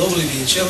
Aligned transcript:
Добрый 0.00 0.24
вечер. 0.24 0.66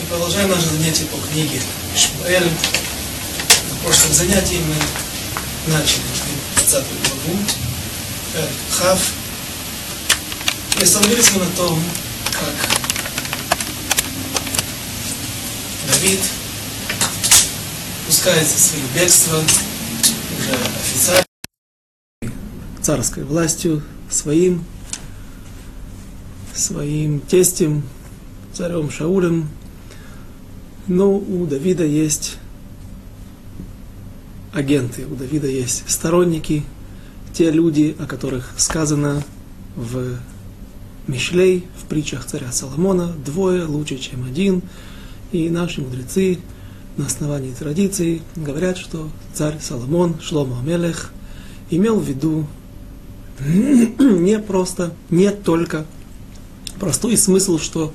И 0.00 0.06
продолжаем 0.08 0.48
наше 0.48 0.68
занятие 0.68 1.06
по 1.06 1.16
книге 1.16 1.60
Шмуэль. 1.96 2.44
На 2.44 3.76
прошлом 3.82 4.12
занятии 4.12 4.60
мы 4.68 5.72
начали 5.72 6.02
20 6.54 6.72
главу 6.72 7.38
Хав. 8.70 9.00
И 10.78 10.82
остановились 10.84 11.32
мы 11.32 11.40
на 11.40 11.50
том, 11.56 11.82
как 12.30 12.54
Давид 15.88 16.20
пускается 18.06 18.56
в 18.56 18.60
свое 18.60 18.84
бегство 18.94 19.38
уже 20.38 20.54
официально 20.84 21.26
царской 22.80 23.24
властью 23.24 23.82
своим 24.08 24.64
своим 26.54 27.20
тестем, 27.20 27.82
царем 28.56 28.90
Шаулем. 28.90 29.48
Но 30.88 31.14
у 31.14 31.46
Давида 31.46 31.84
есть 31.84 32.38
агенты, 34.54 35.04
у 35.06 35.14
Давида 35.14 35.46
есть 35.46 35.84
сторонники, 35.86 36.62
те 37.34 37.50
люди, 37.50 37.94
о 37.98 38.06
которых 38.06 38.54
сказано 38.56 39.22
в 39.74 40.16
Мишлей, 41.06 41.66
в 41.78 41.84
притчах 41.86 42.24
царя 42.24 42.50
Соломона, 42.50 43.12
двое 43.26 43.64
лучше, 43.64 43.98
чем 43.98 44.24
один. 44.24 44.62
И 45.32 45.50
наши 45.50 45.82
мудрецы 45.82 46.38
на 46.96 47.04
основании 47.04 47.52
традиций 47.52 48.22
говорят, 48.36 48.78
что 48.78 49.10
царь 49.34 49.58
Соломон, 49.60 50.18
Шломо 50.22 50.60
Амелех, 50.60 51.12
имел 51.68 52.00
в 52.00 52.08
виду 52.08 52.46
не 53.46 54.38
просто, 54.38 54.94
не 55.10 55.30
только 55.30 55.84
простой 56.80 57.18
смысл, 57.18 57.58
что 57.58 57.92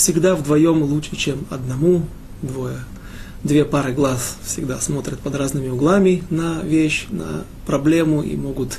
всегда 0.00 0.34
вдвоем 0.34 0.82
лучше, 0.82 1.14
чем 1.14 1.46
одному, 1.50 2.06
двое. 2.40 2.78
Две 3.44 3.66
пары 3.66 3.92
глаз 3.92 4.38
всегда 4.42 4.80
смотрят 4.80 5.18
под 5.18 5.34
разными 5.34 5.68
углами 5.68 6.24
на 6.30 6.62
вещь, 6.62 7.06
на 7.10 7.44
проблему 7.66 8.22
и 8.22 8.34
могут 8.34 8.78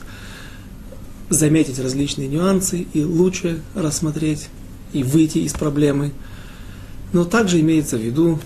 заметить 1.29 1.77
различные 1.77 2.27
нюансы 2.27 2.87
и 2.93 3.03
лучше 3.03 3.61
рассмотреть 3.75 4.49
и 4.93 5.03
выйти 5.03 5.37
из 5.37 5.53
проблемы. 5.53 6.11
Но 7.13 7.23
также 7.23 7.59
имеется 7.59 7.97
в 7.97 8.01
виду, 8.01 8.39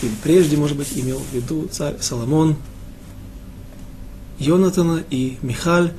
или 0.00 0.12
прежде, 0.22 0.56
может 0.56 0.78
быть, 0.78 0.88
имел 0.94 1.20
в 1.20 1.34
виду 1.34 1.68
царь 1.70 1.96
Соломон, 2.00 2.56
Йонатана 4.38 5.04
и 5.10 5.36
Михаль, 5.42 5.92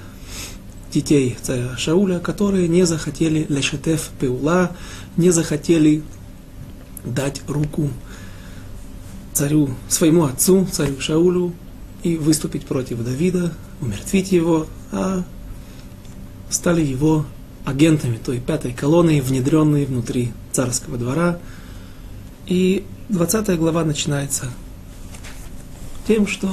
детей 0.92 1.38
царя 1.42 1.78
Шауля, 1.78 2.20
которые 2.20 2.68
не 2.68 2.88
захотели 2.88 3.46
лешетев 3.50 4.10
пеула, 4.20 4.72
не 5.18 5.32
захотели 5.32 6.04
дать 7.04 7.42
руку 7.48 7.90
царю, 9.34 9.70
своему 9.90 10.26
отцу, 10.26 10.68
царю 10.72 11.00
Шаулю, 11.00 11.54
и 12.04 12.18
выступить 12.18 12.66
против 12.66 13.04
Давида, 13.04 13.54
умертвить 13.80 14.32
его, 14.32 14.68
а 14.92 15.24
стали 16.50 16.82
его 16.82 17.26
агентами 17.66 18.18
той 18.18 18.40
пятой 18.40 18.74
колонны, 18.74 19.22
внедренной 19.22 19.86
внутри 19.86 20.32
царского 20.52 20.98
двора. 20.98 21.38
И 22.48 22.84
20 23.10 23.58
глава 23.58 23.86
начинается 23.86 24.48
тем, 26.08 26.28
что 26.28 26.52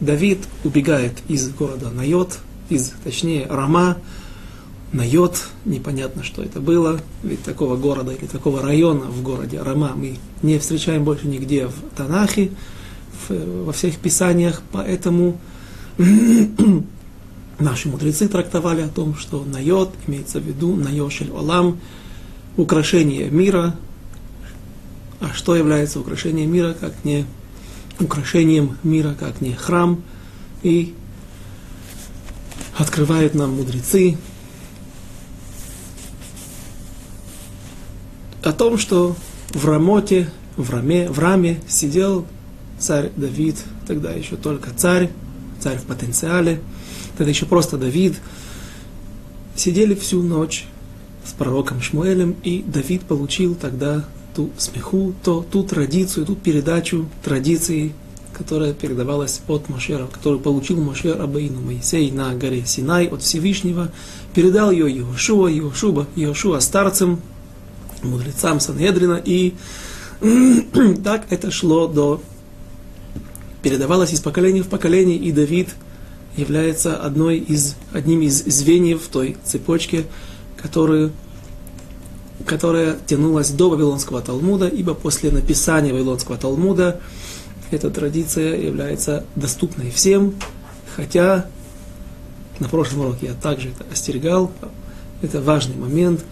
Давид 0.00 0.40
убегает 0.64 1.12
из 1.28 1.48
города 1.50 1.90
Найот, 1.90 2.38
из, 2.68 2.92
точнее, 3.04 3.46
Рама, 3.48 3.98
Найот, 4.92 5.48
непонятно, 5.66 6.24
что 6.24 6.42
это 6.42 6.60
было, 6.60 6.98
ведь 7.22 7.42
такого 7.42 7.76
города 7.76 8.12
или 8.12 8.26
такого 8.26 8.62
района 8.62 9.04
в 9.04 9.22
городе 9.22 9.60
Рама 9.60 9.92
мы 9.94 10.16
не 10.42 10.58
встречаем 10.58 11.04
больше 11.04 11.26
нигде 11.26 11.66
в 11.66 11.74
Танахе, 11.94 12.50
в, 13.28 13.64
во 13.64 13.72
всех 13.72 13.98
писаниях, 13.98 14.62
поэтому 14.72 15.38
наши 17.58 17.88
мудрецы 17.88 18.28
трактовали 18.28 18.80
о 18.80 18.88
том, 18.88 19.14
что 19.14 19.44
Найот 19.44 19.92
имеется 20.06 20.40
в 20.40 20.44
виду 20.44 20.74
Найошель 20.74 21.30
Олам, 21.32 21.78
украшение 22.56 23.28
мира, 23.28 23.76
а 25.20 25.34
что 25.34 25.54
является 25.54 26.00
украшением 26.00 26.50
мира, 26.50 26.74
как 26.78 26.94
не 27.04 27.26
украшением 28.00 28.78
мира, 28.82 29.14
как 29.18 29.42
не 29.42 29.52
храм, 29.52 30.00
и 30.62 30.94
открывают 32.78 33.34
нам 33.34 33.56
мудрецы 33.56 34.16
о 38.48 38.52
том, 38.52 38.78
что 38.78 39.14
в 39.50 39.66
Рамоте, 39.66 40.30
в 40.56 40.70
Раме, 40.70 41.10
в 41.10 41.18
Раме 41.18 41.60
сидел 41.68 42.24
царь 42.78 43.10
Давид, 43.14 43.56
тогда 43.86 44.10
еще 44.12 44.36
только 44.36 44.70
царь, 44.74 45.10
царь 45.60 45.76
в 45.76 45.82
потенциале, 45.82 46.60
тогда 47.18 47.30
еще 47.30 47.44
просто 47.44 47.76
Давид, 47.76 48.16
сидели 49.54 49.94
всю 49.94 50.22
ночь 50.22 50.64
с 51.26 51.32
пророком 51.32 51.82
Шмуэлем, 51.82 52.36
и 52.42 52.62
Давид 52.66 53.02
получил 53.02 53.54
тогда 53.54 54.06
ту 54.34 54.48
смеху, 54.56 55.12
то, 55.22 55.44
ту 55.50 55.62
традицию, 55.62 56.24
ту 56.24 56.34
передачу 56.34 57.06
традиции 57.22 57.92
которая 58.32 58.72
передавалась 58.72 59.40
от 59.48 59.68
Машера, 59.68 60.06
которую 60.06 60.38
получил 60.38 60.80
Машер 60.80 61.20
Абаину 61.20 61.60
Моисей 61.60 62.12
на 62.12 62.32
горе 62.36 62.64
Синай 62.64 63.06
от 63.06 63.22
Всевышнего, 63.22 63.90
передал 64.32 64.70
ее 64.70 64.88
Иошуа, 64.88 65.50
Иошуба, 65.50 66.06
Иошуа 66.14 66.60
старцам, 66.60 67.20
мудрецам 68.02 68.60
Санедрина, 68.60 69.20
и 69.24 69.54
так 71.04 71.26
это 71.30 71.50
шло 71.50 71.86
до, 71.86 72.22
передавалось 73.62 74.12
из 74.12 74.20
поколения 74.20 74.62
в 74.62 74.68
поколение, 74.68 75.16
и 75.16 75.32
Давид 75.32 75.70
является 76.36 76.96
одной 76.96 77.38
из, 77.38 77.74
одним 77.92 78.22
из 78.22 78.44
звеньев 78.44 79.02
той 79.10 79.36
цепочки, 79.44 80.06
которую 80.56 81.12
которая 82.46 82.96
тянулась 83.06 83.50
до 83.50 83.68
Вавилонского 83.68 84.22
Талмуда, 84.22 84.68
ибо 84.68 84.94
после 84.94 85.30
написания 85.30 85.92
Вавилонского 85.92 86.38
Талмуда 86.38 87.00
эта 87.70 87.90
традиция 87.90 88.56
является 88.56 89.24
доступной 89.36 89.90
всем, 89.90 90.34
хотя 90.96 91.46
на 92.58 92.68
прошлом 92.68 93.00
уроке 93.00 93.26
я 93.26 93.34
также 93.34 93.68
это 93.68 93.84
остерегал, 93.92 94.50
это 95.20 95.40
важный 95.40 95.76
момент. 95.76 96.24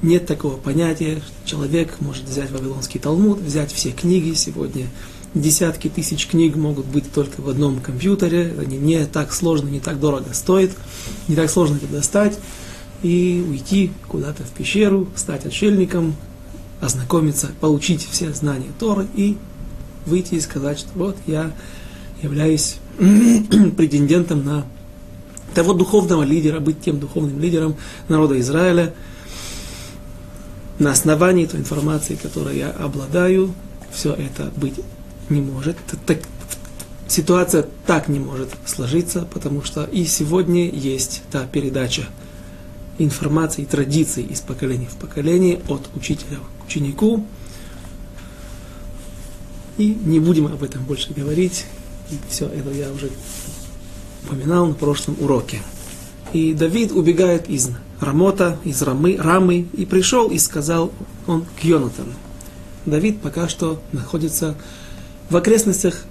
Нет 0.00 0.26
такого 0.26 0.56
понятия, 0.56 1.20
человек 1.44 1.96
может 2.00 2.24
взять 2.24 2.52
Вавилонский 2.52 3.00
Талмуд, 3.00 3.38
взять 3.38 3.72
все 3.72 3.90
книги. 3.90 4.32
Сегодня. 4.34 4.86
Десятки 5.34 5.88
тысяч 5.88 6.26
книг 6.26 6.56
могут 6.56 6.86
быть 6.86 7.12
только 7.12 7.42
в 7.42 7.48
одном 7.50 7.80
компьютере, 7.80 8.54
они 8.58 8.78
не 8.78 9.04
так 9.04 9.32
сложно, 9.34 9.68
не 9.68 9.78
так 9.78 10.00
дорого 10.00 10.32
стоят, 10.32 10.70
не 11.28 11.36
так 11.36 11.50
сложно 11.50 11.76
это 11.76 11.86
достать, 11.86 12.38
и 13.02 13.44
уйти 13.46 13.92
куда-то 14.08 14.42
в 14.44 14.50
пещеру, 14.50 15.06
стать 15.16 15.44
отшельником, 15.44 16.16
ознакомиться, 16.80 17.50
получить 17.60 18.08
все 18.10 18.32
знания 18.32 18.68
Торы 18.78 19.06
и 19.14 19.36
выйти 20.06 20.36
и 20.36 20.40
сказать, 20.40 20.78
что 20.78 20.88
вот 20.94 21.16
я 21.26 21.52
являюсь 22.22 22.76
претендентом 23.76 24.44
на 24.46 24.64
того 25.54 25.74
духовного 25.74 26.22
лидера, 26.22 26.58
быть 26.58 26.80
тем 26.80 27.00
духовным 27.00 27.38
лидером 27.38 27.76
народа 28.08 28.40
Израиля 28.40 28.94
на 30.78 30.92
основании 30.92 31.46
той 31.46 31.60
информации, 31.60 32.14
которой 32.14 32.56
я 32.58 32.70
обладаю, 32.70 33.54
все 33.90 34.12
это 34.12 34.52
быть 34.56 34.74
не 35.28 35.40
может. 35.40 35.76
Так, 36.06 36.18
ситуация 37.08 37.66
так 37.86 38.08
не 38.08 38.20
может 38.20 38.50
сложиться, 38.64 39.26
потому 39.32 39.62
что 39.62 39.84
и 39.84 40.04
сегодня 40.04 40.70
есть 40.70 41.22
та 41.30 41.46
передача 41.46 42.06
информации, 42.98 43.64
традиций 43.64 44.24
из 44.24 44.40
поколения 44.40 44.86
в 44.86 44.96
поколение, 44.96 45.60
от 45.68 45.88
учителя 45.94 46.38
к 46.60 46.66
ученику, 46.66 47.24
и 49.78 49.96
не 50.04 50.18
будем 50.18 50.46
об 50.46 50.62
этом 50.62 50.84
больше 50.84 51.12
говорить. 51.12 51.66
Все 52.28 52.46
это 52.46 52.70
я 52.70 52.90
уже 52.90 53.10
упоминал 54.24 54.66
на 54.66 54.74
прошлом 54.74 55.16
уроке. 55.20 55.60
И 56.32 56.52
Давид 56.52 56.92
убегает 56.92 57.48
из 57.48 57.70
Рамота, 58.00 58.58
из 58.64 58.80
Рамы, 58.82 59.16
Рамы, 59.18 59.66
и 59.72 59.84
пришел 59.84 60.28
и 60.30 60.38
сказал 60.38 60.92
он 61.26 61.44
к 61.60 61.64
Йонатану. 61.64 62.12
Давид 62.86 63.20
пока 63.20 63.48
что 63.48 63.80
находится 63.92 64.54
в 65.30 65.36
окрестностях 65.36 66.04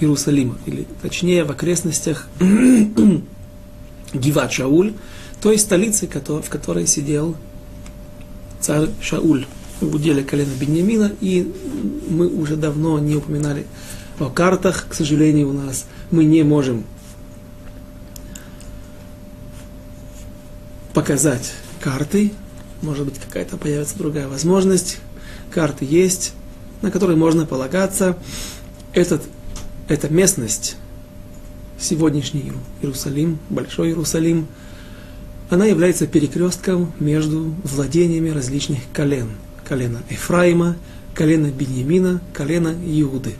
Иерусалима, 0.00 0.56
или 0.66 0.86
точнее 1.02 1.44
в 1.44 1.50
окрестностях 1.50 2.28
Гиват 4.14 4.52
Шауль, 4.52 4.94
той 5.40 5.58
столицы, 5.58 6.08
в 6.08 6.48
которой 6.48 6.86
сидел 6.86 7.36
царь 8.60 8.88
Шауль 9.00 9.46
в 9.80 9.94
уделе 9.94 10.22
колена 10.22 10.50
Беньямина, 10.58 11.12
и 11.20 11.52
мы 12.08 12.28
уже 12.28 12.56
давно 12.56 12.98
не 12.98 13.16
упоминали 13.16 13.66
о 14.18 14.30
картах, 14.30 14.86
к 14.88 14.94
сожалению, 14.94 15.50
у 15.50 15.52
нас 15.52 15.86
мы 16.10 16.24
не 16.24 16.42
можем 16.42 16.84
показать 20.98 21.52
карты 21.80 22.32
может 22.82 23.04
быть, 23.04 23.18
какая-то 23.18 23.56
появится 23.56 23.98
другая 23.98 24.28
возможность. 24.28 24.98
Карты 25.50 25.84
есть, 25.84 26.32
на 26.82 26.90
которые 26.90 27.16
можно 27.16 27.46
полагаться. 27.46 28.16
Этот, 28.92 29.22
эта 29.88 30.08
местность, 30.12 30.76
сегодняшний 31.78 32.52
Иерусалим, 32.80 33.38
Большой 33.48 33.88
Иерусалим, 33.88 34.46
она 35.50 35.66
является 35.66 36.06
перекрестком 36.06 36.92
между 37.00 37.54
владениями 37.64 38.30
различных 38.30 38.80
колен. 38.92 39.30
Колена 39.64 40.00
Ефраима, 40.10 40.76
колена 41.14 41.48
Беньямина, 41.48 42.20
колена 42.32 42.74
Иуды. 42.84 43.34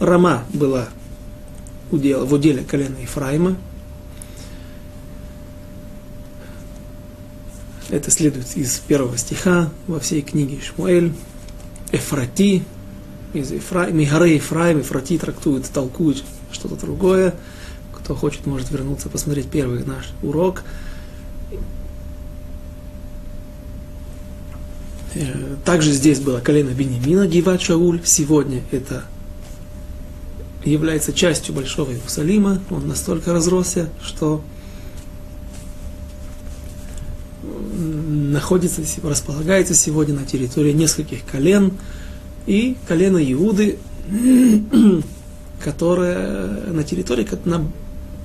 Рама 0.00 0.44
была 0.52 0.88
в 1.90 2.32
уделе 2.32 2.62
колена 2.62 2.96
Ефраима, 3.00 3.56
Это 7.90 8.10
следует 8.10 8.56
из 8.56 8.78
первого 8.78 9.16
стиха 9.18 9.70
во 9.86 10.00
всей 10.00 10.22
книге 10.22 10.58
Шмуэль. 10.60 11.12
Эфрати, 11.92 12.62
из 13.34 13.52
Ефра... 13.52 13.88
Мигаре 13.90 14.36
Ефраим, 14.36 14.80
Эфрати 14.80 15.18
трактует, 15.18 15.68
толкует 15.70 16.24
что-то 16.50 16.76
другое. 16.76 17.34
Кто 17.92 18.14
хочет, 18.14 18.46
может 18.46 18.70
вернуться, 18.70 19.08
посмотреть 19.08 19.48
первый 19.48 19.84
наш 19.84 20.10
урок. 20.22 20.62
Э, 25.14 25.56
также 25.64 25.92
здесь 25.92 26.20
было 26.20 26.40
колено 26.40 26.70
Бенемина, 26.70 27.26
Гиват 27.26 27.60
Шауль. 27.60 28.00
Сегодня 28.04 28.62
это 28.70 29.04
является 30.64 31.12
частью 31.12 31.54
Большого 31.54 31.92
Иерусалима. 31.92 32.60
Он 32.70 32.88
настолько 32.88 33.32
разросся, 33.32 33.88
что 34.02 34.42
находится, 38.44 38.82
располагается 39.02 39.72
сегодня 39.72 40.14
на 40.14 40.26
территории 40.26 40.72
нескольких 40.72 41.24
колен, 41.24 41.72
и 42.46 42.76
колено 42.86 43.16
Иуды, 43.32 43.78
которое 45.62 46.70
на 46.70 46.84
территории, 46.84 47.26
на 47.46 47.66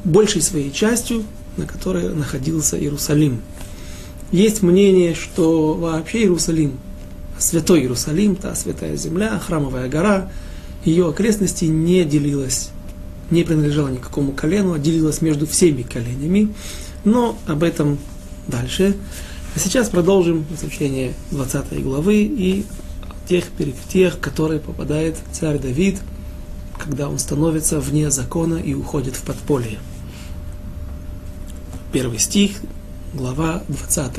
большей 0.04 0.42
своей 0.42 0.74
частью, 0.74 1.24
на 1.56 1.66
которой 1.66 2.14
находился 2.14 2.78
Иерусалим. 2.78 3.40
Есть 4.34 4.62
мнение, 4.62 5.16
что 5.16 5.74
вообще 5.74 6.24
Иерусалим, 6.24 6.74
святой 7.38 7.80
Иерусалим, 7.80 8.36
та 8.36 8.56
святая 8.56 8.98
земля, 8.98 9.40
храмовая 9.40 9.88
гора, 9.88 10.30
ее 10.84 11.08
окрестности 11.08 11.64
не 11.64 12.04
делилась, 12.04 12.72
не 13.32 13.46
принадлежала 13.46 13.88
никакому 13.88 14.34
колену, 14.34 14.74
а 14.74 14.80
делилась 14.80 15.22
между 15.22 15.48
всеми 15.48 15.84
коленями. 15.84 16.54
Но 17.06 17.40
об 17.48 17.64
этом 17.64 18.00
дальше. 18.50 18.98
А 19.55 19.59
сейчас 19.59 19.89
продолжим 19.89 20.45
изучение 20.53 21.15
20 21.31 21.83
главы 21.83 22.23
и 22.23 22.65
тех 23.29 23.49
перипетиях, 23.49 24.19
которые 24.19 24.61
попадает 24.61 25.17
царь 25.33 25.59
Давид, 25.59 26.01
когда 26.79 27.09
он 27.09 27.19
становится 27.19 27.81
вне 27.81 28.11
закона 28.11 28.57
и 28.57 28.75
уходит 28.75 29.17
в 29.17 29.23
подполье. 29.23 29.79
Первый 31.93 32.19
стих, 32.19 32.61
глава 33.15 33.63
20. 33.69 34.19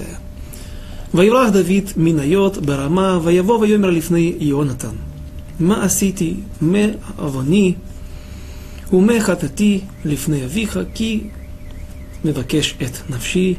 ויברח 1.14 1.50
דוד 1.50 1.92
מניות 1.98 2.58
ברמה, 2.58 3.20
ויבוא 3.24 3.60
ויאמר 3.60 3.90
לפני 3.90 4.34
יונתן, 4.40 4.96
מה 5.60 5.84
עשיתי, 5.84 6.36
מה 6.62 6.86
עווני 7.18 7.74
ומה 8.94 9.22
חטאתי 9.22 9.82
לפני 10.06 10.46
אביך, 10.46 10.80
כי 10.94 11.20
מבקש 12.26 12.76
את 12.82 13.10
נפשי, 13.10 13.56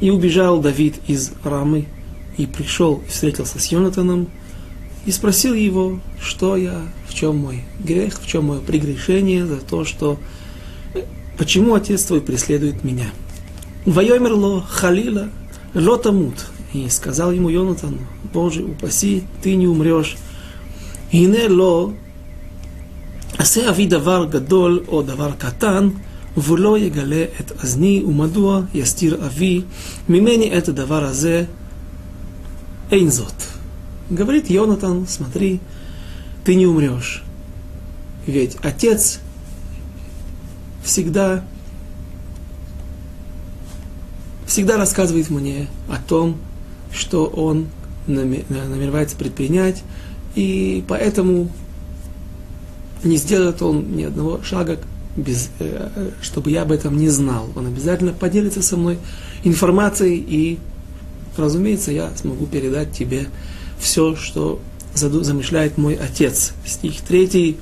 И 0.00 0.10
убежал 0.10 0.60
Давид 0.60 0.96
из 1.06 1.32
Рамы, 1.42 1.86
и 2.36 2.46
пришел, 2.46 3.02
и 3.06 3.10
встретился 3.10 3.58
с 3.58 3.66
Йонатаном, 3.66 4.28
и 5.06 5.10
спросил 5.10 5.54
его, 5.54 5.98
что 6.20 6.56
я, 6.56 6.82
в 7.08 7.14
чем 7.14 7.38
мой 7.38 7.64
грех, 7.80 8.20
в 8.20 8.26
чем 8.26 8.46
мое 8.46 8.60
прегрешение 8.60 9.46
за 9.46 9.56
то, 9.56 9.84
что 9.84 10.18
э, 10.94 11.02
почему 11.36 11.74
отец 11.74 12.04
твой 12.04 12.20
преследует 12.20 12.84
меня. 12.84 13.06
Воемерло 13.86 14.62
халила 14.62 15.30
лотамут. 15.74 16.46
И 16.74 16.88
сказал 16.90 17.32
ему 17.32 17.48
Йонатан, 17.48 17.98
Боже, 18.32 18.62
упаси, 18.62 19.24
ты 19.42 19.54
не 19.54 19.66
умрешь. 19.66 20.16
Ине 21.10 21.48
ло 21.48 21.94
а 23.38 23.42
асе 23.42 23.66
авидавар 23.68 24.26
гадол, 24.26 24.82
о 24.88 25.02
давар 25.02 25.32
катан– 25.32 25.94
ולא 26.37 26.77
יגלה 26.77 27.25
את 27.39 27.51
אזני, 27.63 28.03
ומדוע 28.07 28.61
יסתיר 28.73 29.25
אבי 29.25 29.61
ממני 30.09 30.57
את 30.57 30.67
הדבר 30.67 31.03
הזה, 31.03 31.43
אין 32.91 33.09
זאת. 33.09 33.43
Говорит 34.11 34.49
Йонатан, 34.49 35.07
смотри, 35.07 35.59
ты 36.43 36.55
не 36.55 36.67
умрешь. 36.67 37.23
Ведь 38.27 38.57
отец 38.61 39.19
всегда, 40.83 41.43
всегда 44.45 44.77
рассказывает 44.77 45.29
мне 45.29 45.67
о 45.89 45.97
том, 45.97 46.37
что 46.91 47.25
он 47.25 47.67
намеревается 48.07 49.15
предпринять, 49.15 49.83
и 50.35 50.83
поэтому 50.87 51.49
не 53.03 53.17
сделает 53.17 53.61
он 53.61 53.95
ни 53.95 54.03
одного 54.03 54.43
шага 54.43 54.79
без, 55.18 55.50
э, 55.58 56.10
чтобы 56.22 56.50
я 56.50 56.62
об 56.62 56.72
этом 56.72 56.96
не 56.96 57.08
знал. 57.08 57.48
Он 57.54 57.66
обязательно 57.66 58.12
поделится 58.12 58.62
со 58.62 58.76
мной 58.76 58.98
информацией, 59.44 60.24
и, 60.26 60.58
разумеется, 61.36 61.92
я 61.92 62.10
смогу 62.16 62.46
передать 62.46 62.92
тебе 62.92 63.26
все, 63.78 64.16
что 64.16 64.60
замышляет 64.94 65.78
мой 65.78 65.94
отец. 65.94 66.52
Стих 66.64 67.00
3. 67.02 67.56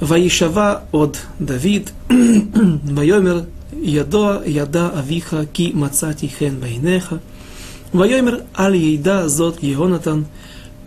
Ваишава 0.00 0.84
от 0.92 1.18
Давид, 1.38 1.92
Вайомер, 2.08 3.46
Ядо, 3.72 4.42
Яда 4.44 4.90
Авиха, 4.90 5.46
Ки 5.46 5.72
Мацати 5.72 6.26
Хен 6.26 6.60
Вайнеха, 6.60 7.20
Вайомер, 7.92 8.42
Аль 8.58 8.76
Ейда 8.76 9.28
Зот 9.28 9.62
Йонатан, 9.62 10.26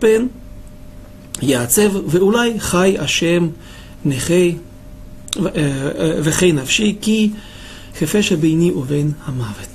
Пен, 0.00 0.30
Яцев, 1.40 1.92
Веулай, 1.92 2.60
Хай 2.60 2.94
Ашем, 2.94 3.54
Нехей, 4.04 4.60
Вехей 5.36 6.52
навшей 6.52 6.92
ки 6.92 7.34
хефеша 7.98 8.36
бейни 8.36 8.70
увен 8.70 9.14
амавет. 9.26 9.70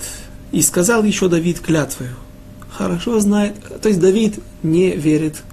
И 0.51 0.61
сказал 0.61 1.03
еще 1.03 1.27
Давид 1.27 1.59
клятвою. 1.59 2.15
Хорошо 2.69 3.19
знает, 3.19 3.55
то 3.81 3.87
есть 3.87 3.99
Давид 3.99 4.39
не 4.63 4.91
верит. 4.91 5.43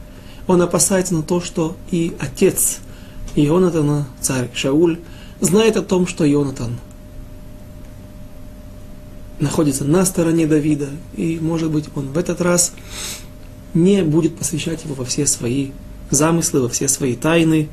Он 0.47 0.61
опасается 0.61 1.15
на 1.15 1.23
то, 1.23 1.41
что 1.41 1.77
и 1.91 2.15
отец 2.19 2.79
Ионатана, 3.37 4.09
царь 4.21 4.51
Шауль, 4.55 4.99
знает 5.41 5.77
о 5.77 5.83
том, 5.83 6.07
что 6.07 6.31
Ионатан 6.31 6.79
находится 9.39 9.85
на 9.85 10.05
стороне 10.05 10.47
Давида, 10.47 10.89
и, 11.17 11.39
может 11.41 11.71
быть, 11.71 11.87
он 11.95 12.13
в 12.13 12.19
этот 12.19 12.41
раз 12.41 12.73
не 13.75 14.03
будет 14.03 14.37
посвящать 14.37 14.85
его 14.85 14.95
во 14.95 15.05
все 15.05 15.27
свои 15.27 15.71
замыслы, 16.11 16.63
во 16.63 16.69
все 16.69 16.89
свои 16.89 17.17
тайны, 17.17 17.69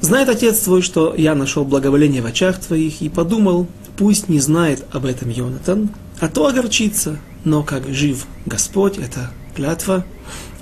Знает 0.00 0.28
отец 0.28 0.60
твой, 0.60 0.82
что 0.82 1.14
я 1.16 1.34
нашел 1.34 1.64
благоволение 1.64 2.22
в 2.22 2.26
очах 2.26 2.60
твоих, 2.60 3.00
и 3.00 3.08
подумал, 3.08 3.66
пусть 3.96 4.28
не 4.28 4.40
знает 4.40 4.84
об 4.92 5.06
этом 5.06 5.30
Йонатан, 5.30 5.90
а 6.20 6.28
то 6.28 6.46
огорчится. 6.46 7.18
Но 7.44 7.62
как 7.62 7.88
жив 7.88 8.26
Господь, 8.46 8.98
это 8.98 9.30
клятва, 9.54 10.04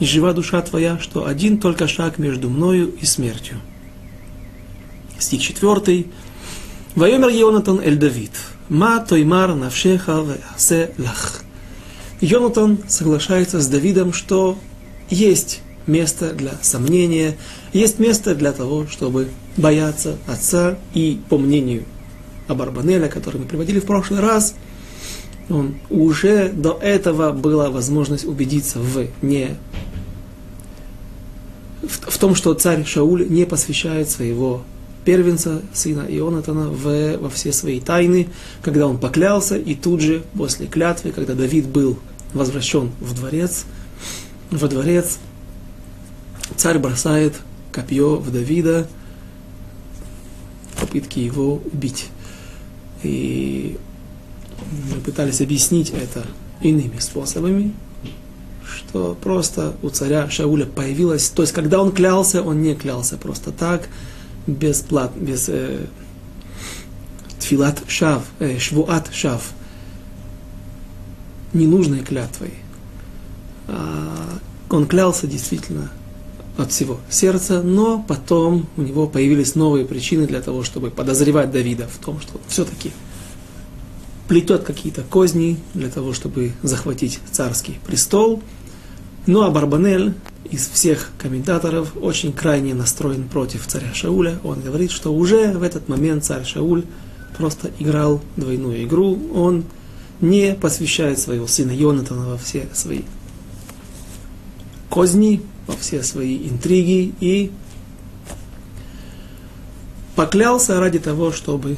и 0.00 0.04
жива 0.04 0.32
душа 0.32 0.60
твоя, 0.62 0.98
что 0.98 1.26
один 1.26 1.58
только 1.58 1.88
шаг 1.88 2.18
между 2.18 2.50
мною 2.50 2.92
и 3.00 3.04
смертью. 3.04 3.56
Стих 5.18 5.40
четвертый. 5.40 6.08
Вайомер 6.96 7.28
Йонатан 7.28 7.80
эль 7.80 7.96
Давид. 7.96 8.32
Ма 8.68 8.98
тоймар 8.98 9.54
навшеха 9.54 10.22
веасе 10.22 10.92
лах. 10.98 11.42
Йонатан 12.20 12.78
соглашается 12.88 13.60
с 13.60 13.66
Давидом, 13.68 14.12
что 14.12 14.56
есть 15.10 15.60
место 15.86 16.32
для 16.32 16.52
сомнения, 16.62 17.36
есть 17.72 17.98
место 17.98 18.34
для 18.34 18.52
того, 18.52 18.86
чтобы 18.86 19.28
бояться 19.56 20.16
отца. 20.26 20.78
И 20.94 21.20
по 21.28 21.38
мнению 21.38 21.84
Абарбанеля, 22.48 23.08
который 23.08 23.40
мы 23.40 23.46
приводили 23.46 23.80
в 23.80 23.86
прошлый 23.86 24.20
раз, 24.20 24.54
он 25.48 25.76
уже 25.90 26.50
до 26.50 26.78
этого 26.80 27.32
была 27.32 27.70
возможность 27.70 28.24
убедиться 28.24 28.78
в 28.78 29.06
не 29.22 29.56
в, 31.82 32.10
в 32.10 32.18
том, 32.18 32.34
что 32.34 32.54
царь 32.54 32.84
Шауль 32.84 33.28
не 33.28 33.44
посвящает 33.44 34.08
своего 34.08 34.62
первенца, 35.04 35.62
сына 35.74 36.06
Ионатана, 36.08 36.68
в, 36.68 37.16
во 37.18 37.28
все 37.28 37.52
свои 37.52 37.80
тайны, 37.80 38.28
когда 38.62 38.86
он 38.86 38.98
поклялся, 38.98 39.56
и 39.56 39.74
тут 39.74 40.00
же, 40.00 40.22
после 40.36 40.66
клятвы, 40.66 41.10
когда 41.10 41.34
Давид 41.34 41.66
был 41.66 41.98
возвращен 42.34 42.92
в 43.00 43.14
дворец, 43.14 43.64
во 44.50 44.68
дворец, 44.68 45.18
царь 46.56 46.78
бросает 46.78 47.34
копье 47.72 48.16
в 48.16 48.30
Давида, 48.30 48.86
попытки 50.78 51.18
его 51.18 51.60
убить. 51.72 52.08
И 53.02 53.78
мы 54.90 55.00
пытались 55.00 55.40
объяснить 55.40 55.90
это 55.90 56.24
иными 56.60 56.98
способами, 56.98 57.72
что 58.64 59.16
просто 59.20 59.74
у 59.82 59.88
царя 59.90 60.28
Шауля 60.30 60.66
появилось, 60.66 61.28
то 61.30 61.42
есть 61.42 61.52
когда 61.52 61.80
он 61.80 61.92
клялся, 61.92 62.42
он 62.42 62.62
не 62.62 62.74
клялся 62.74 63.16
просто 63.16 63.50
так, 63.50 63.88
без 64.46 64.80
плат, 64.80 65.12
без 65.16 65.48
э, 65.48 65.86
тфилат 67.38 67.82
шав, 67.88 68.24
э, 68.38 68.58
швуат 68.58 69.10
шав, 69.12 69.52
ненужной 71.52 72.00
клятвой. 72.00 72.54
А, 73.68 74.38
он 74.70 74.86
клялся 74.86 75.26
действительно 75.26 75.90
от 76.62 76.72
всего 76.72 76.98
сердца, 77.10 77.62
но 77.62 78.04
потом 78.06 78.66
у 78.76 78.82
него 78.82 79.06
появились 79.06 79.54
новые 79.54 79.84
причины 79.84 80.26
для 80.26 80.40
того, 80.40 80.62
чтобы 80.62 80.90
подозревать 80.90 81.50
Давида 81.50 81.88
в 81.88 82.02
том, 82.02 82.20
что 82.20 82.40
все-таки 82.48 82.92
плетет 84.28 84.62
какие-то 84.62 85.02
козни 85.02 85.58
для 85.74 85.90
того, 85.90 86.12
чтобы 86.12 86.52
захватить 86.62 87.20
царский 87.30 87.78
престол. 87.86 88.42
Ну 89.26 89.42
а 89.42 89.50
Барбанель 89.50 90.14
из 90.50 90.68
всех 90.68 91.10
комментаторов 91.18 91.92
очень 92.00 92.32
крайне 92.32 92.74
настроен 92.74 93.28
против 93.28 93.66
царя 93.66 93.92
Шауля. 93.92 94.38
Он 94.44 94.60
говорит, 94.60 94.90
что 94.90 95.12
уже 95.12 95.52
в 95.52 95.62
этот 95.62 95.88
момент 95.88 96.24
царь 96.24 96.44
Шауль 96.44 96.84
просто 97.36 97.70
играл 97.78 98.20
двойную 98.36 98.84
игру. 98.84 99.18
Он 99.34 99.64
не 100.20 100.54
посвящает 100.54 101.18
своего 101.18 101.46
сына 101.46 101.72
Йонатана 101.72 102.28
во 102.28 102.38
все 102.38 102.68
свои 102.72 103.02
козни, 104.88 105.42
во 105.66 105.76
все 105.76 106.02
свои 106.02 106.36
интриги 106.48 107.12
и 107.20 107.50
поклялся 110.14 110.78
ради 110.80 110.98
того, 110.98 111.32
чтобы 111.32 111.76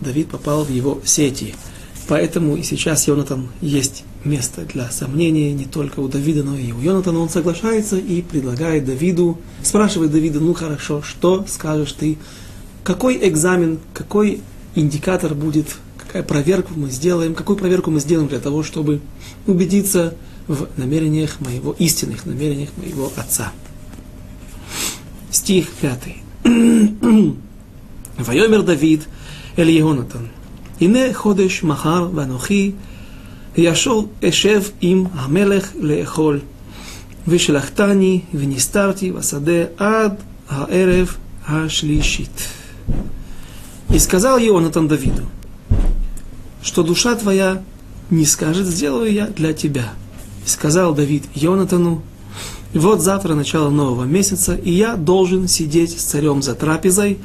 Давид 0.00 0.28
попал 0.28 0.64
в 0.64 0.70
его 0.70 1.00
сети. 1.04 1.54
Поэтому 2.08 2.56
и 2.56 2.62
сейчас 2.62 3.06
Йонатан 3.06 3.48
есть 3.60 4.04
место 4.24 4.62
для 4.62 4.90
сомнения 4.90 5.52
не 5.52 5.66
только 5.66 6.00
у 6.00 6.08
Давида, 6.08 6.42
но 6.42 6.56
и 6.56 6.72
у 6.72 6.80
Йонатана. 6.80 7.18
Он 7.18 7.28
соглашается 7.28 7.98
и 7.98 8.22
предлагает 8.22 8.86
Давиду, 8.86 9.38
спрашивает 9.62 10.10
Давида, 10.10 10.40
ну 10.40 10.54
хорошо, 10.54 11.02
что 11.02 11.44
скажешь 11.46 11.92
ты, 11.92 12.16
какой 12.82 13.18
экзамен, 13.28 13.78
какой 13.92 14.40
индикатор 14.74 15.34
будет, 15.34 15.66
какая 15.98 16.22
проверку 16.22 16.72
мы 16.74 16.88
сделаем, 16.88 17.34
какую 17.34 17.58
проверку 17.58 17.90
мы 17.90 18.00
сделаем 18.00 18.28
для 18.28 18.40
того, 18.40 18.62
чтобы 18.62 19.00
убедиться 19.46 20.14
в 20.47 20.67
намерениях 20.77 21.39
моего, 21.39 21.75
истинных 21.79 22.25
намерениях 22.25 22.69
моего 22.77 23.11
отца. 23.15 23.51
Стих 25.31 25.67
пятый. 25.81 26.17
Вайомер 28.17 28.63
Давид 28.63 29.07
Эль 29.57 29.71
Егонатан. 29.71 30.29
הנה 30.81 31.13
חודש 31.13 31.63
מחר 31.63 32.09
ואנוכי 32.15 32.71
ישוב 33.57 34.09
אשב 34.23 34.61
עם 34.81 35.05
המלך 35.13 35.71
לאכול. 35.79 36.39
ושלחתני 37.27 38.21
ונסתרתי 38.33 39.11
בשדה 39.11 39.63
עד 39.77 40.13
הערב 40.49 41.15
השלישית. 41.47 42.47
И 43.93 43.99
сказал 43.99 44.39
Ионатан 44.39 44.87
Давиду, 44.87 45.23
что 46.63 46.81
душа 46.81 47.15
твоя 47.15 47.61
не 48.09 48.25
скажет, 48.25 48.65
сделаю 48.65 49.11
я 49.11 49.27
для 49.27 49.53
тебя. 49.53 49.93
И 50.48 50.50
сказал 50.50 50.94
Давид 50.94 51.24
Йонатану, 51.34 52.00
вот 52.72 53.02
завтра 53.02 53.34
начало 53.34 53.68
нового 53.68 54.04
месяца, 54.04 54.54
и 54.54 54.70
я 54.70 54.96
должен 54.96 55.46
сидеть 55.46 56.00
с 56.00 56.02
царем 56.04 56.40
за 56.40 56.54
трапезой, 56.54 57.18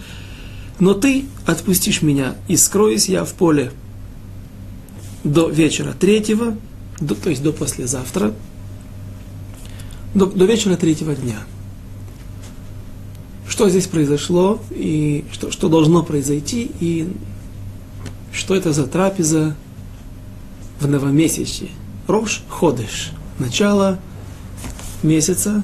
но 0.77 0.93
ты 0.93 1.23
отпустишь 1.45 2.01
меня, 2.01 2.35
и 2.49 2.57
скроюсь 2.57 3.07
я 3.07 3.23
в 3.23 3.33
поле 3.33 3.71
до 5.23 5.47
вечера 5.47 5.93
третьего, 5.97 6.57
до, 6.99 7.15
то 7.15 7.29
есть 7.29 7.41
до 7.41 7.53
послезавтра, 7.53 8.33
до, 10.13 10.25
до 10.25 10.43
вечера 10.43 10.75
третьего 10.75 11.15
дня. 11.15 11.37
Что 13.47 13.69
здесь 13.69 13.87
произошло, 13.87 14.59
и 14.69 15.23
что, 15.31 15.49
что 15.49 15.69
должно 15.69 16.03
произойти, 16.03 16.69
и 16.81 17.07
что 18.33 18.53
это 18.53 18.73
за 18.73 18.85
трапеза 18.85 19.55
в 20.81 20.89
новомесячье. 20.89 21.69
Рош 22.07 22.41
Ходыш, 22.49 23.11
начало 23.39 23.97
месяца. 25.03 25.63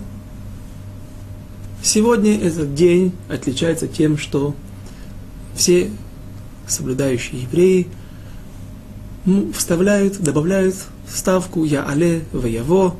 Сегодня 1.83 2.39
этот 2.39 2.73
день 2.73 3.11
отличается 3.27 3.89
тем, 3.89 4.17
что 4.17 4.55
все 5.53 5.91
соблюдающие 6.65 7.41
евреи 7.41 7.87
вставляют, 9.53 10.21
добавляют 10.21 10.75
ставку 11.09 11.65
«Я 11.65 11.83
але 11.83 12.21
в 12.31 12.95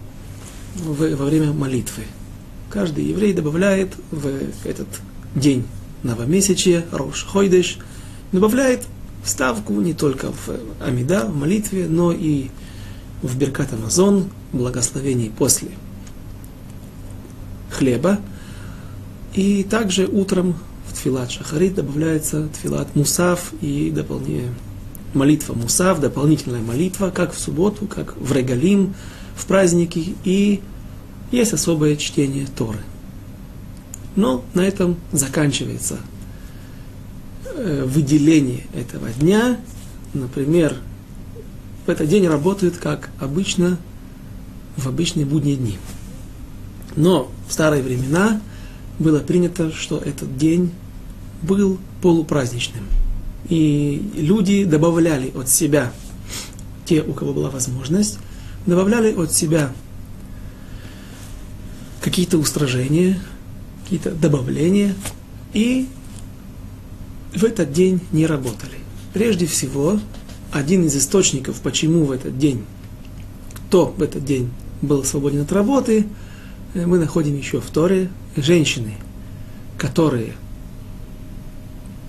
во 0.76 1.26
время 1.26 1.54
молитвы. 1.54 2.04
Каждый 2.70 3.06
еврей 3.06 3.32
добавляет 3.32 3.94
в 4.12 4.28
этот 4.66 4.88
день 5.34 5.66
новомесячия, 6.04 6.86
Рош 6.92 7.24
Хойдеш, 7.24 7.78
добавляет 8.34 8.84
ставку 9.24 9.80
не 9.80 9.94
только 9.94 10.34
в 10.34 10.60
Амида, 10.82 11.26
в 11.26 11.38
молитве, 11.38 11.88
но 11.88 12.12
и 12.12 12.50
Беркат 13.24 13.74
Амазон, 13.74 14.30
благословений 14.54 15.32
после 15.36 15.70
хлеба. 17.72 18.20
И 19.34 19.64
также 19.64 20.08
утром 20.08 20.56
в 20.88 20.94
Тфилат 20.94 21.32
Шахарит 21.32 21.76
добавляется 21.76 22.48
Тфилат 22.48 22.96
Мусав 22.96 23.54
и 23.62 23.92
дополнение 23.92 24.54
молитва 25.14 25.54
Мусав, 25.54 26.00
дополнительная 26.00 26.62
молитва, 26.62 27.12
как 27.14 27.34
в 27.34 27.40
субботу, 27.40 27.88
как 27.88 28.16
в 28.18 28.32
Регалим, 28.32 28.94
в 29.36 29.46
праздники, 29.46 30.16
и 30.24 30.62
есть 31.32 31.54
особое 31.54 31.96
чтение 31.96 32.48
Торы. 32.48 32.80
Но 34.16 34.44
на 34.54 34.62
этом 34.62 34.98
заканчивается 35.12 36.00
э, 37.46 37.86
выделение 37.86 38.66
этого 38.74 39.10
дня. 39.10 39.60
Например, 40.14 40.76
в 41.90 41.92
этот 41.92 42.08
день 42.08 42.28
работают, 42.28 42.78
как 42.78 43.10
обычно, 43.20 43.80
в 44.78 44.86
обычные 44.88 45.26
будние 45.26 45.56
дни. 45.56 45.80
Но 46.96 47.32
в 47.48 47.52
старые 47.52 47.82
времена 47.82 48.40
было 49.00 49.18
принято, 49.18 49.72
что 49.72 49.98
этот 49.98 50.38
день 50.38 50.72
был 51.42 51.80
полупраздничным. 52.04 52.84
И 53.50 54.08
люди 54.16 54.66
добавляли 54.66 55.32
от 55.36 55.50
себя, 55.50 55.92
те, 56.86 57.02
у 57.02 57.14
кого 57.14 57.34
была 57.34 57.50
возможность, 57.50 58.20
добавляли 58.68 59.12
от 59.12 59.34
себя 59.34 59.72
какие-то 62.02 62.38
устражения, 62.38 63.20
какие-то 63.86 64.12
добавления, 64.12 64.94
и 65.54 65.88
в 67.34 67.44
этот 67.44 67.74
день 67.74 68.00
не 68.12 68.28
работали. 68.28 68.78
Прежде 69.12 69.48
всего, 69.48 70.00
один 70.52 70.86
из 70.86 70.96
источников, 70.96 71.62
почему 71.62 72.06
в 72.06 72.12
этот 72.12 72.38
день, 72.38 72.66
кто 73.54 73.88
в 73.88 74.02
этот 74.02 74.26
день 74.26 74.50
был 74.82 75.04
свободен 75.04 75.42
от 75.42 75.52
работы, 75.52 76.08
э, 76.74 76.86
мы 76.86 76.98
находим 76.98 77.38
еще 77.38 77.62
в 77.62 77.70
Торе 77.70 78.10
женщины, 78.36 78.96
которые, 79.78 80.34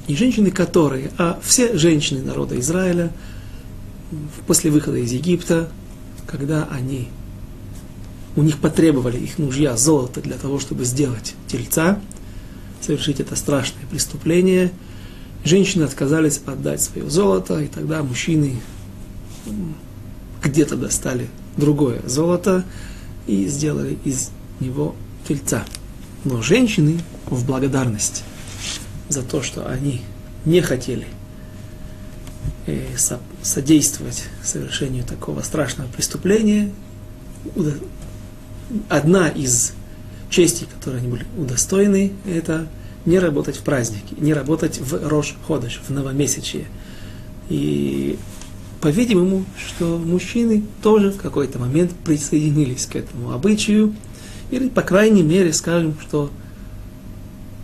не 0.08 0.16
женщины 0.16 0.50
которые, 0.50 1.10
а 1.18 1.38
все 1.42 1.76
женщины 1.76 2.22
народа 2.22 2.58
Израиля 2.60 3.12
после 4.46 4.70
выхода 4.70 4.98
из 4.98 5.12
Египта, 5.12 5.70
когда 6.26 6.68
они, 6.70 7.08
у 8.36 8.42
них 8.42 8.58
потребовали 8.58 9.18
их 9.18 9.38
мужья 9.38 9.76
золото 9.76 10.20
для 10.20 10.36
того, 10.36 10.58
чтобы 10.58 10.84
сделать 10.84 11.34
тельца, 11.46 12.00
совершить 12.80 13.20
это 13.20 13.36
страшное 13.36 13.86
преступление– 13.90 14.72
Женщины 15.44 15.84
отказались 15.84 16.40
отдать 16.46 16.82
свое 16.82 17.08
золото, 17.08 17.60
и 17.60 17.66
тогда 17.66 18.02
мужчины 18.02 18.56
где-то 20.42 20.76
достали 20.76 21.28
другое 21.56 22.00
золото 22.06 22.64
и 23.26 23.46
сделали 23.46 23.98
из 24.04 24.30
него 24.60 24.94
тельца. 25.26 25.64
Но 26.24 26.42
женщины 26.42 27.00
в 27.26 27.46
благодарность 27.46 28.24
за 29.08 29.22
то, 29.22 29.42
что 29.42 29.66
они 29.66 30.02
не 30.44 30.60
хотели 30.60 31.06
э, 32.66 32.96
содействовать 33.42 34.24
совершению 34.44 35.04
такого 35.04 35.40
страшного 35.42 35.88
преступления, 35.88 36.70
одна 38.88 39.28
из 39.28 39.72
честей, 40.28 40.66
которые 40.66 41.00
они 41.00 41.08
были 41.08 41.26
удостоены, 41.36 42.12
это 42.26 42.68
не 43.06 43.18
работать 43.18 43.56
в 43.56 43.62
праздники, 43.62 44.14
не 44.18 44.34
работать 44.34 44.78
в 44.78 45.08
Рош 45.08 45.36
Ходыш, 45.46 45.80
в 45.86 45.90
новомесячье. 45.90 46.66
И, 47.48 48.18
по-видимому, 48.80 49.44
что 49.56 49.98
мужчины 49.98 50.62
тоже 50.82 51.10
в 51.10 51.16
какой-то 51.16 51.58
момент 51.58 51.92
присоединились 52.04 52.86
к 52.86 52.96
этому 52.96 53.32
обычаю, 53.32 53.94
или, 54.50 54.68
по 54.68 54.82
крайней 54.82 55.22
мере, 55.22 55.52
скажем, 55.52 55.96
что 56.00 56.30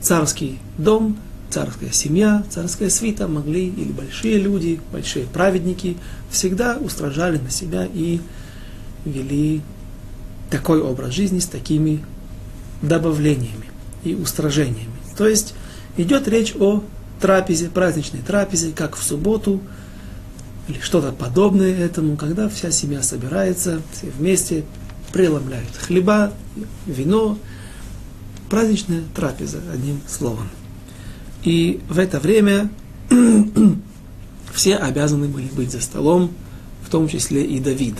царский 0.00 0.58
дом, 0.78 1.16
царская 1.50 1.90
семья, 1.90 2.44
царская 2.50 2.90
свита 2.90 3.28
могли, 3.28 3.68
или 3.68 3.92
большие 3.92 4.38
люди, 4.38 4.80
большие 4.92 5.26
праведники, 5.26 5.96
всегда 6.30 6.76
устражали 6.76 7.38
на 7.38 7.50
себя 7.50 7.88
и 7.92 8.20
вели 9.04 9.62
такой 10.50 10.80
образ 10.80 11.14
жизни 11.14 11.38
с 11.38 11.46
такими 11.46 12.04
добавлениями 12.82 13.66
и 14.04 14.14
устражениями. 14.14 14.95
То 15.16 15.26
есть 15.26 15.54
идет 15.96 16.28
речь 16.28 16.54
о 16.58 16.82
трапезе, 17.20 17.68
праздничной 17.68 18.20
трапезе, 18.20 18.72
как 18.72 18.96
в 18.96 19.02
субботу, 19.02 19.60
или 20.68 20.80
что-то 20.80 21.12
подобное 21.12 21.74
этому, 21.74 22.16
когда 22.16 22.48
вся 22.48 22.70
семья 22.70 23.02
собирается, 23.02 23.80
все 23.92 24.08
вместе 24.10 24.64
преломляют 25.12 25.74
хлеба, 25.76 26.32
вино, 26.86 27.38
праздничная 28.50 29.02
трапеза, 29.14 29.60
одним 29.72 30.00
словом. 30.08 30.48
И 31.44 31.80
в 31.88 31.98
это 31.98 32.18
время 32.18 32.68
все 34.52 34.76
обязаны 34.76 35.28
были 35.28 35.46
быть 35.46 35.70
за 35.70 35.80
столом, 35.80 36.32
в 36.84 36.90
том 36.90 37.08
числе 37.08 37.44
и 37.44 37.60
Давид. 37.60 37.94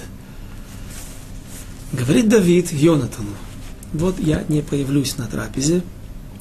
Говорит 1.93 2.29
Давид 2.29 2.73
Йонатану, 2.73 3.31
вот 3.93 4.19
я 4.19 4.45
не 4.49 4.63
появлюсь 4.63 5.17
на 5.17 5.27
трапезе, 5.27 5.83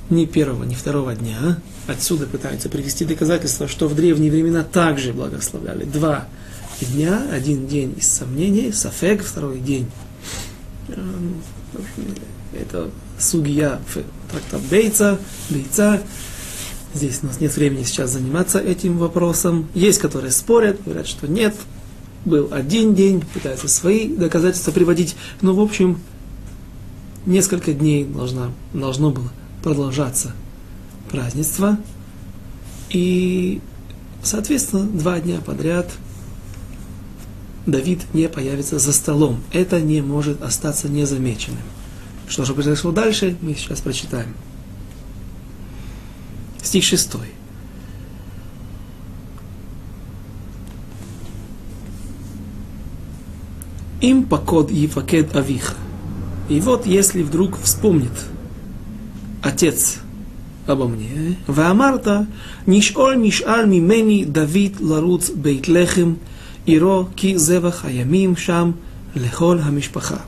ни 0.09 0.25
первого, 0.25 0.63
ни 0.63 0.75
второго 0.75 1.15
дня. 1.15 1.59
Отсюда 1.87 2.27
пытаются 2.27 2.69
привести 2.69 3.05
доказательства, 3.05 3.67
что 3.67 3.87
в 3.87 3.95
древние 3.95 4.31
времена 4.31 4.63
также 4.63 5.13
благословляли. 5.13 5.85
Два 5.85 6.27
дня, 6.81 7.25
один 7.31 7.67
день 7.67 7.95
из 7.97 8.07
сомнений, 8.11 8.71
сафек, 8.71 9.23
второй 9.23 9.59
день. 9.59 9.89
Эм, 10.89 11.41
это 12.53 12.89
сугия 13.17 13.79
трактат 14.31 14.61
Бейца, 14.69 15.19
Бейца. 15.49 16.01
Здесь 16.93 17.19
у 17.23 17.27
нас 17.27 17.41
нет 17.41 17.55
времени 17.55 17.83
сейчас 17.83 18.11
заниматься 18.11 18.59
этим 18.59 18.97
вопросом. 18.97 19.67
Есть, 19.73 19.99
которые 19.99 20.31
спорят, 20.31 20.81
говорят, 20.83 21.07
что 21.07 21.27
нет. 21.27 21.55
Был 22.23 22.49
один 22.51 22.95
день, 22.95 23.23
пытаются 23.33 23.67
свои 23.67 24.07
доказательства 24.07 24.71
приводить. 24.71 25.15
Но, 25.41 25.53
в 25.53 25.59
общем, 25.59 25.99
несколько 27.25 27.73
дней 27.73 28.05
должна, 28.05 28.51
должно 28.73 29.11
было 29.11 29.29
продолжаться 29.65 30.31
празднество. 31.09 31.79
И, 32.91 33.61
соответственно, 34.21 34.83
два 34.83 35.19
дня 35.19 35.41
подряд 35.43 35.91
Давид 37.65 38.01
не 38.13 38.29
появится 38.29 38.77
за 38.77 38.93
столом. 38.93 39.41
Это 39.51 39.81
не 39.81 40.01
может 40.01 40.43
остаться 40.43 40.87
незамеченным. 40.87 41.63
Что 42.27 42.45
же 42.45 42.53
произошло 42.53 42.91
дальше, 42.91 43.35
мы 43.41 43.55
сейчас 43.55 43.81
прочитаем. 43.81 44.35
Стих 46.61 46.83
6. 46.83 47.13
Им 54.01 54.25
покод 54.25 54.69
Ефакед 54.69 55.35
Авиха. 55.35 55.73
И 56.49 56.59
вот 56.59 56.85
если 56.85 57.23
вдруг 57.23 57.59
вспомнит 57.59 58.11
отец 59.45 59.97
обо 60.65 60.87
мне. 60.87 61.37
Ваамарта 61.47 62.27
нишоль 62.65 63.17
нишаль 63.21 63.67
мимени 63.67 64.25
Давид 64.25 64.81
ларуц 64.81 65.29
бейтлехем 65.29 66.19
иро 66.65 67.07
ки 67.15 67.37
зевах 67.37 67.85
аямим 67.85 68.35
шам 68.35 68.75
Лехол, 69.13 69.59
хамишпаха. 69.59 70.21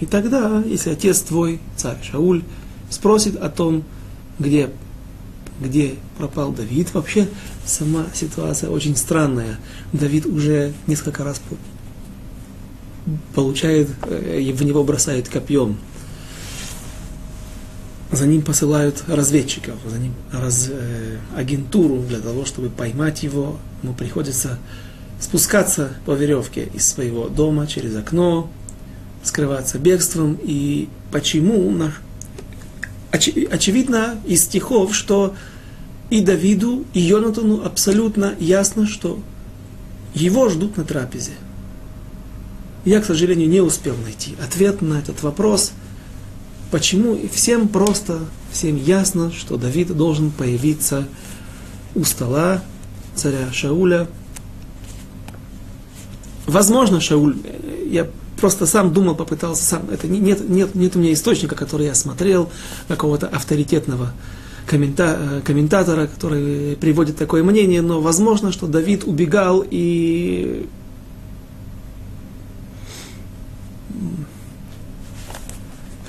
И 0.00 0.06
тогда, 0.06 0.62
если 0.66 0.90
отец 0.90 1.20
твой, 1.20 1.60
царь 1.76 2.02
Шауль, 2.02 2.42
спросит 2.90 3.36
о 3.36 3.48
том, 3.48 3.84
где, 4.40 4.70
где 5.60 5.94
пропал 6.18 6.50
Давид, 6.50 6.92
вообще 6.94 7.28
сама 7.64 8.06
ситуация 8.12 8.70
очень 8.70 8.96
странная. 8.96 9.60
Давид 9.92 10.26
уже 10.26 10.72
несколько 10.88 11.22
раз 11.22 11.40
получает, 13.34 13.88
э, 14.08 14.52
в 14.52 14.64
него 14.64 14.82
бросают 14.82 15.28
копьем 15.28 15.76
за 18.16 18.26
ним 18.26 18.42
посылают 18.42 19.04
разведчиков, 19.06 19.76
за 19.86 19.98
ним 19.98 20.14
раз, 20.32 20.68
э, 20.70 21.16
агентуру 21.36 21.98
для 22.02 22.20
того, 22.20 22.44
чтобы 22.44 22.68
поймать 22.68 23.22
его. 23.22 23.58
Ему 23.82 23.94
приходится 23.94 24.58
спускаться 25.20 25.92
по 26.06 26.12
веревке 26.12 26.68
из 26.74 26.88
своего 26.88 27.28
дома 27.28 27.66
через 27.66 27.96
окно, 27.96 28.50
скрываться 29.22 29.78
бегством. 29.78 30.38
И 30.42 30.88
почему? 31.12 31.74
Оч, 33.10 33.30
очевидно 33.50 34.16
из 34.26 34.44
стихов, 34.44 34.94
что 34.94 35.34
и 36.10 36.20
Давиду, 36.20 36.84
и 36.92 37.00
Йонатану 37.00 37.64
абсолютно 37.64 38.34
ясно, 38.38 38.86
что 38.86 39.18
его 40.14 40.48
ждут 40.48 40.76
на 40.76 40.84
трапезе. 40.84 41.32
Я, 42.84 43.00
к 43.00 43.06
сожалению, 43.06 43.48
не 43.48 43.60
успел 43.60 43.96
найти 44.04 44.34
ответ 44.42 44.82
на 44.82 44.98
этот 44.98 45.22
вопрос– 45.22 45.72
Почему? 46.74 47.14
И 47.14 47.28
всем 47.28 47.68
просто, 47.68 48.18
всем 48.50 48.74
ясно, 48.74 49.30
что 49.30 49.56
Давид 49.56 49.96
должен 49.96 50.32
появиться 50.32 51.06
у 51.94 52.02
стола 52.02 52.64
царя 53.14 53.52
Шауля. 53.52 54.08
Возможно, 56.46 57.00
Шауль, 57.00 57.36
я 57.86 58.08
просто 58.40 58.66
сам 58.66 58.92
думал, 58.92 59.14
попытался 59.14 59.62
сам, 59.62 59.88
это 59.88 60.08
нет, 60.08 60.48
нет, 60.50 60.74
нет 60.74 60.96
у 60.96 60.98
меня 60.98 61.12
источника, 61.12 61.54
который 61.54 61.86
я 61.86 61.94
смотрел, 61.94 62.50
какого-то 62.88 63.28
авторитетного 63.28 64.12
коммента, 64.66 65.42
комментатора, 65.44 66.08
который 66.08 66.74
приводит 66.74 67.16
такое 67.16 67.44
мнение, 67.44 67.82
но 67.82 68.00
возможно, 68.00 68.50
что 68.50 68.66
Давид 68.66 69.04
убегал 69.04 69.64
и 69.64 70.66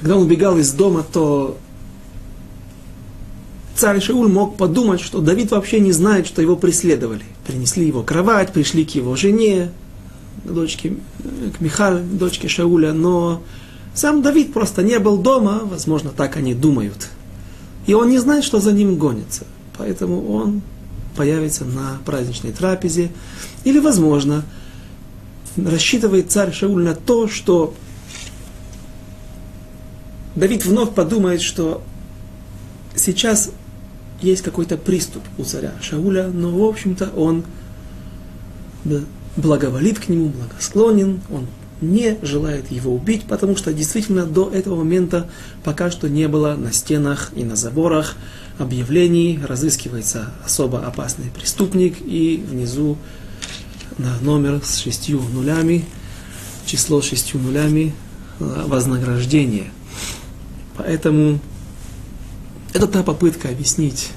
когда 0.06 0.18
он 0.18 0.26
убегал 0.28 0.56
из 0.60 0.72
дома, 0.72 1.04
то 1.12 1.58
царь 3.74 4.00
Шауль 4.00 4.32
мог 4.32 4.56
подумать, 4.56 5.02
что 5.02 5.20
Давид 5.20 5.50
вообще 5.50 5.80
не 5.80 5.92
знает, 5.94 6.28
что 6.28 6.44
его 6.44 6.56
преследовали. 6.56 7.24
Принесли 7.48 7.88
его 7.88 8.04
кровать, 8.04 8.54
пришли 8.54 8.86
к 8.86 8.92
его 8.92 9.16
жене, 9.16 9.72
дочке, 10.44 10.98
к 11.58 11.60
Михаль, 11.60 12.04
дочке 12.04 12.48
Шауля, 12.48 12.94
но 12.94 13.42
сам 13.96 14.22
Давид 14.22 14.54
просто 14.54 14.84
не 14.84 15.00
был 15.00 15.18
дома, 15.18 15.62
возможно, 15.64 16.12
так 16.16 16.38
они 16.38 16.54
думают. 16.54 17.08
И 17.88 17.96
он 17.96 18.12
не 18.12 18.20
знает, 18.20 18.44
что 18.44 18.60
за 18.60 18.74
ним 18.74 18.98
гонится. 18.98 19.48
Поэтому 19.76 20.32
он 20.32 20.62
появится 21.16 21.66
на 21.66 21.98
праздничной 22.06 22.52
трапезе. 22.52 23.10
Или, 23.64 23.80
возможно, 23.80 24.44
рассчитывает 25.58 26.32
царь 26.32 26.54
Шауль 26.54 26.84
на 26.84 26.94
то, 26.94 27.28
что 27.28 27.74
Давид 30.36 30.66
вновь 30.66 30.94
подумает, 30.94 31.42
что 31.42 31.82
сейчас 32.96 33.52
есть 34.22 34.42
какой-то 34.42 34.78
приступ 34.78 35.24
у 35.38 35.44
царя 35.44 35.74
Шауля, 35.82 36.28
но, 36.28 36.50
в 36.50 36.64
общем-то, 36.64 37.12
он 37.16 37.46
благоволит 39.38 40.00
к 40.00 40.10
нему, 40.10 40.30
благосклонен, 40.30 41.22
он 41.30 41.48
не 41.82 42.18
желает 42.22 42.72
его 42.72 42.94
убить, 42.94 43.24
потому 43.24 43.56
что 43.56 43.74
действительно 43.74 44.26
до 44.26 44.50
этого 44.50 44.76
момента 44.76 45.30
пока 45.64 45.92
что 45.92 46.10
не 46.10 46.28
было 46.28 46.56
на 46.56 46.72
стенах 46.72 47.32
и 47.36 47.44
на 47.44 47.56
заборах 47.56 48.16
объявлений, 48.58 49.40
разыскивается 49.46 50.34
особо 50.44 50.86
опасный 50.86 51.30
преступник, 51.32 51.98
и 52.02 52.44
внизу 52.50 52.98
на 53.98 54.18
номер 54.22 54.62
с 54.64 54.78
шестью 54.78 55.22
нулями, 55.34 55.86
число 56.66 57.02
шестью 57.02 57.40
нулями, 57.40 57.94
э, 58.40 58.64
вознаграждение– 58.68 59.72
Поэтому 60.78 61.40
это 62.74 62.88
та 62.88 63.04
попытка 63.04 63.50
объяснить 63.50 64.12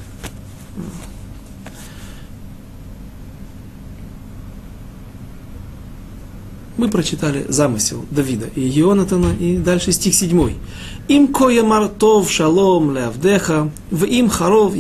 мы 6.78 6.88
прочитали 6.88 7.44
замысел 7.48 8.06
Давида 8.10 8.46
и 8.54 8.60
Йонатана, 8.60 9.34
и 9.38 9.58
дальше 9.58 9.92
стих 9.92 10.14
7. 10.14 10.54
Им 11.08 11.28
коя 11.28 11.64
мартов 11.64 12.30
шалом 12.30 12.96
леавдеха, 12.96 13.70
в 13.90 14.04
им 14.04 14.30
харов 14.30 14.74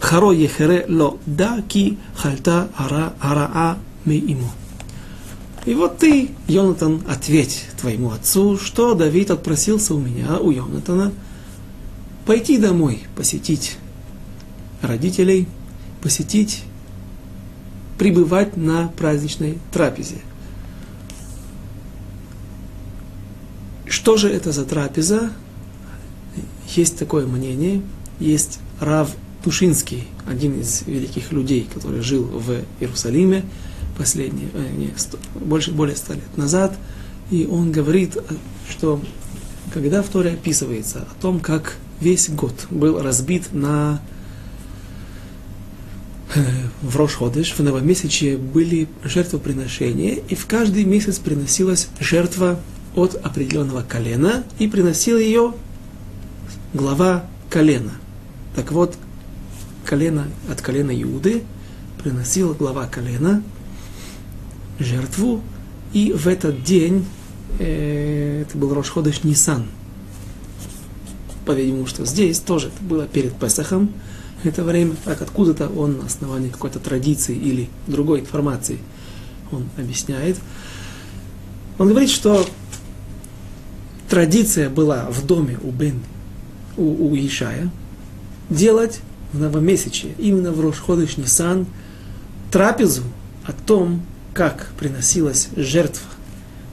харо 0.00 0.32
ехере 0.32 0.84
ло, 0.88 1.18
да 1.26 1.62
ки 1.68 1.96
хальта 2.16 2.68
араа 2.76 3.78
ми 4.04 4.16
ему. 4.16 4.50
И 5.66 5.74
вот 5.74 5.98
ты, 5.98 6.30
Йонатан, 6.48 7.02
ответь 7.06 7.66
твоему 7.78 8.10
отцу, 8.10 8.56
что 8.56 8.94
Давид 8.94 9.30
отпросился 9.30 9.94
у 9.94 10.00
меня, 10.00 10.38
у 10.38 10.50
Йонатана, 10.50 11.12
пойти 12.24 12.56
домой, 12.56 13.02
посетить 13.14 13.76
родителей, 14.80 15.46
посетить, 16.02 16.62
пребывать 17.98 18.56
на 18.56 18.88
праздничной 18.88 19.58
трапезе. 19.70 20.16
Что 23.84 24.16
же 24.16 24.30
это 24.30 24.52
за 24.52 24.64
трапеза? 24.64 25.30
Есть 26.74 26.96
такое 26.98 27.26
мнение, 27.26 27.82
есть 28.18 28.60
Рав 28.78 29.10
Тушинский, 29.44 30.06
один 30.26 30.58
из 30.58 30.82
великих 30.86 31.32
людей, 31.32 31.68
который 31.74 32.00
жил 32.00 32.24
в 32.24 32.62
Иерусалиме, 32.78 33.44
последние, 34.00 34.48
э, 34.54 34.70
не, 34.78 34.92
сто, 34.96 35.18
больше, 35.34 35.72
более 35.72 35.94
ста 35.94 36.14
лет 36.14 36.36
назад, 36.38 36.74
и 37.30 37.46
он 37.46 37.70
говорит, 37.70 38.16
что 38.70 38.98
когда 39.74 40.02
в 40.02 40.08
Торе 40.08 40.30
описывается 40.30 41.00
о 41.00 41.20
том, 41.20 41.38
как 41.38 41.76
весь 42.00 42.30
год 42.30 42.54
был 42.70 43.02
разбит 43.02 43.52
на 43.52 44.00
э, 46.34 46.40
в 46.80 46.96
Рошходыш, 46.96 47.52
в 47.52 47.60
новомесячье 47.60 48.38
были 48.38 48.88
жертвоприношения, 49.04 50.14
и 50.14 50.34
в 50.34 50.46
каждый 50.46 50.84
месяц 50.84 51.18
приносилась 51.18 51.88
жертва 52.00 52.58
от 52.94 53.16
определенного 53.16 53.82
колена, 53.82 54.44
и 54.58 54.66
приносил 54.66 55.18
ее 55.18 55.52
глава 56.72 57.26
колена. 57.50 57.92
Так 58.56 58.72
вот, 58.72 58.96
колено 59.84 60.24
от 60.50 60.62
колена 60.62 60.90
Иуды 61.02 61.42
приносил 62.02 62.54
глава 62.54 62.86
колена 62.86 63.42
жертву, 64.80 65.42
и 65.92 66.12
в 66.12 66.26
этот 66.26 66.62
день, 66.62 67.04
э, 67.58 68.42
это 68.42 68.58
был 68.58 68.74
Рошходыш 68.74 69.24
Нисан, 69.24 69.66
по-видимому, 71.44 71.86
что 71.86 72.04
здесь 72.04 72.38
тоже 72.38 72.68
это 72.68 72.82
было 72.82 73.06
перед 73.06 73.34
Песахом, 73.34 73.92
это 74.44 74.64
время, 74.64 74.94
так 75.04 75.20
откуда-то 75.20 75.68
он 75.68 75.98
на 75.98 76.06
основании 76.06 76.48
какой-то 76.48 76.78
традиции 76.78 77.36
или 77.36 77.68
другой 77.86 78.20
информации 78.20 78.78
он 79.52 79.68
объясняет. 79.76 80.38
Он 81.78 81.88
говорит, 81.88 82.10
что 82.10 82.46
традиция 84.08 84.70
была 84.70 85.10
в 85.10 85.26
доме 85.26 85.58
у 85.62 85.70
Бен, 85.70 86.00
у, 86.76 87.08
у 87.08 87.16
Ишая, 87.16 87.70
делать 88.48 89.00
в 89.32 89.40
новомесячье, 89.40 90.12
именно 90.18 90.52
в 90.52 90.60
Рошходыш 90.60 91.16
Нисан, 91.16 91.66
трапезу 92.50 93.02
о 93.44 93.52
том, 93.52 94.02
как 94.34 94.72
приносилась 94.78 95.48
жертва 95.56 96.06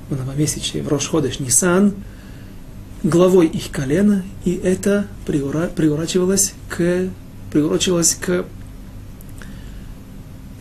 в 0.10 0.18
новомесячье 0.18 0.82
в 0.82 0.88
Рошходыш 0.88 1.40
Нисан, 1.40 1.94
главой 3.04 3.48
их 3.48 3.72
колена, 3.72 4.24
и 4.46 4.54
это 4.56 5.08
приурачивалось 5.26 6.54
к, 6.70 7.10
приурачивалось 7.52 8.16
к 8.16 8.46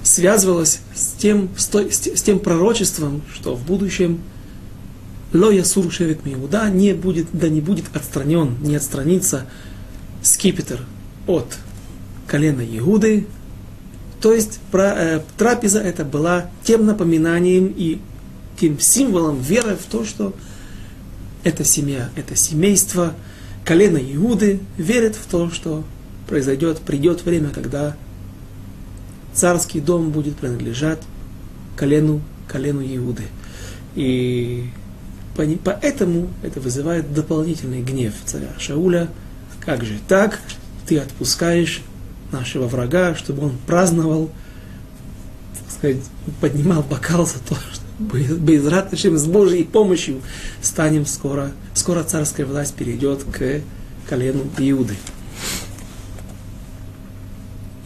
связывалось 0.03 0.81
с 0.95 1.13
тем, 1.13 1.49
с, 1.57 1.67
той, 1.67 1.91
с 1.91 2.23
тем 2.23 2.39
пророчеством, 2.39 3.23
что 3.35 3.55
в 3.55 3.65
будущем 3.65 4.21
Ло 5.33 5.51
Ясур 5.51 5.91
Шевет 5.91 6.25
Миуда 6.25 6.71
не 6.71 6.93
будет, 6.93 7.27
да 7.33 7.49
не 7.49 7.61
будет 7.61 7.85
отстранен, 7.93 8.57
не 8.63 8.77
отстранится 8.77 9.47
скипетр 10.23 10.81
от 11.27 11.59
колена 12.27 12.63
Иуды. 12.63 13.27
То 14.21 14.33
есть 14.33 14.61
про, 14.71 14.95
э, 14.97 15.21
трапеза 15.37 15.81
это 15.81 16.05
была 16.05 16.51
тем 16.65 16.87
напоминанием 16.87 17.73
и 17.77 18.01
тем 18.59 18.81
символом 18.81 19.41
веры 19.41 19.77
в 19.77 19.91
то, 19.91 20.05
что 20.05 20.35
эта 21.45 21.65
семья, 21.65 22.09
это 22.17 22.35
семейство, 22.35 23.15
колено 23.65 23.99
Иуды 23.99 24.61
верит 24.79 25.17
в 25.17 25.27
то, 25.27 25.51
что 25.51 25.85
произойдет, 26.29 26.81
придет 26.81 27.25
время, 27.25 27.51
когда 27.51 27.97
царский 29.35 29.81
дом 29.81 30.11
будет 30.11 30.37
принадлежать 30.37 31.03
колену, 31.77 32.23
колену 32.49 32.83
Иуды. 32.83 33.25
И 33.95 34.71
поэтому 35.65 36.29
это 36.43 36.61
вызывает 36.61 37.13
дополнительный 37.13 37.83
гнев 37.83 38.15
царя 38.25 38.53
Шауля. 38.59 39.09
Как 39.61 39.85
же 39.85 39.99
так? 40.09 40.41
Ты 40.87 40.99
отпускаешь 40.99 41.83
нашего 42.33 42.67
врага, 42.67 43.15
чтобы 43.15 43.47
он 43.47 43.53
праздновал, 43.67 44.31
так 45.59 45.71
сказать, 45.71 46.03
поднимал 46.41 46.83
бокал 46.83 47.27
за 47.27 47.39
то, 47.39 47.57
что 47.73 47.87
без 47.99 48.67
радостным, 48.67 49.17
с 49.17 49.25
Божьей 49.27 49.65
помощью 49.65 50.21
станем 50.61 51.07
скоро, 51.07 51.53
скоро 51.75 52.03
царская 52.03 52.45
власть 52.47 52.75
перейдет 52.75 53.25
к 53.25 53.63
колену 54.09 54.45
Иуды. 54.59 54.97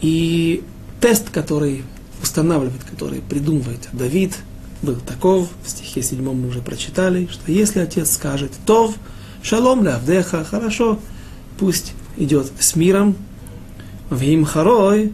И 0.01 0.63
тест, 0.99 1.29
который 1.29 1.83
устанавливает, 2.21 2.83
который 2.83 3.21
придумывает 3.21 3.87
Давид, 3.93 4.35
был 4.81 4.95
таков, 4.95 5.49
в 5.63 5.69
стихе 5.69 6.01
7 6.01 6.21
мы 6.21 6.47
уже 6.47 6.61
прочитали, 6.61 7.27
что 7.31 7.51
если 7.51 7.79
отец 7.79 8.11
скажет 8.11 8.51
«Тов, 8.65 8.95
шалом 9.43 9.83
ля 9.83 9.95
авдеха, 9.95 10.43
хорошо, 10.43 10.99
пусть 11.59 11.93
идет 12.17 12.51
с 12.59 12.75
миром, 12.75 13.15
в 14.11 14.21
им 14.21 14.45
харой, 14.45 15.13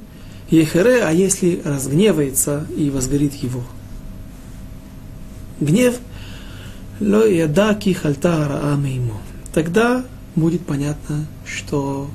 ехере, 0.49 1.03
а 1.03 1.11
если 1.11 1.61
разгневается 1.63 2.67
и 2.75 2.89
возгорит 2.89 3.35
его 3.35 3.63
гнев, 5.59 5.99
ло 6.99 7.25
ядаки 7.25 7.93
хальта 7.93 8.47
рааме 8.47 8.95
ему. 8.95 9.13
Тогда 9.53 10.03
будет 10.35 10.65
понятно, 10.65 11.25
что 11.45 12.09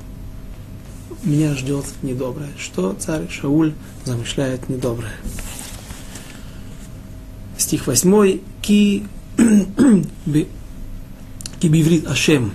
меня 1.23 1.55
ждет 1.55 1.85
недоброе, 2.01 2.49
что 2.59 2.93
царь 2.99 3.29
Шауль 3.29 3.73
замышляет 4.03 4.67
недоброе. 4.67 5.13
Стих 7.57 7.87
8. 7.87 8.39
Ки, 8.61 9.05
ки 11.59 11.67
биврит 11.67 12.07
Ашем. 12.07 12.51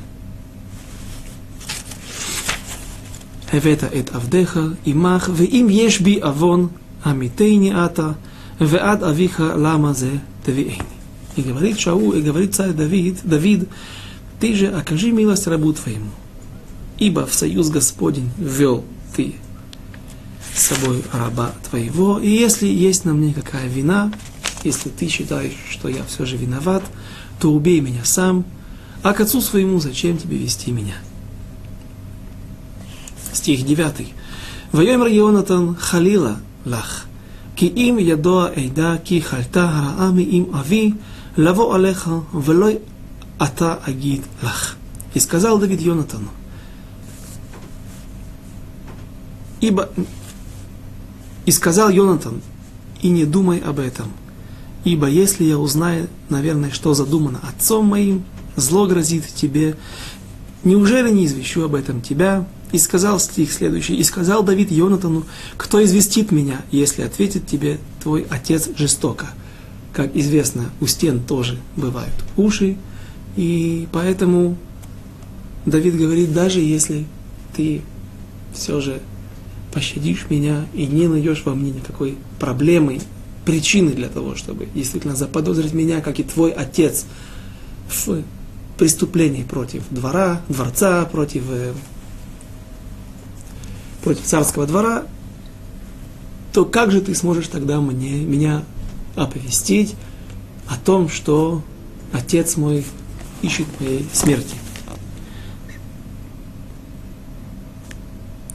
הבאת 3.53 3.83
את 3.83 4.15
עבדיך 4.15 4.59
עמך, 4.86 5.29
ואם 5.33 5.67
יש 5.71 6.01
בי 6.01 6.21
עוון, 6.21 6.67
עמיתני 7.05 7.86
אתה, 7.86 8.12
ועד 8.62 9.03
אביך 9.03 9.43
למה 9.57 9.93
זה 9.93 10.12
Тавиэйни. 10.45 10.93
И 11.36 11.41
говорит 11.41 11.79
Шау, 11.79 12.13
и 12.13 12.21
говорит 12.21 12.53
царь 12.53 12.73
Давид, 12.73 13.19
Давид, 13.23 13.67
ты 14.39 14.53
же 14.53 14.67
окажи 14.67 15.12
милость 15.12 15.47
рабу 15.47 15.73
твоему, 15.73 16.12
ибо 16.99 17.25
в 17.25 17.33
союз 17.33 17.69
Господень 17.69 18.29
ввел 18.38 18.83
ты 19.15 19.36
с 20.53 20.62
собой 20.62 21.03
раба 21.12 21.53
твоего, 21.69 22.19
и 22.19 22.29
если 22.29 22.67
есть 22.67 23.05
на 23.05 23.13
мне 23.13 23.33
какая 23.33 23.67
вина, 23.67 24.12
если 24.63 24.89
ты 24.89 25.07
считаешь, 25.07 25.53
что 25.71 25.88
я 25.88 26.03
все 26.03 26.25
же 26.25 26.38
виноват, 26.38 26.83
то 27.39 27.51
убей 27.51 27.79
меня 27.79 28.03
сам, 28.03 28.45
а 29.01 29.13
к 29.13 29.21
отцу 29.21 29.41
своему 29.41 29.79
зачем 29.79 30.17
тебе 30.17 30.38
вести 30.38 30.71
меня? 30.71 30.95
стих 33.32 33.64
9. 33.64 34.12
Воем 34.72 35.06
Йонатан 35.06 35.76
халила 35.76 36.38
лах, 36.64 37.06
ки 37.56 37.64
им 37.64 37.96
ядоа 37.96 38.52
эйда, 38.54 38.98
ки 38.98 39.20
хальта 39.20 39.94
раами 39.98 40.22
им 40.22 40.54
ави, 40.54 40.94
лаво 41.36 41.74
алеха, 41.74 42.24
велой 42.32 42.80
ата 43.38 43.78
агид 43.84 44.24
лах». 44.42 44.76
И 45.14 45.20
сказал 45.20 45.58
Давид 45.58 45.80
Йонатану, 45.80 46.28
ибо 49.60 49.88
и 51.46 51.50
сказал 51.50 51.88
Йонатан, 51.88 52.42
и 53.00 53.08
не 53.08 53.24
думай 53.24 53.58
об 53.58 53.78
этом, 53.78 54.12
ибо 54.84 55.08
если 55.08 55.44
я 55.44 55.58
узнаю, 55.58 56.08
наверное, 56.28 56.70
что 56.70 56.92
задумано 56.92 57.40
отцом 57.42 57.86
моим, 57.86 58.24
зло 58.54 58.86
грозит 58.86 59.26
тебе, 59.26 59.76
неужели 60.62 61.10
не 61.10 61.24
извещу 61.24 61.62
об 61.64 61.74
этом 61.74 62.02
тебя, 62.02 62.46
и 62.72 62.78
сказал 62.78 63.18
стих 63.18 63.52
следующий, 63.52 63.96
и 63.96 64.04
сказал 64.04 64.42
Давид 64.42 64.70
Йонатану, 64.70 65.24
кто 65.57 65.83
известит 65.85 66.31
меня, 66.31 66.62
если 66.70 67.02
ответит 67.02 67.46
тебе 67.46 67.78
твой 68.02 68.26
отец 68.28 68.68
жестоко. 68.76 69.28
Как 69.92 70.14
известно, 70.14 70.70
у 70.81 70.87
стен 70.87 71.20
тоже 71.20 71.59
бывают 71.76 72.14
уши, 72.37 72.76
и 73.37 73.88
поэтому 73.92 74.57
Давид 75.66 75.96
говорит, 75.96 76.33
даже 76.33 76.61
если 76.61 77.07
ты 77.57 77.83
все 78.52 78.81
же 78.81 79.00
пощадишь 79.72 80.26
меня 80.31 80.66
и 80.74 80.87
не 80.87 81.09
найдешь 81.09 81.42
во 81.44 81.54
мне 81.54 81.70
никакой 81.70 82.16
проблемы, 82.38 83.00
причины 83.44 83.92
для 83.92 84.09
того, 84.09 84.35
чтобы 84.35 84.68
действительно 84.74 85.16
заподозрить 85.16 85.72
меня, 85.72 86.00
как 86.00 86.20
и 86.20 86.22
твой 86.22 86.50
отец, 86.50 87.07
в 87.88 88.22
преступлении 88.76 89.42
против 89.42 89.83
двора, 89.90 90.42
дворца, 90.48 91.04
против 91.07 91.44
э, 91.48 91.72
против 94.02 94.24
царского 94.24 94.66
двора, 94.66 95.04
то 96.52 96.64
как 96.64 96.90
же 96.90 97.00
ты 97.00 97.14
сможешь 97.14 97.48
тогда 97.48 97.80
мне, 97.80 98.20
меня 98.20 98.62
оповестить 99.14 99.94
о 100.68 100.76
том, 100.76 101.08
что 101.08 101.62
отец 102.12 102.56
мой 102.56 102.84
ищет 103.42 103.66
моей 103.80 104.06
смерти? 104.12 104.56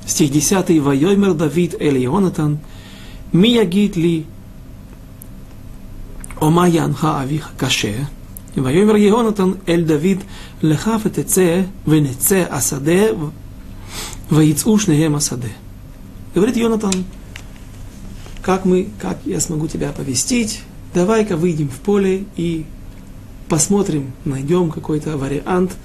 Стих 0.05 0.31
10. 0.31 0.81
Вайомер 0.81 1.33
Давид 1.33 1.75
Эль 1.79 1.97
Йонатан, 1.97 2.59
Миягит 3.31 3.95
ли 3.95 4.25
Ома 6.39 6.67
Янха 6.67 7.21
Авиха 7.21 7.49
Каше, 7.57 8.07
Вайомер 8.55 8.95
Йонатан 8.95 9.57
Эль 9.65 9.85
Давид 9.85 10.19
Лехаф 10.61 11.03
Теце 11.03 11.67
Венеце 11.85 12.43
Асаде 12.43 13.15
Ваицу 14.29 14.77
шнеем. 14.77 15.19
Говорит 16.33 16.57
Йонатан, 16.57 17.03
как, 18.41 18.65
мы, 18.65 18.89
как 18.99 19.19
я 19.25 19.39
смогу 19.39 19.67
тебя 19.67 19.89
оповестить? 19.89 20.61
Давай-ка 20.93 21.37
выйдем 21.37 21.69
в 21.69 21.79
поле 21.79 22.25
и 22.35 22.65
посмотрим, 23.49 24.13
найдем 24.25 24.71
какой-то 24.71 25.17
вариант, 25.17 25.75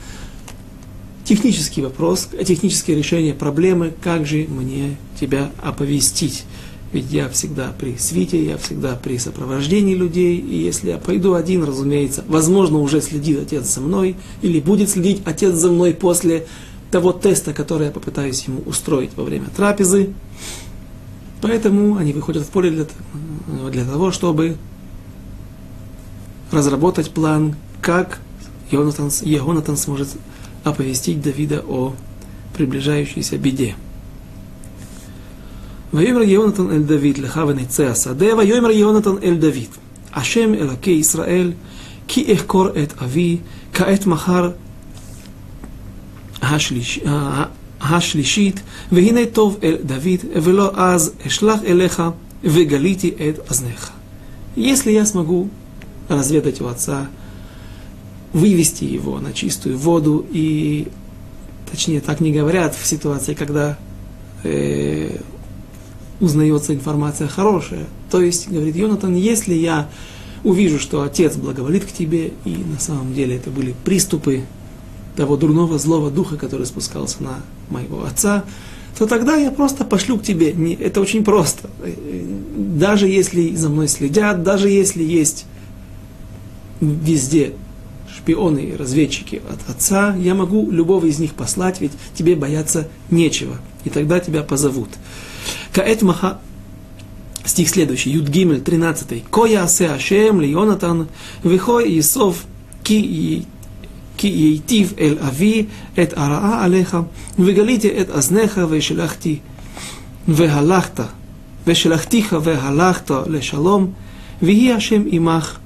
технический 1.25 1.83
вопрос, 1.83 2.29
техническое 2.47 2.95
решение 2.95 3.35
проблемы, 3.35 3.93
как 4.03 4.27
же 4.27 4.47
мне 4.49 4.97
тебя 5.21 5.51
оповестить. 5.63 6.45
Ведь 6.91 7.13
я 7.13 7.29
всегда 7.29 7.75
при 7.79 7.97
свите, 7.99 8.43
я 8.43 8.57
всегда 8.57 8.97
при 8.97 9.19
сопровождении 9.19 9.95
людей, 9.95 10.39
и 10.39 10.57
если 10.57 10.89
я 10.89 10.97
пойду 10.97 11.35
один, 11.35 11.65
разумеется, 11.65 12.25
возможно, 12.27 12.79
уже 12.79 13.03
следит 13.03 13.41
отец 13.43 13.67
за 13.67 13.83
мной, 13.83 14.17
или 14.41 14.59
будет 14.59 14.89
следить 14.89 15.21
отец 15.27 15.55
за 15.55 15.71
мной 15.71 15.93
после 15.93 16.47
того 16.92 17.12
теста, 17.12 17.54
который 17.54 17.88
я 17.88 17.92
попытаюсь 17.92 18.44
ему 18.46 18.62
устроить 18.66 19.16
во 19.16 19.24
время 19.24 19.48
трапезы. 19.56 20.14
Поэтому 21.42 21.98
они 21.98 22.14
выходят 22.14 22.44
в 22.44 22.50
поле 22.50 22.70
для, 22.70 22.86
для 23.70 23.86
того, 23.86 24.12
чтобы 24.12 24.58
разработать 26.52 27.12
план, 27.12 27.56
как 27.82 28.20
Йонатан, 28.72 29.10
Егонатан 29.24 29.76
сможет 29.76 30.10
оповестить 30.64 31.22
Давида 31.22 31.64
о 31.68 31.94
приближающейся 32.56 33.38
беде. 33.38 33.76
ויאמר 35.94 36.22
יהונתן 36.22 36.72
אל 36.72 36.82
דוד 36.82 37.18
לך 37.18 37.42
ונצא 37.48 37.84
השדה, 37.84 38.38
ויאמר 38.38 38.72
יהונתן 38.72 39.18
אל 39.24 39.36
דוד, 39.36 39.78
השם 40.14 40.54
אלוקי 40.54 40.92
ישראל, 40.92 41.52
כי 42.08 42.34
אחקור 42.34 42.68
את 42.84 42.94
אבי, 43.02 43.38
כעת 43.74 44.06
מחר 44.06 44.52
השליש, 46.42 47.00
השלישית, 47.82 48.62
והנה 48.92 49.26
טוב 49.34 49.58
אל 49.64 49.78
דוד, 49.86 50.42
ולא 50.44 50.72
אז 50.76 51.12
אשלח 51.28 51.60
אליך, 51.66 52.04
וגיליתי 52.44 53.12
את 53.30 53.52
אזניך. 53.52 53.92
Если 54.56 54.92
я 54.92 55.06
смогу 55.06 55.50
разведать 56.10 56.62
у 56.62 56.68
отца, 56.68 57.08
вывести 58.34 58.84
его 58.84 59.20
на 59.20 59.34
чистую 59.34 59.78
воду, 59.78 60.26
и, 60.32 60.88
точнее, 61.72 62.02
так 62.02 62.20
не 62.20 62.32
говорят 62.32 62.76
в 62.76 62.86
ситуации, 62.86 63.34
когда 63.34 63.80
э, 64.44 65.18
узнается 66.20 66.76
информация 66.76 67.28
хорошая. 67.28 67.86
То 68.12 68.22
есть, 68.22 68.48
говорит 68.48 68.76
Йонатан, 68.76 69.16
если 69.16 69.56
я 69.56 69.90
увижу, 70.44 70.78
что 70.78 71.02
отец 71.02 71.36
благоволит 71.36 71.86
к 71.86 71.92
тебе, 71.92 72.34
и 72.46 72.56
на 72.56 72.80
самом 72.80 73.14
деле 73.14 73.38
это 73.38 73.50
были 73.50 73.74
приступы 73.84 74.44
того 75.19 75.37
дурного 75.37 75.79
злого 75.79 76.13
духа, 76.13 76.37
который 76.37 76.65
спускался 76.65 77.25
на 77.25 77.41
моего 77.71 78.05
отца, 78.05 78.45
то 78.97 79.05
тогда 79.05 79.35
я 79.35 79.51
просто 79.51 79.85
пошлю 79.85 80.17
к 80.17 80.23
тебе. 80.23 80.53
Не, 80.53 80.75
это 80.75 81.01
очень 81.01 81.25
просто. 81.25 81.69
Даже 82.57 83.09
если 83.09 83.53
за 83.57 83.69
мной 83.69 83.89
следят, 83.89 84.45
даже 84.45 84.71
если 84.71 85.03
есть 85.03 85.45
везде 86.81 87.55
шпионы 88.17 88.61
и 88.61 88.77
разведчики 88.77 89.43
от 89.51 89.69
отца, 89.69 90.15
я 90.15 90.37
могу 90.37 90.71
любого 90.71 91.07
из 91.07 91.19
них 91.19 91.35
послать, 91.35 91.81
ведь 91.81 91.93
тебе 92.15 92.37
бояться 92.37 92.87
нечего. 93.11 93.57
И 93.83 93.91
тогда 93.91 94.21
тебя 94.21 94.45
позовут. 94.45 94.91
Каэт 95.73 96.03
маха 96.03 96.39
стих 97.45 97.69
следующий, 97.71 98.11
Юд 98.11 98.29
Гимель, 98.29 98.61
13. 98.61 99.25
Коя 99.33 99.65
асе 99.65 99.89
Ашем 99.89 100.41
ли 100.41 100.49
Йонатан, 100.49 101.09
вихой 101.43 101.99
Исов 101.99 102.45
ки 102.85 103.45
כי 104.18 104.28
ייטיב 104.28 104.94
אל 105.00 105.18
אבי 105.20 105.66
את 106.02 106.14
הרעה 106.18 106.64
עליך, 106.64 106.98
וגליתי 107.40 108.02
את 108.02 108.10
אזניך 108.10 108.62
ושלחתי 108.70 109.40
והלכת, 110.28 111.04
ושלחתיך 111.68 112.36
והלכת 112.44 113.12
לשלום, 113.28 113.92
ויהי 114.42 114.74
השם 114.74 115.04
עמך 115.08 115.58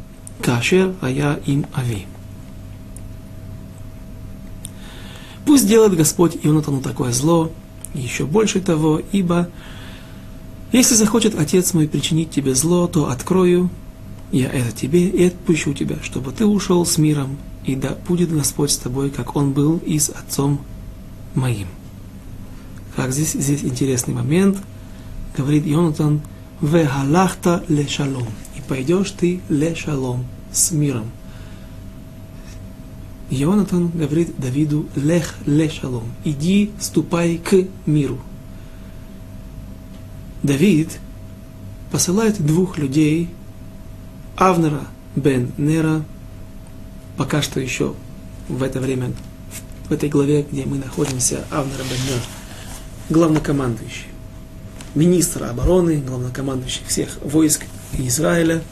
כאשר 0.43 0.91
היה 1.01 1.35
עם 1.47 1.61
אבי. 1.73 2.05
Пусть 5.45 5.65
делает 5.65 5.95
Господь 5.95 6.37
Ионатану 6.43 6.81
такое 6.81 7.13
зло, 7.13 7.49
и 7.93 8.01
еще 8.01 8.25
больше 8.25 8.59
того, 8.59 9.01
ибо 9.13 9.49
если 10.73 10.95
захочет 10.95 11.39
Отец 11.39 11.73
мой 11.73 11.87
причинить 11.87 12.31
тебе 12.31 12.53
зло, 12.53 12.87
то 12.87 13.09
открою 13.09 13.69
я 14.33 14.49
это 14.49 14.73
тебе 14.73 15.07
и 15.07 15.27
отпущу 15.27 15.73
тебя, 15.73 15.95
чтобы 16.03 16.33
ты 16.33 16.45
ушел 16.45 16.85
с 16.85 16.97
миром, 16.97 17.37
и 17.64 17.76
да 17.76 17.96
будет 18.06 18.32
Господь 18.32 18.70
с 18.70 18.76
тобой, 18.76 19.10
как 19.10 19.36
Он 19.36 19.52
был 19.52 19.78
и 19.78 19.98
с 19.98 20.10
Отцом 20.10 20.60
моим. 21.34 21.68
Как 22.96 23.12
здесь, 23.12 23.32
здесь 23.32 23.64
интересный 23.64 24.14
момент, 24.14 24.58
говорит 25.36 25.64
Йонатан, 25.64 26.20
«Вехалахта 26.60 27.64
ле 27.68 27.86
шалом» 27.86 28.26
и 28.56 28.60
пойдешь 28.68 29.10
ты 29.12 29.40
ле 29.48 29.74
шалом, 29.74 30.26
с 30.52 30.70
миром. 30.72 31.06
Йонатан 33.30 33.88
говорит 33.88 34.34
Давиду, 34.36 34.86
лех 34.94 35.36
ле 35.46 35.70
шалом, 35.70 36.04
иди, 36.22 36.70
ступай 36.78 37.38
к 37.38 37.66
миру. 37.86 38.18
Давид 40.42 40.98
посылает 41.90 42.44
двух 42.44 42.76
людей, 42.76 43.30
Авнера 44.36 44.82
бен 45.16 45.52
Нера, 45.56 46.04
пока 47.16 47.42
что 47.42 47.60
еще 47.60 47.94
в 48.48 48.62
это 48.62 48.80
время, 48.80 49.12
в 49.88 49.92
этой 49.92 50.08
главе, 50.08 50.42
где 50.50 50.64
мы 50.64 50.78
находимся, 50.78 51.44
Авнера 51.50 51.82
бен 51.82 51.98
Нера, 52.06 52.22
главнокомандующий, 53.10 54.06
министр 54.94 55.44
обороны, 55.44 55.98
главнокомандующий 55.98 56.82
всех 56.86 57.18
войск 57.22 57.64
Израиля, 57.92 58.62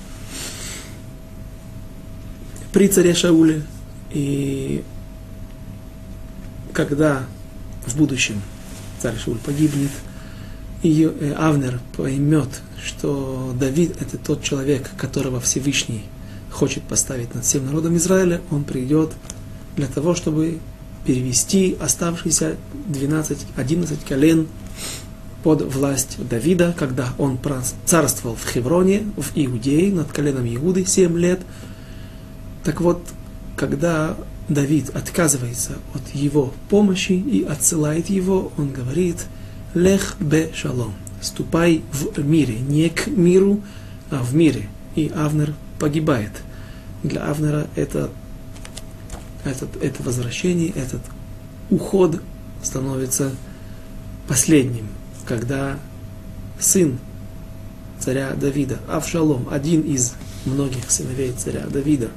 при 2.73 2.89
царе 2.89 3.15
Шауле, 3.15 3.63
и 4.11 4.85
когда 6.73 7.25
в 7.87 7.97
будущем 7.97 8.41
царь 9.01 9.17
Шауль 9.19 9.39
погибнет– 9.39 9.91
и 10.83 11.05
э, 11.05 11.35
Авнер 11.35 11.81
поймет, 11.97 12.49
что 12.83 13.55
Давид 13.59 14.01
это 14.01 14.17
тот 14.17 14.43
человек, 14.43 14.91
которого 14.97 15.41
Всевышний 15.41 16.05
хочет 16.51 16.83
поставить 16.83 17.35
над 17.35 17.45
всем 17.45 17.67
народом 17.67 17.97
Израиля, 17.97 18.41
он 18.51 18.65
придет 18.65 19.13
для 19.77 19.87
того, 19.87 20.15
чтобы 20.15 20.59
перевести 21.05 21.77
оставшиеся 21.81 22.57
12-11 22.89 23.99
колен 24.07 24.49
под 25.43 25.63
власть 25.63 26.19
Давида, 26.29 26.75
когда 26.79 27.15
он 27.17 27.39
царствовал 27.87 28.37
в 28.37 28.47
Хевроне, 28.47 29.05
в 29.17 29.33
Иудее, 29.35 29.93
над 29.93 30.13
коленом 30.13 30.47
Иуды 30.55 30.85
7 30.85 31.19
лет. 31.19 31.41
Так 32.65 32.81
вот, 32.81 33.03
когда 33.57 34.17
Давид 34.49 34.91
отказывается 34.91 35.79
от 35.95 36.15
его 36.15 36.53
помощи 36.69 37.13
и 37.13 37.43
отсылает 37.45 38.11
его, 38.11 38.53
он 38.59 38.73
говорит– 38.73 39.17
Лех 39.75 40.17
бе 40.19 40.51
шалом. 40.53 40.95
Ступай 41.21 41.83
в 41.93 42.25
мире. 42.25 42.59
Не 42.59 42.89
к 42.89 43.07
миру, 43.07 43.61
а 44.11 44.23
в 44.23 44.35
мире. 44.35 44.69
И 44.97 45.13
Авнер 45.15 45.55
погибает. 45.81 46.31
Для 47.03 47.23
Авнера 47.23 47.67
это, 47.75 48.11
этот, 49.45 49.83
это 49.83 50.03
возвращение, 50.05 50.69
этот 50.69 51.01
уход 51.71 52.23
становится 52.63 53.33
последним, 54.29 54.87
когда 55.25 55.79
сын 56.61 56.99
царя 57.99 58.35
Давида, 58.35 58.79
Авшалом, 58.89 59.49
один 59.51 59.81
из 59.81 60.13
многих 60.45 60.91
сыновей 60.91 61.33
царя 61.33 61.67
Давида, 61.67 62.09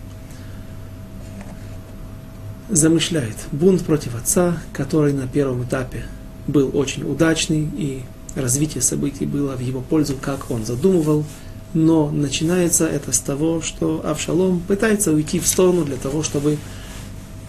замышляет 2.69 3.35
бунт 3.51 3.83
против 3.83 4.15
отца, 4.15 4.57
который 4.73 5.13
на 5.13 5.27
первом 5.27 5.63
этапе 5.63 6.03
был 6.47 6.71
очень 6.73 7.03
удачный, 7.03 7.69
и 7.77 8.03
развитие 8.35 8.81
событий 8.81 9.25
было 9.25 9.55
в 9.55 9.59
его 9.59 9.81
пользу, 9.81 10.15
как 10.19 10.49
он 10.49 10.65
задумывал. 10.65 11.25
Но 11.73 12.11
начинается 12.11 12.87
это 12.87 13.11
с 13.11 13.19
того, 13.19 13.61
что 13.61 14.01
Авшалом 14.05 14.59
пытается 14.59 15.11
уйти 15.11 15.39
в 15.39 15.47
сторону 15.47 15.85
для 15.85 15.97
того, 15.97 16.21
чтобы 16.21 16.57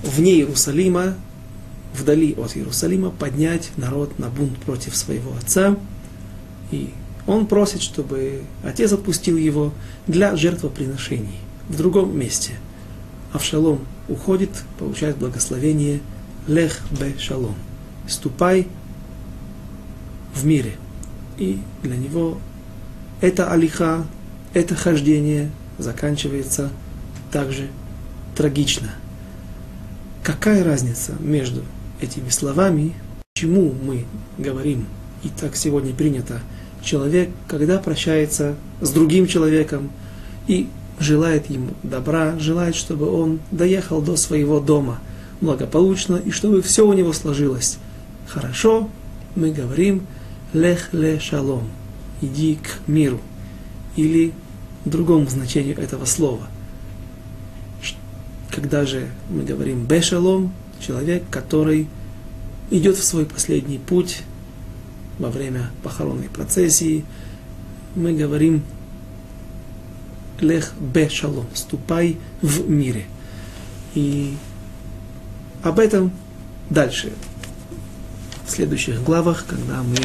вне 0.02 0.36
Иерусалима, 0.36 1.14
вдали 1.94 2.34
от 2.34 2.56
Иерусалима, 2.56 3.10
поднять 3.10 3.70
народ 3.76 4.18
на 4.18 4.28
бунт 4.28 4.56
против 4.58 4.96
своего 4.96 5.32
отца. 5.36 5.76
И 6.70 6.90
он 7.26 7.46
просит, 7.46 7.82
чтобы 7.82 8.42
отец 8.62 8.92
отпустил 8.92 9.36
его 9.36 9.72
для 10.06 10.36
жертвоприношений 10.36 11.38
в 11.68 11.76
другом 11.76 12.18
месте. 12.18 12.52
Авшалом 13.32 13.80
уходит, 14.08 14.50
получает 14.78 15.16
благословение 15.18 16.00
Лех 16.46 16.80
бе 16.98 17.18
шалом. 17.18 17.54
Ступай 18.06 18.68
в 20.34 20.44
мире. 20.44 20.76
И 21.38 21.58
для 21.82 21.96
него 21.96 22.38
это 23.24 23.50
алиха, 23.50 24.04
это 24.52 24.74
хождение 24.74 25.50
заканчивается 25.78 26.68
также 27.32 27.68
трагично. 28.36 28.90
Какая 30.22 30.62
разница 30.62 31.12
между 31.20 31.62
этими 32.02 32.28
словами, 32.28 32.92
почему 33.32 33.72
мы 33.72 34.04
говорим, 34.36 34.86
и 35.22 35.28
так 35.28 35.56
сегодня 35.56 35.94
принято. 35.94 36.40
Человек, 36.82 37.30
когда 37.48 37.78
прощается 37.78 38.56
с 38.82 38.90
другим 38.90 39.26
человеком 39.26 39.90
и 40.46 40.68
желает 40.98 41.48
ему 41.48 41.70
добра, 41.82 42.38
желает, 42.38 42.76
чтобы 42.76 43.10
он 43.10 43.40
доехал 43.50 44.02
до 44.02 44.16
своего 44.16 44.60
дома 44.60 45.00
благополучно 45.40 46.16
и 46.16 46.30
чтобы 46.30 46.60
все 46.60 46.86
у 46.86 46.92
него 46.92 47.14
сложилось 47.14 47.78
хорошо, 48.28 48.90
мы 49.34 49.50
говорим 49.50 50.06
«лех 50.52 50.92
ле 50.92 51.18
шалом»– 51.18 51.70
«иди 52.24 52.56
к 52.56 52.86
миру» 52.88 53.20
или 53.96 54.32
другому 54.84 55.28
значению 55.28 55.78
этого 55.78 56.04
слова. 56.04 56.48
Когда 58.50 58.86
же 58.86 59.08
мы 59.30 59.42
говорим 59.42 59.84
«бешалом», 59.84 60.52
человек, 60.80 61.24
который 61.30 61.88
идет 62.70 62.96
в 62.96 63.04
свой 63.04 63.24
последний 63.24 63.78
путь 63.78 64.22
во 65.18 65.30
время 65.30 65.70
похоронной 65.82 66.28
процессии, 66.28 67.04
мы 67.94 68.12
говорим 68.12 68.62
«лех 70.40 70.72
бешалом»– 70.78 71.46
«ступай 71.54 72.18
в 72.42 72.68
мире». 72.68 73.04
И 73.94 74.36
об 75.62 75.78
этом 75.78 76.10
дальше, 76.68 77.12
в 78.46 78.50
следующих 78.50 79.02
главах, 79.02 79.46
когда 79.46 79.82
мы 79.82 79.96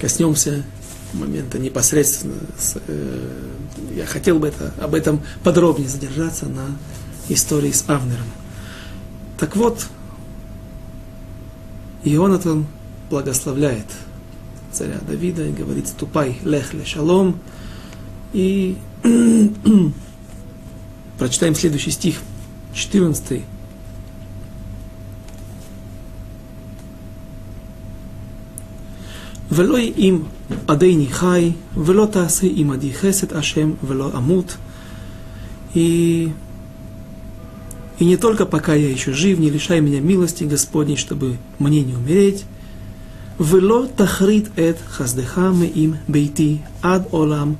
коснемся 0.00 0.64
момента 1.12 1.58
непосредственно. 1.58 2.34
Э, 2.86 3.30
я 3.94 4.06
хотел 4.06 4.38
бы 4.38 4.48
это, 4.48 4.72
об 4.80 4.94
этом 4.94 5.20
подробнее 5.42 5.88
задержаться 5.88 6.46
на 6.46 6.66
истории 7.28 7.72
с 7.72 7.84
Авнером. 7.88 8.26
Так 9.38 9.56
вот, 9.56 9.86
Ионатан 12.04 12.66
благословляет 13.10 13.86
царя 14.72 14.98
Давида 15.06 15.46
и 15.46 15.52
говорит, 15.52 15.88
ступай, 15.88 16.38
лех 16.44 16.74
ле 16.74 16.84
шалом. 16.84 17.40
И 18.32 18.76
прочитаем 21.18 21.54
следующий 21.54 21.90
стих, 21.90 22.16
14 22.74 23.42
ולא 29.51 29.77
אם 29.97 30.19
עדיני 30.67 31.07
חי, 31.07 31.51
ולא 31.77 32.07
תעשה 32.11 32.47
עמדי 32.55 32.93
חסד 32.93 33.33
השם, 33.33 33.71
ולא 33.87 34.11
אמות. 34.17 34.57
И, 35.75 36.31
и 37.99 38.05
не 38.05 38.17
только 38.17 38.45
пока 38.45 38.75
я 38.75 38.89
еще 38.89 39.11
жив, 39.11 39.39
не 39.39 39.49
лишай 39.49 39.81
меня 39.81 40.01
милости 40.01 40.43
Господней, 40.43 40.97
чтобы 40.97 41.37
мне 41.59 41.81
не 41.81 41.95
умереть. 41.95 42.45
ולא 43.39 43.85
תחריט 43.95 44.47
את 44.47 44.75
חסדך 44.87 45.37
מעם 45.37 45.93
ביתי 46.09 46.57
עד 46.81 47.03
עולם, 47.09 47.53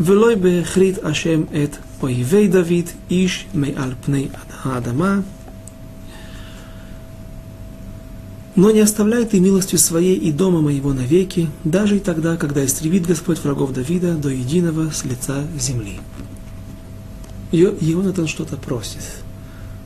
ולא 0.00 0.34
בהחריט 0.34 0.98
השם 1.04 1.42
את 1.64 1.76
אויבי 2.02 2.48
דוד 2.48 2.88
איש 3.10 3.46
מעל 3.54 3.92
פני 4.00 4.28
האדמה. 4.62 5.18
Но 8.55 8.71
не 8.71 8.79
оставляй 8.79 9.25
ты 9.25 9.39
милостью 9.41 9.77
своей 9.77 10.15
и 10.15 10.31
дома 10.31 10.61
моего 10.61 10.93
навеки, 10.93 11.49
даже 11.65 11.97
и 11.97 11.99
тогда, 11.99 12.37
когда 12.37 12.65
истребит 12.65 13.05
Господь 13.05 13.39
врагов 13.43 13.73
Давида 13.73 14.15
до 14.15 14.29
единого 14.29 14.91
с 14.91 15.03
лица 15.03 15.43
земли. 15.59 15.99
И 17.51 17.63
Ионатан 17.63 18.27
что-то 18.27 18.55
просит. 18.55 19.03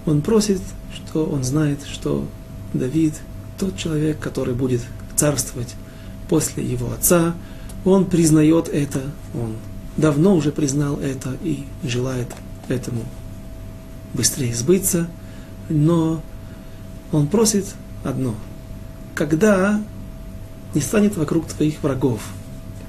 Он 0.05 0.21
просит, 0.21 0.61
что 0.93 1.25
он 1.25 1.43
знает, 1.43 1.79
что 1.83 2.27
Давид, 2.73 3.15
тот 3.57 3.75
человек, 3.75 4.19
который 4.19 4.53
будет 4.53 4.81
царствовать 5.15 5.75
после 6.29 6.63
его 6.63 6.91
отца, 6.91 7.35
он 7.85 8.05
признает 8.05 8.69
это, 8.69 9.01
он 9.33 9.55
давно 9.97 10.35
уже 10.35 10.51
признал 10.51 10.99
это 10.99 11.35
и 11.43 11.63
желает 11.83 12.27
этому 12.67 13.03
быстрее 14.13 14.53
сбыться, 14.53 15.07
но 15.69 16.21
он 17.11 17.27
просит 17.27 17.65
одно– 18.03 18.35
когда 19.19 19.81
не 20.73 20.79
станет 20.79 21.17
вокруг 21.17 21.45
твоих 21.47 21.83
врагов. 21.83 22.21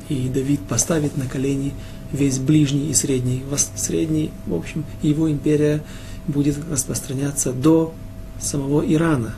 И 0.09 0.29
Давид 0.29 0.61
поставит 0.61 1.17
на 1.17 1.27
колени 1.27 1.75
весь 2.13 2.39
ближний 2.39 2.89
и 2.89 2.95
средний, 2.95 3.43
средний, 3.75 4.31
в 4.47 4.55
общем, 4.55 4.85
его 5.03 5.29
империя 5.29 5.83
будет 6.29 6.57
распространяться 6.71 7.53
до 7.53 7.93
самого 8.41 8.81
Ирана. 8.81 9.35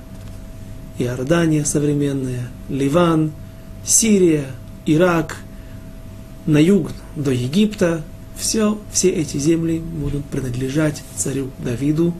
Иордания 0.99 1.65
современная, 1.65 2.51
Ливан, 2.69 3.33
Сирия, 3.87 4.45
Ирак, 4.85 5.39
на 6.45 6.59
юг 6.59 6.91
до 7.17 7.31
Египта, 7.31 8.03
все, 8.37 8.79
все 8.93 9.09
эти 9.09 9.39
земли 9.39 9.79
будут 9.79 10.27
принадлежать 10.27 11.03
царю 11.17 11.49
Давиду, 11.59 12.13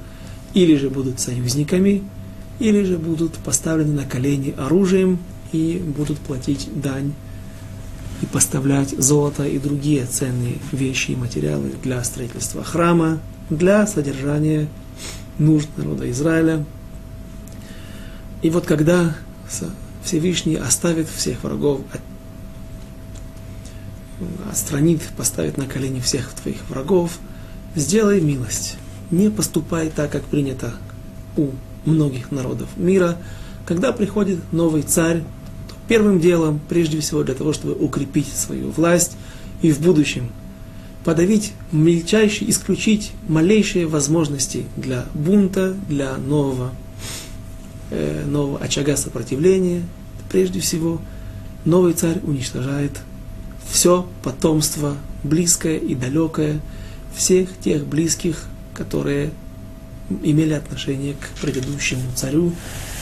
или 0.55 0.77
же 0.77 0.89
будут 0.89 1.21
союзниками 1.21 2.03
или 2.63 2.85
же 2.85 2.97
будут 2.97 3.33
поставлены 3.39 3.93
на 3.93 4.05
колени 4.05 4.55
оружием 4.57 5.19
и 5.51 5.83
будут 5.85 6.19
платить 6.19 6.69
дань 6.81 7.13
и 8.23 8.27
поставлять 8.27 8.91
золото 8.91 9.45
и 9.45 9.59
другие 9.59 10.07
ценные 10.07 10.59
вещи 10.71 11.11
и 11.11 11.17
материалы 11.17 11.73
для 11.83 12.05
строительства 12.05 12.63
храма, 12.63 13.19
для 13.51 13.85
содержания 13.89 14.69
нужд 15.41 15.69
народа 15.77 16.09
Израиля. 16.13 16.65
И 18.43 18.51
вот 18.51 18.65
когда 18.65 19.17
Всевышний 20.05 20.55
оставит 20.55 21.09
всех 21.09 21.43
врагов, 21.43 21.81
отстранит, 24.49 25.03
поставит 25.17 25.59
на 25.59 25.67
колени 25.67 25.99
всех 25.99 26.33
твоих 26.33 26.59
врагов, 26.69 27.19
сделай 27.75 28.21
милость. 28.21 28.77
Не 29.11 29.31
поступай 29.31 29.91
так, 29.91 30.13
как 30.13 30.23
принято 30.23 30.73
у 31.37 31.51
многих 31.85 32.31
народов 32.31 32.69
мира, 32.77 33.19
когда 33.67 33.93
приходит 33.93 34.39
новый 34.53 34.83
царь, 34.83 35.23
то 35.69 35.75
первым 35.89 36.21
делом, 36.21 36.61
прежде 36.69 37.01
всего 37.01 37.23
для 37.23 37.35
того, 37.35 37.53
чтобы 37.53 37.75
укрепить 37.75 38.29
свою 38.29 38.71
власть 38.71 39.17
и 39.63 39.73
в 39.73 39.81
будущем 39.81 40.31
подавить 41.05 41.53
мельчайшие, 41.73 42.51
исключить 42.51 43.13
малейшие 43.29 43.87
возможности 43.87 44.65
для 44.77 45.07
бунта, 45.15 45.75
для 45.89 46.17
нового, 46.17 46.71
э, 47.91 48.25
нового 48.27 48.59
очага 48.59 48.97
сопротивления, 48.97 49.83
прежде 50.31 50.61
всего 50.61 51.01
новый 51.65 51.93
царь 51.93 52.21
уничтожает 52.23 52.93
все 53.69 54.07
потомство, 54.23 54.97
близкое 55.25 55.79
и 55.79 55.95
далекое, 55.95 56.61
всех 57.15 57.49
тех 57.59 57.87
близких, 57.87 58.45
которые 58.75 59.31
имели 60.23 60.53
отношение 60.53 61.15
к 61.15 61.41
предыдущему 61.41 62.03
царю, 62.15 62.53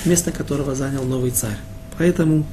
место 0.04 0.32
которого 0.32 0.74
занял 0.74 1.04
новый 1.04 1.30
царь. 1.30 1.58
Поэтому 1.98 2.46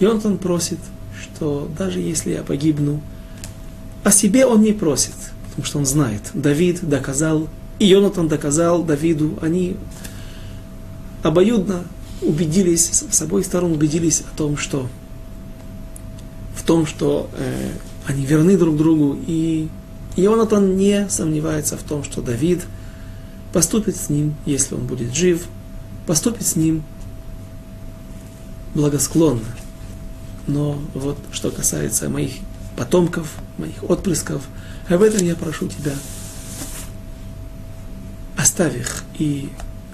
Йонтон 0.00 0.38
просит, 0.38 0.78
что 1.20 1.70
даже 1.76 2.00
если 2.00 2.32
я 2.32 2.42
погибну, 2.42 3.00
о 4.04 4.10
себе 4.10 4.46
он 4.46 4.62
не 4.62 4.72
просит, 4.72 5.14
потому 5.48 5.64
что 5.64 5.78
он 5.78 5.86
знает. 5.86 6.22
Давид 6.34 6.80
доказал, 6.82 7.48
и 7.78 7.86
Йонатан 7.86 8.28
доказал 8.28 8.82
Давиду, 8.82 9.38
они 9.40 9.76
обоюдно 11.22 11.84
убедились, 12.20 13.04
с 13.10 13.22
обоих 13.22 13.46
сторон 13.46 13.72
убедились 13.72 14.20
о 14.20 14.36
том, 14.36 14.56
что 14.56 14.88
в 16.56 16.64
том, 16.64 16.86
что 16.86 17.28
э, 17.36 17.70
они 18.06 18.24
верны 18.24 18.56
друг 18.56 18.76
другу, 18.76 19.18
и 19.26 19.68
Йонатан 20.16 20.76
не 20.76 21.08
сомневается 21.08 21.76
в 21.76 21.82
том, 21.82 22.04
что 22.04 22.22
Давид– 22.22 22.62
поступит 23.52 23.96
с 23.96 24.08
ним, 24.08 24.34
если 24.46 24.74
он 24.74 24.86
будет 24.86 25.14
жив, 25.14 25.46
поступит 26.06 26.46
с 26.46 26.56
ним 26.56 26.82
благосклонно. 28.74 29.44
Но 30.46 30.80
вот 30.94 31.18
что 31.32 31.50
касается 31.50 32.08
моих 32.08 32.32
потомков, 32.76 33.32
моих 33.58 33.82
отпрысков, 33.88 34.42
об 34.88 35.02
этом 35.02 35.24
я 35.24 35.36
прошу 35.36 35.68
тебя, 35.68 35.92
оставь 38.36 38.76
их, 38.76 39.04
и 39.18 39.50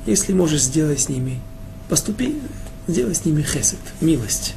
если 0.07 0.33
можешь, 0.33 0.63
сделай 0.63 0.97
с 0.97 1.09
ними, 1.09 1.41
поступи, 1.89 2.41
сделай 2.87 3.15
с 3.15 3.25
ними 3.25 3.43
хесед, 3.43 3.79
милость. 4.01 4.55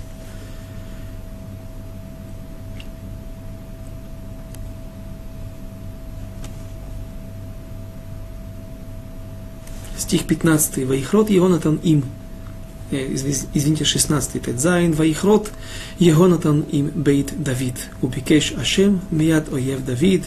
стих 10.11 10.25
15. 10.25 10.85
Ваихрот 10.85 11.29
Егонатан 11.29 11.79
им. 11.83 12.03
Э, 12.91 13.15
извините, 13.53 13.85
16. 13.85 14.41
Тедзайн. 14.41 14.91
Ваихрот 14.91 15.49
Егонатан 15.99 16.65
им 16.69 16.87
бейт 16.93 17.41
Давид. 17.41 17.75
Убикеш 18.01 18.51
Ашем 18.51 18.99
мияд 19.09 19.47
оев 19.53 19.85
Давид. 19.85 20.25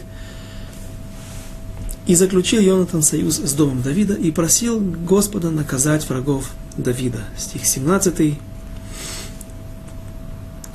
И 2.07 2.15
заключил 2.15 2.61
Йонатан 2.61 3.03
союз 3.03 3.37
с 3.37 3.53
домом 3.53 3.83
Давида 3.83 4.15
и 4.15 4.31
просил 4.31 4.79
Господа 4.79 5.51
наказать 5.51 6.09
врагов 6.09 6.49
Давида. 6.77 7.21
Стих 7.37 7.63
17. 7.63 8.39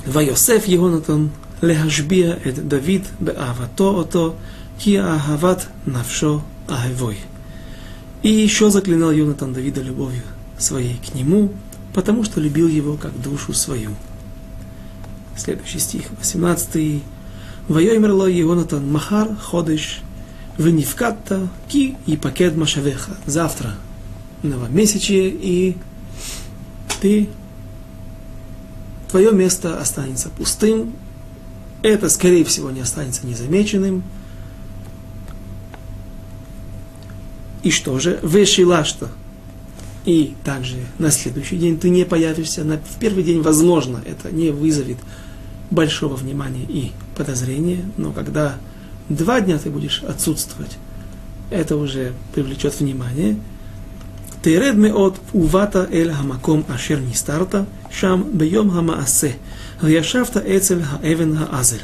Вайосеф 0.05 0.69
Йонатан 0.69 1.31
лехашбия 1.61 2.39
эд 2.45 2.65
Давид 2.65 3.03
беавато 3.19 3.99
ото 3.99 4.35
ки 4.79 4.95
ахават 4.95 5.67
навшо 5.85 6.41
ахевой. 6.69 7.17
И 8.23 8.29
еще 8.29 8.69
заклинал 8.69 9.11
Йонатан 9.11 9.53
Давида 9.53 9.81
любовью 9.81 10.21
своей 10.57 10.97
к 10.97 11.15
нему, 11.15 11.51
потому 11.93 12.23
что 12.23 12.39
любил 12.39 12.67
его 12.67 12.95
как 12.95 13.19
душу 13.19 13.53
свою. 13.53 13.91
Следующий 15.35 15.79
стих, 15.79 16.03
18. 16.19 17.01
Вайомерло 17.67 18.29
Йонатан 18.29 18.91
Махар 18.91 19.35
Ходыш 19.35 20.01
Венивкатта 20.57 21.47
Ки 21.67 21.95
и 22.05 22.17
Пакет 22.17 22.55
Машавеха. 22.55 23.17
Завтра 23.25 23.75
новомесячие 24.43 25.29
и 25.29 25.77
ты 27.01 27.29
твое 29.09 29.31
место 29.31 29.79
останется 29.79 30.29
пустым. 30.29 30.93
Это, 31.81 32.09
скорее 32.09 32.43
всего, 32.45 32.69
не 32.69 32.81
останется 32.81 33.25
незамеченным. 33.25 34.03
И 37.63 37.71
что 37.71 37.99
же? 37.99 38.19
Вышила 38.21 38.83
что? 38.83 39.09
И 40.05 40.33
также 40.43 40.77
на 40.97 41.11
следующий 41.11 41.57
день 41.57 41.79
ты 41.79 41.89
не 41.89 42.05
появишься. 42.05 42.63
На, 42.63 42.77
в 42.77 42.99
первый 42.99 43.23
день, 43.23 43.41
возможно, 43.41 44.01
это 44.05 44.33
не 44.33 44.49
вызовет 44.49 44.97
большого 45.69 46.15
внимания 46.15 46.65
и 46.67 46.91
подозрения, 47.15 47.85
но 47.97 48.11
когда 48.11 48.55
два 49.09 49.41
дня 49.41 49.59
ты 49.59 49.69
будешь 49.69 50.03
отсутствовать, 50.03 50.77
это 51.51 51.75
уже 51.75 52.13
привлечет 52.33 52.79
внимание. 52.79 53.37
Тередме 54.43 54.91
от 54.91 55.19
увата 55.33 55.87
эль 55.91 56.11
хамаком 56.11 56.65
ашер 56.67 56.99
нистарта 56.99 57.67
шам 57.91 58.23
бьем 58.33 58.71
хамаасе, 58.71 59.35
вяшафта 59.81 60.41
эцель 60.43 60.81
хаэвен 60.81 61.37
хаазель. 61.37 61.81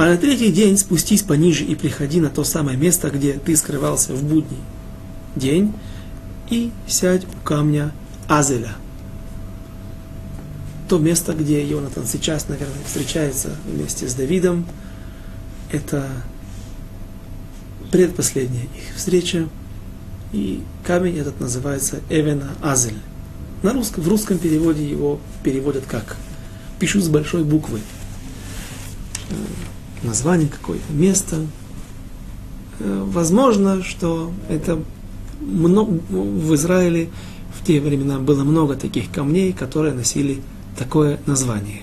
А 0.00 0.06
на 0.06 0.16
третий 0.16 0.50
день 0.50 0.78
спустись 0.78 1.20
пониже 1.20 1.62
и 1.62 1.74
приходи 1.74 2.22
на 2.22 2.30
то 2.30 2.42
самое 2.42 2.78
место, 2.78 3.10
где 3.10 3.34
ты 3.34 3.54
скрывался 3.54 4.14
в 4.14 4.24
будний 4.24 4.62
день, 5.36 5.74
и 6.48 6.72
сядь 6.86 7.26
у 7.26 7.44
камня 7.44 7.92
Азеля. 8.26 8.72
То 10.88 10.98
место, 10.98 11.34
где 11.34 11.62
Йонатан 11.62 12.06
сейчас, 12.06 12.48
наверное, 12.48 12.82
встречается 12.86 13.50
вместе 13.66 14.08
с 14.08 14.14
Давидом, 14.14 14.64
это 15.70 16.08
предпоследняя 17.92 18.64
их 18.64 18.96
встреча, 18.96 19.50
и 20.32 20.62
камень 20.82 21.18
этот 21.18 21.40
называется 21.40 22.00
Эвена 22.08 22.48
Азель. 22.62 22.96
На 23.62 23.74
русском, 23.74 24.02
в 24.02 24.08
русском 24.08 24.38
переводе 24.38 24.88
его 24.88 25.20
переводят 25.44 25.84
как? 25.84 26.16
Пишут 26.78 27.04
с 27.04 27.08
большой 27.08 27.44
буквы. 27.44 27.80
Название 30.02 30.48
какое-то, 30.48 30.92
место. 30.92 31.36
Э, 32.78 33.04
возможно, 33.06 33.82
что 33.82 34.32
это 34.48 34.82
много, 35.40 36.00
в 36.10 36.54
Израиле 36.54 37.10
в 37.58 37.66
те 37.66 37.80
времена 37.80 38.18
было 38.18 38.44
много 38.44 38.76
таких 38.76 39.10
камней, 39.10 39.52
которые 39.52 39.94
носили 39.94 40.40
такое 40.78 41.20
название. 41.26 41.82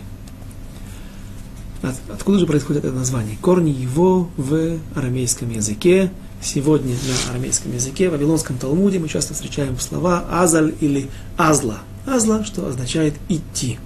От, 1.83 1.95
откуда 2.11 2.39
же 2.39 2.47
происходит 2.47 2.85
это 2.85 2.95
название? 2.95 3.37
Корни 3.41 3.69
его 3.69 4.29
в 4.37 4.77
арамейском 4.95 5.49
языке– 5.51 6.11
Сегодня 6.41 6.93
на 6.93 7.31
арамейском 7.31 7.73
языке, 7.73 8.09
в 8.09 8.11
Вавилонском 8.11 8.57
Талмуде 8.57 8.99
мы 8.99 9.07
часто 9.07 9.33
встречаем 9.33 9.79
слова 9.79 10.23
«азаль» 10.29 10.75
или 10.81 11.09
«азла». 11.35 11.79
«Азла», 12.05 12.43
что 12.43 12.67
означает 12.67 13.15
«идти». 13.27 13.79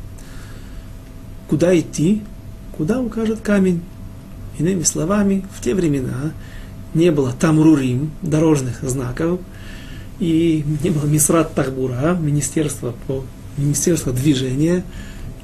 Куда 1.50 1.78
идти? 1.78 2.22
Куда 2.76 3.00
укажет 3.00 3.40
камень? 3.40 3.82
Иными 4.60 4.84
словами, 4.84 5.46
в 5.56 5.62
те 5.62 5.74
времена 5.74 6.34
не 6.94 7.12
было 7.12 7.32
тамрурим, 7.32 8.12
дорожных 8.22 8.82
знаков, 8.82 9.40
и 10.20 10.64
не 10.84 10.90
было 10.90 11.06
мисрат 11.06 11.56
тахбура, 11.56 12.18
министерства 12.20 12.94
по 13.08 13.24
министерство 13.58 14.14
движения, 14.14 14.84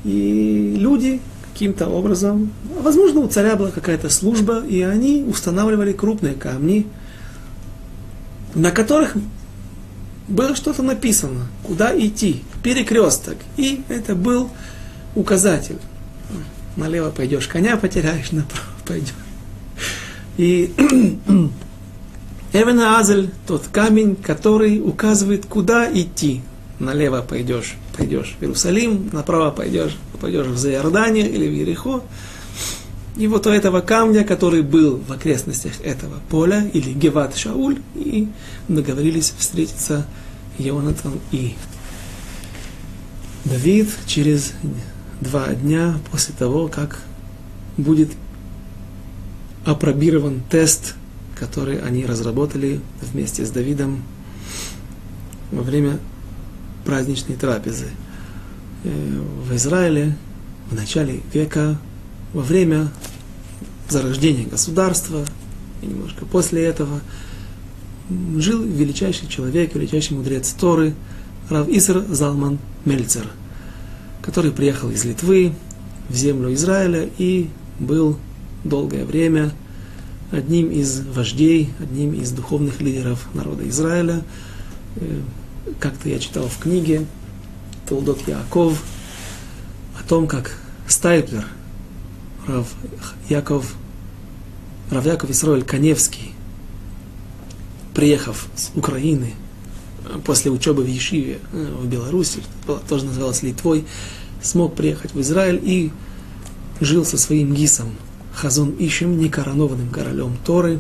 и 0.04 0.76
люди 0.78 1.20
каким-то 1.54 1.88
образом, 1.88 2.52
возможно, 2.82 3.22
у 3.22 3.28
царя 3.28 3.56
была 3.56 3.72
какая-то 3.72 4.10
служба, 4.10 4.64
и 4.64 4.82
они 4.82 5.26
устанавливали 5.28 5.92
крупные 5.94 6.36
камни, 6.36 6.86
на 8.54 8.72
которых 8.72 9.16
было 10.28 10.56
что-то 10.56 10.84
написано, 10.84 11.48
куда 11.64 11.98
идти, 11.98 12.44
перекресток. 12.62 13.38
И 13.56 13.82
это 13.90 14.14
был 14.14 14.50
указатель. 15.16 15.80
Налево 16.76 17.10
пойдешь, 17.10 17.48
коня 17.48 17.76
потеряешь, 17.78 18.32
направо 18.32 18.77
пойдешь. 18.88 19.14
И 20.38 20.72
Эвен 22.54 22.80
Азель, 22.80 23.30
тот 23.46 23.68
камень, 23.72 24.16
который 24.16 24.80
указывает, 24.80 25.46
куда 25.46 25.92
идти. 25.92 26.42
Налево 26.80 27.22
пойдешь, 27.28 27.76
пойдешь 27.96 28.36
в 28.40 28.44
Иерусалим, 28.44 29.10
направо 29.12 29.52
пойдешь, 29.52 29.98
пойдешь 30.22 30.46
в 30.46 30.58
Заиордане 30.58 31.28
или 31.28 31.48
в 31.48 31.54
Ерехо. 31.54 32.04
И 33.18 33.26
вот 33.26 33.48
у 33.48 33.50
этого 33.50 33.82
камня, 33.82 34.24
который 34.24 34.62
был 34.62 34.98
в 34.98 35.12
окрестностях 35.12 35.82
этого 35.82 36.16
поля, 36.30 36.70
или 36.72 36.94
Геват 36.94 37.36
Шауль, 37.36 37.80
и 37.96 38.28
договорились 38.68 39.34
встретиться 39.38 40.06
Йонатан 40.60 41.14
и 41.32 41.56
Давид 43.44 43.90
через 44.06 44.54
два 45.20 45.48
дня 45.48 45.98
после 46.12 46.36
того, 46.38 46.68
как 46.68 47.00
будет 47.78 48.12
опробирован 49.68 50.42
тест, 50.50 50.96
который 51.36 51.80
они 51.80 52.06
разработали 52.06 52.80
вместе 53.02 53.46
с 53.46 53.52
Давидом 53.52 54.02
во 55.52 55.62
время 55.62 56.00
праздничной 56.86 57.36
трапезы. 57.36 57.88
Э, 58.86 59.22
в 59.46 59.54
Израиле 59.56 60.16
в 60.72 60.76
начале 60.76 61.22
века, 61.34 61.78
во 62.34 62.42
время 62.42 62.90
зарождения 63.90 64.48
государства, 64.48 65.26
и 65.82 65.88
немножко 65.88 66.26
после 66.26 66.64
этого, 66.64 67.02
жил 68.38 68.64
величайший 68.64 69.28
человек, 69.28 69.76
величайший 69.76 70.16
мудрец 70.16 70.50
Торы, 70.52 70.94
Рав 71.50 71.68
Иср 71.68 72.06
Залман 72.10 72.58
Мельцер, 72.86 73.28
который 74.22 74.52
приехал 74.52 74.90
из 74.92 75.04
Литвы 75.04 75.54
в 76.10 76.16
землю 76.16 76.54
Израиля 76.54 77.10
и 77.18 77.50
был 77.80 78.18
долгое 78.70 79.06
время 79.06 79.52
одним 80.32 80.72
из 80.72 81.02
вождей, 81.02 81.70
одним 81.80 82.14
из 82.14 82.32
духовных 82.32 82.82
лидеров 82.82 83.28
народа 83.34 83.68
Израиля. 83.70 84.24
Э, 84.96 85.22
как-то 85.80 86.10
я 86.10 86.20
читал 86.20 86.48
в 86.48 86.58
книге 86.58 87.06
Толдот 87.88 88.28
Яков 88.28 88.84
о 90.00 90.08
том, 90.08 90.28
как 90.28 90.58
Стайплер, 90.88 91.46
Рав 92.46 92.74
Яков, 93.30 93.76
Рав 94.92 95.06
Яков 95.06 95.30
Исроэль 95.30 95.64
Каневский, 95.64 96.34
приехав 97.94 98.48
с 98.56 98.72
Украины 98.76 99.34
после 100.26 100.52
учебы 100.52 100.84
в 100.84 100.88
Ешиве 100.88 101.40
э, 101.52 101.76
в 101.82 101.88
Беларуси, 101.88 102.42
тоже 102.88 103.06
называлось 103.06 103.44
Литвой, 103.44 103.86
смог 104.42 104.76
приехать 104.76 105.14
в 105.14 105.22
Израиль 105.22 105.60
и 105.64 105.92
жил 106.80 107.06
со 107.06 107.18
своим 107.18 107.54
гисом 107.54 107.92
Хазон 108.38 108.76
Ишем, 108.78 109.18
некоронованным 109.18 109.90
королем 109.90 110.38
Торы. 110.46 110.80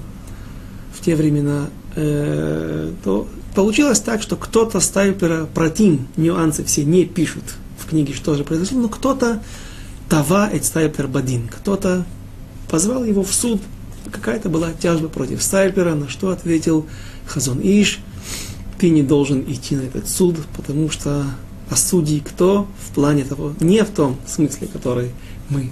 В 0.93 1.03
те 1.03 1.15
времена, 1.15 1.69
э, 1.95 2.91
то 3.03 3.27
получилось 3.55 3.99
так, 3.99 4.21
что 4.21 4.35
кто-то 4.35 4.79
Стайпера 4.79 5.45
протим, 5.45 6.07
нюансы 6.17 6.63
все 6.63 6.83
не 6.83 7.05
пишут 7.05 7.43
в 7.79 7.89
книге, 7.89 8.13
что 8.13 8.35
же 8.35 8.43
произошло, 8.43 8.79
но 8.79 8.89
кто-то 8.89 9.41
Тава 10.07 10.49
эт 10.51 10.65
Стайпер 10.65 11.07
Бадин, 11.07 11.47
кто-то 11.47 12.05
позвал 12.69 13.03
его 13.03 13.23
в 13.23 13.33
суд, 13.33 13.59
какая-то 14.11 14.49
была 14.49 14.71
тяжба 14.73 15.07
против 15.09 15.41
Стайпера, 15.41 15.95
на 15.95 16.07
что 16.09 16.29
ответил 16.29 16.85
Хазон 17.25 17.59
Иш, 17.61 17.99
ты 18.77 18.89
не 18.89 19.01
должен 19.01 19.41
идти 19.41 19.75
на 19.75 19.81
этот 19.81 20.07
суд, 20.07 20.37
потому 20.55 20.91
что 20.91 21.25
а 21.69 21.75
судьи 21.75 22.19
кто? 22.19 22.67
В 22.79 22.93
плане 22.93 23.23
того, 23.25 23.53
не 23.59 23.83
в 23.83 23.89
том 23.89 24.17
смысле, 24.27 24.67
который 24.67 25.11
мы 25.49 25.71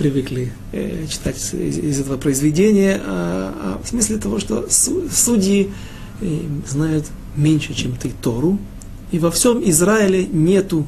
привыкли 0.00 0.50
э, 0.72 1.04
читать 1.10 1.36
из, 1.52 1.76
из 1.76 2.00
этого 2.00 2.16
произведения, 2.16 2.98
а, 3.04 3.78
а 3.78 3.84
в 3.84 3.86
смысле 3.86 4.16
того, 4.16 4.38
что 4.38 4.66
судьи 4.70 5.70
э, 6.22 6.40
знают 6.66 7.04
меньше, 7.36 7.74
чем 7.74 7.94
ты 7.96 8.10
Тору, 8.22 8.58
и 9.12 9.18
во 9.18 9.30
всем 9.30 9.62
Израиле 9.68 10.26
нету. 10.26 10.86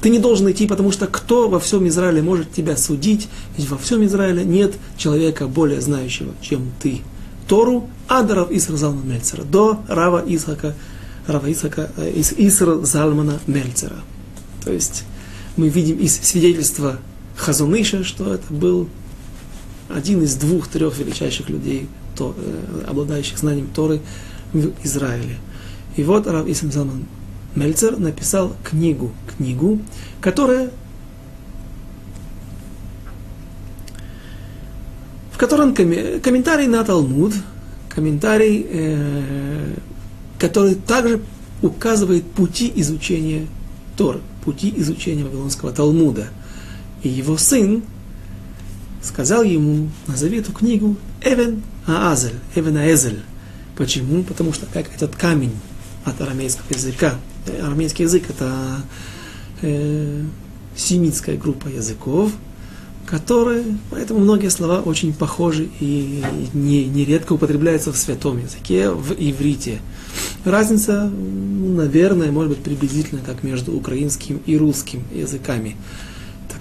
Ты 0.00 0.10
не 0.10 0.20
должен 0.20 0.48
идти, 0.48 0.68
потому 0.68 0.92
что 0.92 1.08
кто 1.08 1.48
во 1.48 1.58
всем 1.58 1.88
Израиле 1.88 2.22
может 2.22 2.52
тебя 2.52 2.76
судить? 2.76 3.28
Ведь 3.56 3.68
во 3.68 3.76
всем 3.78 4.04
Израиле 4.04 4.44
нет 4.44 4.74
человека 4.96 5.48
более 5.48 5.80
знающего, 5.80 6.32
чем 6.40 6.70
ты. 6.80 7.00
Тору, 7.48 7.88
а 8.06 8.22
до 8.22 8.36
Рав 8.36 8.52
Исра 8.52 8.76
Залмана 8.76 9.12
Мельцера, 9.12 9.42
до 9.42 9.80
Рава 9.88 10.22
Исхака, 10.24 10.76
Рава 11.26 11.50
Исхака, 11.50 11.90
э, 11.96 12.12
Исра 12.38 12.76
Залмана 12.76 13.40
Мельцера. 13.48 13.96
То 14.64 14.72
есть 14.72 15.02
мы 15.56 15.68
видим 15.68 15.98
из 15.98 16.14
свидетельства 16.20 17.00
Хазуныша, 17.36 18.04
что 18.04 18.34
это 18.34 18.52
был 18.52 18.88
один 19.88 20.22
из 20.22 20.36
двух-трех 20.36 20.98
величайших 20.98 21.48
людей, 21.48 21.88
то, 22.16 22.34
э, 22.36 22.84
обладающих 22.86 23.38
знанием 23.38 23.68
Торы 23.74 24.00
в 24.52 24.72
Израиле. 24.84 25.36
И 25.96 26.02
вот 26.02 26.26
Рав 26.26 26.46
Исам 26.48 27.06
Мельцер 27.54 27.98
написал 27.98 28.56
книгу, 28.64 29.12
книгу, 29.36 29.80
которая 30.20 30.70
в 35.32 35.38
котором 35.38 35.74
комментарий 35.74 36.66
на 36.66 36.84
Талмуд, 36.84 37.34
комментарий, 37.88 38.66
э, 38.68 39.74
который 40.38 40.76
также 40.76 41.20
указывает 41.62 42.24
пути 42.24 42.72
изучения 42.76 43.46
Тор, 43.96 44.20
пути 44.44 44.72
изучения 44.76 45.24
Вавилонского 45.24 45.72
Талмуда. 45.72 46.28
И 47.02 47.08
его 47.08 47.36
сын 47.36 47.82
сказал 49.02 49.42
ему, 49.42 49.88
назови 50.06 50.38
эту 50.38 50.52
книгу 50.52 50.96
Эвен 51.20 51.62
Аазель, 51.86 52.38
Эвен 52.54 52.76
Аэзель. 52.76 53.22
Почему? 53.76 54.22
Потому 54.22 54.52
что 54.52 54.66
как 54.66 54.94
этот 54.94 55.16
камень 55.16 55.52
от 56.04 56.20
арамейского 56.20 56.66
языка. 56.70 57.14
Арамейский 57.60 58.04
язык 58.04 58.30
это 58.30 58.82
э, 59.62 60.22
семитская 60.76 61.36
группа 61.36 61.68
языков, 61.68 62.32
которые, 63.06 63.64
поэтому 63.90 64.20
многие 64.20 64.48
слова 64.48 64.80
очень 64.80 65.12
похожи 65.12 65.68
и 65.80 66.22
не, 66.54 66.84
нередко 66.86 67.32
употребляются 67.32 67.92
в 67.92 67.96
святом 67.96 68.38
языке, 68.38 68.90
в 68.90 69.12
иврите. 69.12 69.80
Разница, 70.44 71.10
наверное, 71.10 72.30
может 72.30 72.50
быть 72.50 72.62
приблизительно 72.62 73.20
как 73.24 73.42
между 73.42 73.74
украинским 73.76 74.40
и 74.46 74.56
русским 74.56 75.02
языками. 75.12 75.76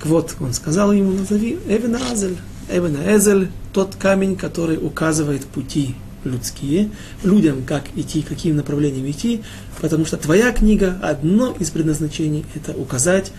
Так 0.02 0.10
вот, 0.10 0.36
он 0.40 0.52
сказал 0.52 0.92
ему, 0.92 1.12
назови 1.12 1.60
Эвен 1.68 1.96
Азель. 1.96 2.36
Эвен 2.72 2.98
Эзель, 3.08 3.52
тот 3.72 3.96
камень, 3.96 4.36
который 4.36 4.84
указывает 4.84 5.46
пути 5.46 5.94
людские, 6.24 6.90
людям, 7.24 7.62
как 7.64 7.84
идти, 7.96 8.24
каким 8.24 8.56
направлением 8.56 9.08
идти, 9.12 9.44
потому 9.80 10.06
что 10.06 10.18
твоя 10.18 10.52
книга, 10.54 10.98
одно 11.04 11.56
из 11.60 11.70
предназначений, 11.70 12.48
это 12.56 12.76
указать 12.76 13.32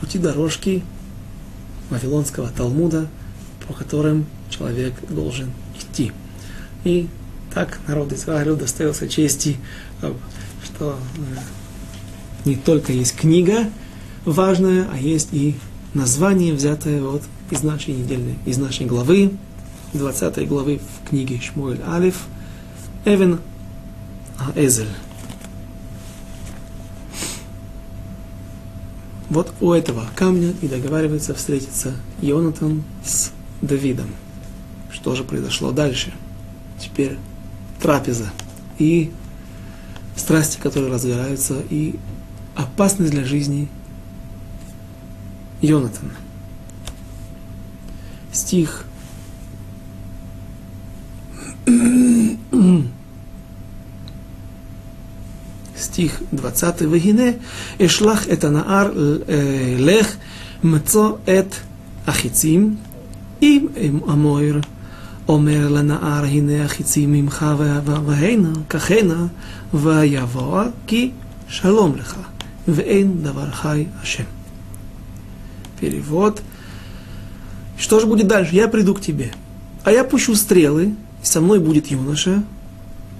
пути 0.00 0.18
дорожки 0.18 0.82
Вавилонского 1.90 2.48
Талмуда, 2.48 3.06
по 3.66 3.74
которым 3.74 4.24
человек 4.48 4.94
должен 5.10 5.50
идти. 5.78 6.10
И 6.84 7.06
так 7.52 7.80
народ 7.86 8.14
Израиля 8.14 8.54
достоился 8.54 9.06
чести, 9.06 9.58
э, 10.00 10.10
что 10.64 10.98
э, 11.18 12.48
не 12.48 12.56
только 12.56 12.94
есть 12.94 13.14
книга 13.14 13.66
важная, 14.24 14.88
а 14.92 14.98
есть 14.98 15.28
и 15.32 15.56
название, 15.94 16.52
взятое 16.54 17.02
вот 17.02 17.22
из 17.50 17.62
нашей 17.62 17.94
недельной, 17.94 18.36
из 18.46 18.58
нашей 18.58 18.86
главы, 18.86 19.32
20 19.94 20.48
главы 20.48 20.80
в 20.80 21.08
книге 21.08 21.40
Шмуэль 21.40 21.80
Алиф, 21.86 22.26
Эвен 23.04 23.40
Аэзель. 24.38 24.88
Вот 29.30 29.52
у 29.60 29.72
этого 29.72 30.04
камня 30.16 30.54
и 30.62 30.68
договаривается 30.68 31.34
встретиться 31.34 31.92
Йонатан 32.22 32.82
с 33.04 33.30
Давидом. 33.60 34.08
Что 34.90 35.14
же 35.14 35.24
произошло 35.24 35.70
дальше? 35.70 36.12
Теперь 36.80 37.18
трапеза 37.80 38.30
и 38.78 39.12
страсти, 40.16 40.58
которые 40.58 40.92
разгораются, 40.92 41.62
и 41.68 41.96
опасность 42.54 43.12
для 43.12 43.24
жизни 43.24 43.68
Йонатан. 45.62 46.10
Стих 48.32 48.84
стих 55.76 56.22
20, 56.32 56.80
Вегине. 56.82 57.38
Эшлах 57.78 58.26
это 58.26 58.50
наар 58.50 58.92
лех 58.94 60.18
мцо 60.62 61.20
эт 61.26 61.60
ахицим 62.06 62.78
им 63.40 64.04
амойр. 64.06 64.60
אומר 65.28 65.68
לנער, 65.68 66.24
הנה 66.24 66.64
החיצים 66.64 67.12
ממך 67.12 67.46
והנה, 68.06 68.52
כהנה, 68.68 69.26
ויבוא 69.74 70.62
כי 70.86 71.10
שלום 71.48 71.96
לך, 71.96 72.16
ואין 72.68 73.22
דבר 73.22 73.50
חי 73.50 73.84
השם. 74.02 74.37
Перевод. 75.80 76.42
Что 77.78 78.00
же 78.00 78.06
будет 78.06 78.26
дальше? 78.26 78.54
Я 78.54 78.68
приду 78.68 78.94
к 78.94 79.00
тебе, 79.00 79.30
а 79.84 79.92
я 79.92 80.04
пущу 80.04 80.34
стрелы, 80.34 80.94
со 81.22 81.40
мной 81.40 81.60
будет 81.60 81.88
юноша, 81.88 82.42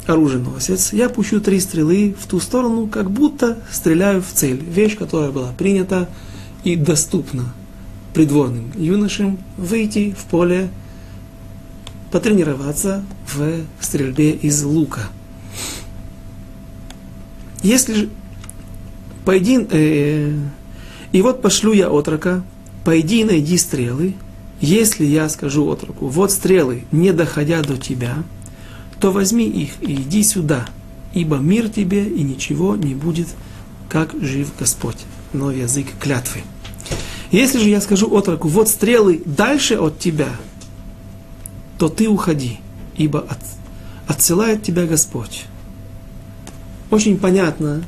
оруженосец, 0.06 0.92
я 0.92 1.08
пущу 1.08 1.40
три 1.40 1.60
стрелы 1.60 2.14
в 2.18 2.26
ту 2.26 2.40
сторону, 2.40 2.86
как 2.86 3.10
будто 3.10 3.58
стреляю 3.70 4.22
в 4.22 4.32
цель. 4.32 4.62
Вещь, 4.62 4.96
которая 4.96 5.30
была 5.30 5.52
принята 5.52 6.08
и 6.64 6.76
доступна 6.76 7.52
придворным 8.14 8.72
юношам 8.74 9.38
выйти 9.56 10.14
в 10.18 10.24
поле, 10.24 10.70
потренироваться 12.10 13.04
в 13.32 13.60
стрельбе 13.80 14.32
из 14.32 14.62
лука. 14.64 15.02
Если 17.62 17.94
же 17.94 18.08
пойди, 19.24 19.66
э, 19.70 20.38
и 21.12 21.22
вот 21.22 21.42
пошлю 21.42 21.72
я 21.72 21.90
отрока, 21.90 22.42
пойди 22.84 23.20
и 23.20 23.24
найди 23.24 23.56
стрелы, 23.56 24.14
если 24.60 25.04
я 25.04 25.28
скажу 25.28 25.68
отроку, 25.68 26.08
вот 26.08 26.32
стрелы, 26.32 26.84
не 26.90 27.12
доходя 27.12 27.62
до 27.62 27.76
тебя, 27.76 28.16
то 29.00 29.12
возьми 29.12 29.46
их 29.46 29.80
и 29.80 29.94
иди 29.94 30.22
сюда, 30.22 30.66
ибо 31.14 31.36
мир 31.36 31.68
тебе 31.68 32.04
и 32.04 32.22
ничего 32.22 32.76
не 32.76 32.94
будет, 32.94 33.28
как 33.88 34.14
жив 34.20 34.50
Господь. 34.58 34.98
Но 35.32 35.50
язык 35.50 35.86
клятвы. 36.00 36.40
Если 37.30 37.58
же 37.58 37.68
я 37.68 37.80
скажу 37.80 38.10
отроку, 38.14 38.48
вот 38.48 38.68
стрелы 38.68 39.22
дальше 39.24 39.76
от 39.76 39.98
тебя, 39.98 40.30
то 41.78 41.88
ты 41.88 42.08
уходи, 42.08 42.58
ибо 42.96 43.20
от, 43.20 43.38
отсылает 44.06 44.62
тебя 44.62 44.86
Господь. 44.86 45.44
Очень 46.90 47.18
понятно 47.18 47.84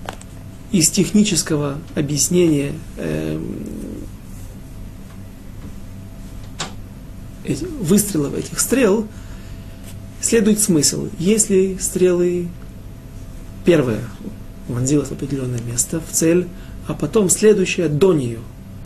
из 0.73 0.89
технического 0.91 1.79
объяснения 1.95 2.73
э, 2.97 3.41
выстрелов 7.81 8.35
этих 8.35 8.61
стрел 8.61 9.07
следует 10.21 10.61
смысл. 10.61 11.09
Если 11.19 11.77
стрелы 11.81 12.49
первая 13.65 14.03
вонзилась 14.69 15.09
в 15.09 15.13
определенное 15.13 15.61
место, 15.63 16.01
в 16.01 16.13
цель, 16.13 16.47
а 16.87 16.95
потом 16.95 17.31
следующая 17.31 17.89
до 17.89 18.13
нее, 18.13 18.39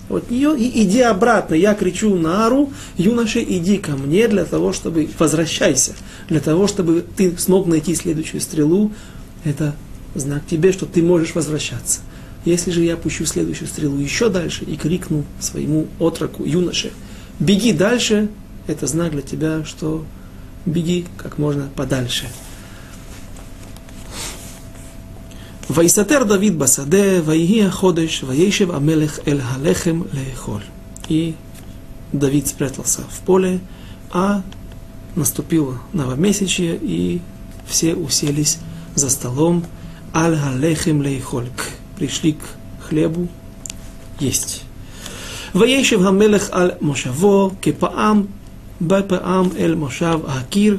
от 0.09 0.31
нее 0.31 0.57
и 0.59 0.83
иди 0.83 1.01
обратно. 1.01 1.55
Я 1.55 1.75
кричу 1.75 2.15
на 2.17 2.47
Ару, 2.47 2.73
юноша, 2.97 3.43
иди 3.43 3.79
ко 3.79 3.93
мне 3.93 4.29
для 4.29 4.45
того, 4.45 4.73
чтобы 4.73 5.09
возвращайся, 5.19 5.93
для 6.29 6.41
того, 6.41 6.67
чтобы 6.67 7.05
ты 7.17 7.37
смог 7.39 7.67
найти 7.67 7.95
следующую 7.95 8.41
стрелу. 8.41 8.93
Это 9.45 9.75
знак 10.15 10.47
тебе, 10.47 10.73
что 10.73 10.87
ты 10.87 11.03
можешь 11.03 11.35
возвращаться. 11.35 12.01
Если 12.45 12.71
же 12.71 12.83
я 12.83 12.97
пущу 12.97 13.25
следующую 13.25 13.69
стрелу 13.69 13.99
еще 13.99 14.29
дальше 14.29 14.65
и 14.65 14.77
крикну 14.77 15.25
своему 15.41 15.87
отроку, 15.99 16.45
юноше, 16.45 16.93
беги 17.39 17.73
дальше, 17.73 18.29
это 18.67 18.87
знак 18.87 19.13
для 19.13 19.23
тебя, 19.23 19.65
что 19.65 20.05
беги 20.67 21.07
как 21.17 21.39
можно 21.39 21.69
подальше. 21.75 22.27
Вайсатер 25.69 26.27
Давид 26.27 26.57
басаде, 26.57 27.23
вайги 27.23 27.67
ходеш, 27.69 28.23
ваешев 28.23 28.75
амелех 28.75 29.21
эль 29.27 29.41
халехем 29.41 30.07
леехоль. 30.13 30.65
И 31.09 31.35
Давид 32.13 32.47
спрятался 32.47 33.01
в 33.11 33.21
поле, 33.25 33.61
а 34.11 34.43
наступило 35.17 35.79
новомесячье, 35.95 36.79
и 36.81 37.23
все 37.67 37.95
уселись 37.95 38.59
за 38.95 39.09
столом 39.09 39.65
аль 40.14 40.38
халехем 40.38 41.02
леехоль. 41.02 41.50
Пришли 41.98 42.34
к 42.34 42.44
хлебу 42.88 43.28
есть. 44.20 44.64
וישב 45.56 46.06
המלך 46.06 46.50
על 46.52 46.72
מושבו 46.82 47.52
כפעם 47.62 48.24
בפעם 48.82 49.46
אל 49.58 49.76
מושב 49.76 50.20
הקיר 50.28 50.78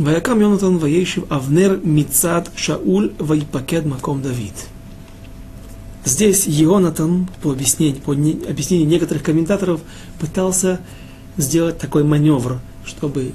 ויקם 0.00 0.40
יונתן 0.40 0.76
וישב 0.80 1.32
אבנר 1.32 1.76
מצד 1.84 2.42
שאול 2.56 3.10
ויפקד 3.20 3.86
מקום 3.86 4.20
דוד. 4.22 4.56
Здесь 6.04 6.48
Йонатан, 6.48 7.28
по 7.42 7.52
объяснению, 7.52 8.02
по 8.02 8.12
объяснению 8.12 8.88
некоторых 8.88 9.22
комментаторов, 9.22 9.80
пытался 10.18 10.80
сделать 11.36 11.78
такой 11.78 12.02
маневр, 12.02 12.58
чтобы 12.84 13.30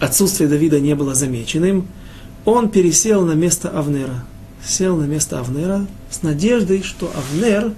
отсутствие 0.00 0.48
Давида 0.48 0.80
не 0.80 0.96
было 0.96 1.14
замеченным. 1.14 1.86
Он 2.44 2.70
пересел 2.70 3.24
на 3.24 3.34
место 3.34 3.68
Авнера. 3.68 4.24
Сел 4.65 4.95
на 4.95 5.05
место 5.05 5.39
Авнера 5.39 5.87
с 6.09 6.21
надеждой, 6.21 6.83
что 6.83 7.11
Авнер, 7.15 7.73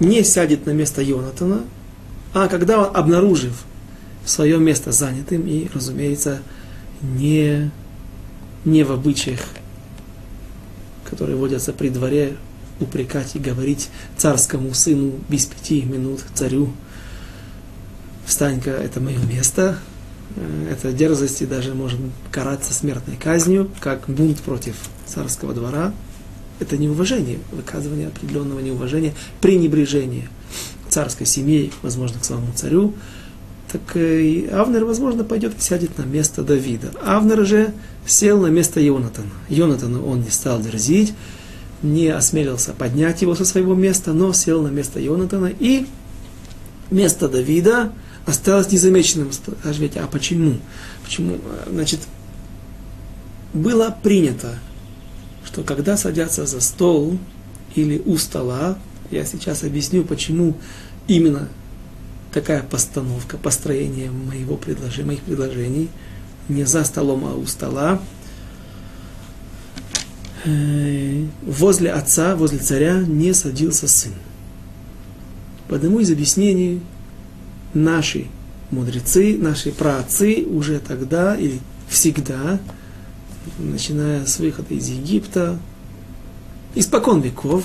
не 0.00 0.24
сядет 0.24 0.66
на 0.66 0.70
место 0.70 1.02
Йонатана, 1.02 1.62
а 2.32 2.48
когда 2.48 2.80
он, 2.80 2.96
обнаружив 2.96 3.64
свое 4.24 4.58
место 4.58 4.92
занятым 4.92 5.46
и, 5.46 5.68
разумеется, 5.72 6.40
не, 7.02 7.70
не 8.64 8.82
в 8.82 8.92
обычаях, 8.92 9.40
которые 11.04 11.36
водятся 11.36 11.72
при 11.72 11.90
дворе, 11.90 12.36
упрекать 12.80 13.36
и 13.36 13.38
говорить 13.38 13.88
царскому 14.16 14.74
сыну 14.74 15.12
без 15.28 15.46
пяти 15.46 15.82
минут 15.82 16.24
царю, 16.34 16.72
встань-ка, 18.26 18.70
это 18.70 19.00
мое 19.00 19.18
место, 19.26 19.78
э, 20.34 20.68
это 20.72 20.92
дерзость 20.92 21.42
и 21.42 21.46
даже 21.46 21.74
может 21.74 22.00
караться 22.32 22.74
смертной 22.74 23.16
казнью, 23.16 23.70
как 23.80 24.08
бунт 24.08 24.40
против 24.40 24.74
царского 25.06 25.54
двора. 25.54 25.92
Это 26.60 26.76
неуважение, 26.76 27.38
выказывание 27.52 28.08
определенного 28.08 28.60
неуважения, 28.60 29.12
пренебрежение 29.40 30.28
царской 30.88 31.26
семьи, 31.26 31.72
возможно, 31.82 32.20
к 32.20 32.24
самому 32.24 32.52
царю. 32.54 32.94
Так 33.72 33.96
э, 33.96 34.48
Авнер, 34.52 34.84
возможно, 34.84 35.24
пойдет 35.24 35.54
и 35.58 35.60
сядет 35.60 35.98
на 35.98 36.02
место 36.02 36.44
Давида. 36.44 36.92
Авнер 37.04 37.44
же 37.44 37.74
сел 38.06 38.40
на 38.40 38.46
место 38.46 38.80
Йонатана. 38.80 39.30
Йонатану 39.48 40.06
он 40.06 40.20
не 40.20 40.30
стал 40.30 40.60
дерзить, 40.60 41.12
не 41.82 42.08
осмелился 42.08 42.72
поднять 42.72 43.22
его 43.22 43.34
со 43.34 43.44
своего 43.44 43.74
места, 43.74 44.12
но 44.12 44.32
сел 44.32 44.62
на 44.62 44.68
место 44.68 45.00
Йонатана, 45.00 45.50
и 45.58 45.86
место 46.90 47.28
Давида 47.28 47.92
осталось 48.26 48.70
незамеченным. 48.70 49.30
Скажите, 49.32 50.00
а 50.00 50.06
почему? 50.06 50.58
Почему? 51.02 51.38
Значит, 51.68 52.00
было 53.52 53.96
принято, 54.02 54.58
что 55.44 55.62
когда 55.62 55.96
садятся 55.96 56.46
за 56.46 56.60
стол 56.60 57.18
или 57.74 58.02
у 58.04 58.16
стола, 58.16 58.78
я 59.10 59.24
сейчас 59.24 59.62
объясню, 59.62 60.04
почему 60.04 60.56
именно 61.06 61.48
такая 62.32 62.62
постановка, 62.62 63.36
построение 63.36 64.10
моего 64.10 64.56
предложения, 64.56 65.06
моих 65.06 65.20
предложений, 65.20 65.88
не 66.48 66.64
за 66.64 66.84
столом, 66.84 67.24
а 67.24 67.34
у 67.34 67.46
стола, 67.46 68.00
Э, 70.44 71.24
возле 71.42 71.90
отца, 71.90 72.36
возле 72.36 72.58
царя 72.58 72.96
не 73.00 73.32
садился 73.32 73.88
сын. 73.88 74.12
По 75.68 75.76
одному 75.76 76.00
из 76.00 76.10
объяснений 76.10 76.82
наши 77.72 78.26
мудрецы, 78.70 79.38
наши 79.38 79.72
праотцы 79.72 80.44
уже 80.46 80.80
тогда 80.80 81.34
или 81.34 81.60
всегда, 81.88 82.60
начиная 83.58 84.26
с 84.26 84.38
выхода 84.38 84.74
из 84.74 84.88
Египта, 84.88 85.58
испокон 86.74 87.20
веков, 87.20 87.64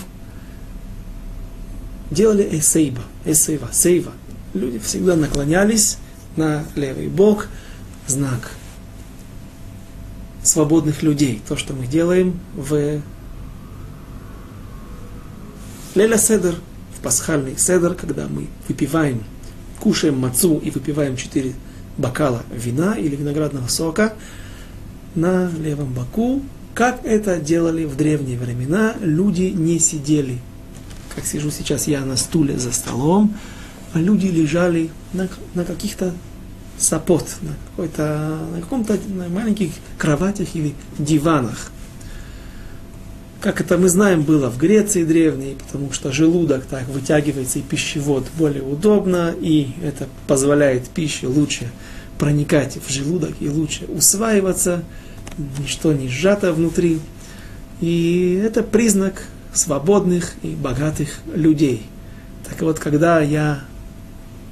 делали 2.11 2.47
эсейба, 2.59 3.01
эсейва, 3.25 3.69
сейва. 3.71 4.11
Люди 4.53 4.79
всегда 4.79 5.15
наклонялись 5.15 5.97
на 6.35 6.65
левый 6.75 7.07
бок, 7.07 7.47
знак 8.07 8.51
свободных 10.43 11.03
людей. 11.03 11.41
То, 11.47 11.57
что 11.57 11.73
мы 11.73 11.85
делаем 11.85 12.39
в 12.55 13.01
Леля 15.95 16.17
Седер, 16.17 16.55
в 16.97 17.01
пасхальный 17.01 17.57
Седер, 17.57 17.93
когда 17.93 18.27
мы 18.27 18.47
выпиваем, 18.67 19.23
кушаем 19.79 20.17
мацу 20.17 20.57
и 20.57 20.71
выпиваем 20.71 21.17
четыре 21.17 21.53
бокала 21.97 22.43
вина 22.51 22.93
или 22.93 23.15
виноградного 23.15 23.67
сока 23.67 24.13
на 25.15 25.49
левом 25.49 25.93
боку, 25.93 26.41
как 26.73 27.01
это 27.03 27.39
делали 27.39 27.85
в 27.85 27.97
древние 27.97 28.37
времена, 28.37 28.95
люди 29.01 29.53
не 29.55 29.79
сидели. 29.79 30.37
Как 31.15 31.25
сижу 31.25 31.51
сейчас 31.51 31.87
я 31.87 32.05
на 32.05 32.15
стуле 32.15 32.57
за 32.57 32.71
столом, 32.71 33.35
а 33.93 33.99
люди 33.99 34.27
лежали 34.27 34.89
на, 35.13 35.27
на 35.55 35.65
каких-то 35.65 36.13
сапот, 36.77 37.25
на, 37.41 37.55
на 37.77 38.61
каком-то 38.61 38.97
на 39.09 39.27
маленьких 39.27 39.71
кроватях 39.97 40.55
или 40.55 40.73
диванах. 40.97 41.71
Как 43.41 43.61
это 43.61 43.77
мы 43.77 43.87
знаем, 43.87 44.23
было 44.23 44.49
в 44.49 44.57
Греции 44.57 45.03
древней, 45.03 45.55
потому 45.55 45.93
что 45.93 46.11
желудок 46.11 46.65
так 46.65 46.87
вытягивается 46.89 47.59
и 47.59 47.61
пищевод 47.61 48.27
более 48.37 48.63
удобно, 48.63 49.33
и 49.39 49.71
это 49.81 50.07
позволяет 50.27 50.89
пище 50.89 51.27
лучше 51.27 51.69
проникать 52.19 52.77
в 52.77 52.91
желудок 52.91 53.31
и 53.39 53.49
лучше 53.49 53.85
усваиваться, 53.85 54.83
ничто 55.57 55.93
не 55.93 56.09
сжато 56.09 56.53
внутри. 56.53 56.99
И 57.81 58.39
это 58.43 58.61
признак 58.61 59.23
свободных 59.53 60.33
и 60.43 60.49
богатых 60.49 61.19
людей. 61.33 61.87
Так 62.47 62.61
вот, 62.61 62.77
когда 62.77 63.21
я, 63.21 63.61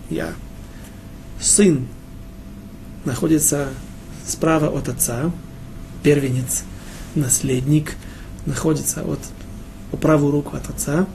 я 0.09 0.33
сын 1.39 1.87
находится 3.05 3.67
справа 4.25 4.67
от 4.69 4.87
отца, 4.87 5.31
первенец, 6.03 6.63
наследник, 7.15 7.95
находится 8.45 9.03
от, 9.03 9.19
по 9.91 9.97
правую 9.97 10.31
руку 10.31 10.55
от 10.55 10.69
отца, 10.69 11.05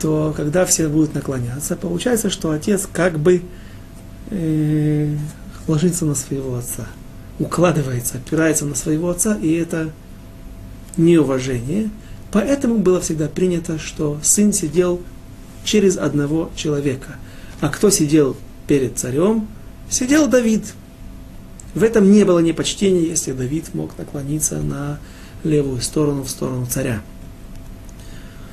то 0.00 0.34
когда 0.36 0.66
все 0.66 0.88
будут 0.88 1.14
наклоняться, 1.14 1.76
получается, 1.76 2.28
что 2.28 2.50
отец 2.50 2.88
как 2.92 3.18
бы 3.18 3.42
э, 4.30 5.16
ложится 5.68 6.04
на 6.04 6.14
своего 6.14 6.56
отца, 6.56 6.86
укладывается, 7.38 8.18
опирается 8.18 8.66
на 8.66 8.74
своего 8.74 9.10
отца, 9.10 9.36
и 9.36 9.52
это 9.52 9.90
неуважение. 10.96 11.90
Поэтому 12.30 12.78
было 12.78 13.00
всегда 13.00 13.28
принято, 13.28 13.78
что 13.78 14.18
сын 14.22 14.52
сидел 14.52 15.00
через 15.64 15.96
одного 15.96 16.50
человека. 16.56 17.16
А 17.60 17.68
кто 17.68 17.90
сидел 17.90 18.36
перед 18.66 18.98
царем? 18.98 19.46
Сидел 19.90 20.28
Давид. 20.28 20.64
В 21.74 21.82
этом 21.82 22.10
не 22.10 22.24
было 22.24 22.38
непочтения, 22.40 23.02
если 23.02 23.32
Давид 23.32 23.74
мог 23.74 23.96
наклониться 23.98 24.58
на 24.60 24.98
левую 25.44 25.80
сторону, 25.80 26.22
в 26.22 26.30
сторону 26.30 26.66
царя. 26.66 27.02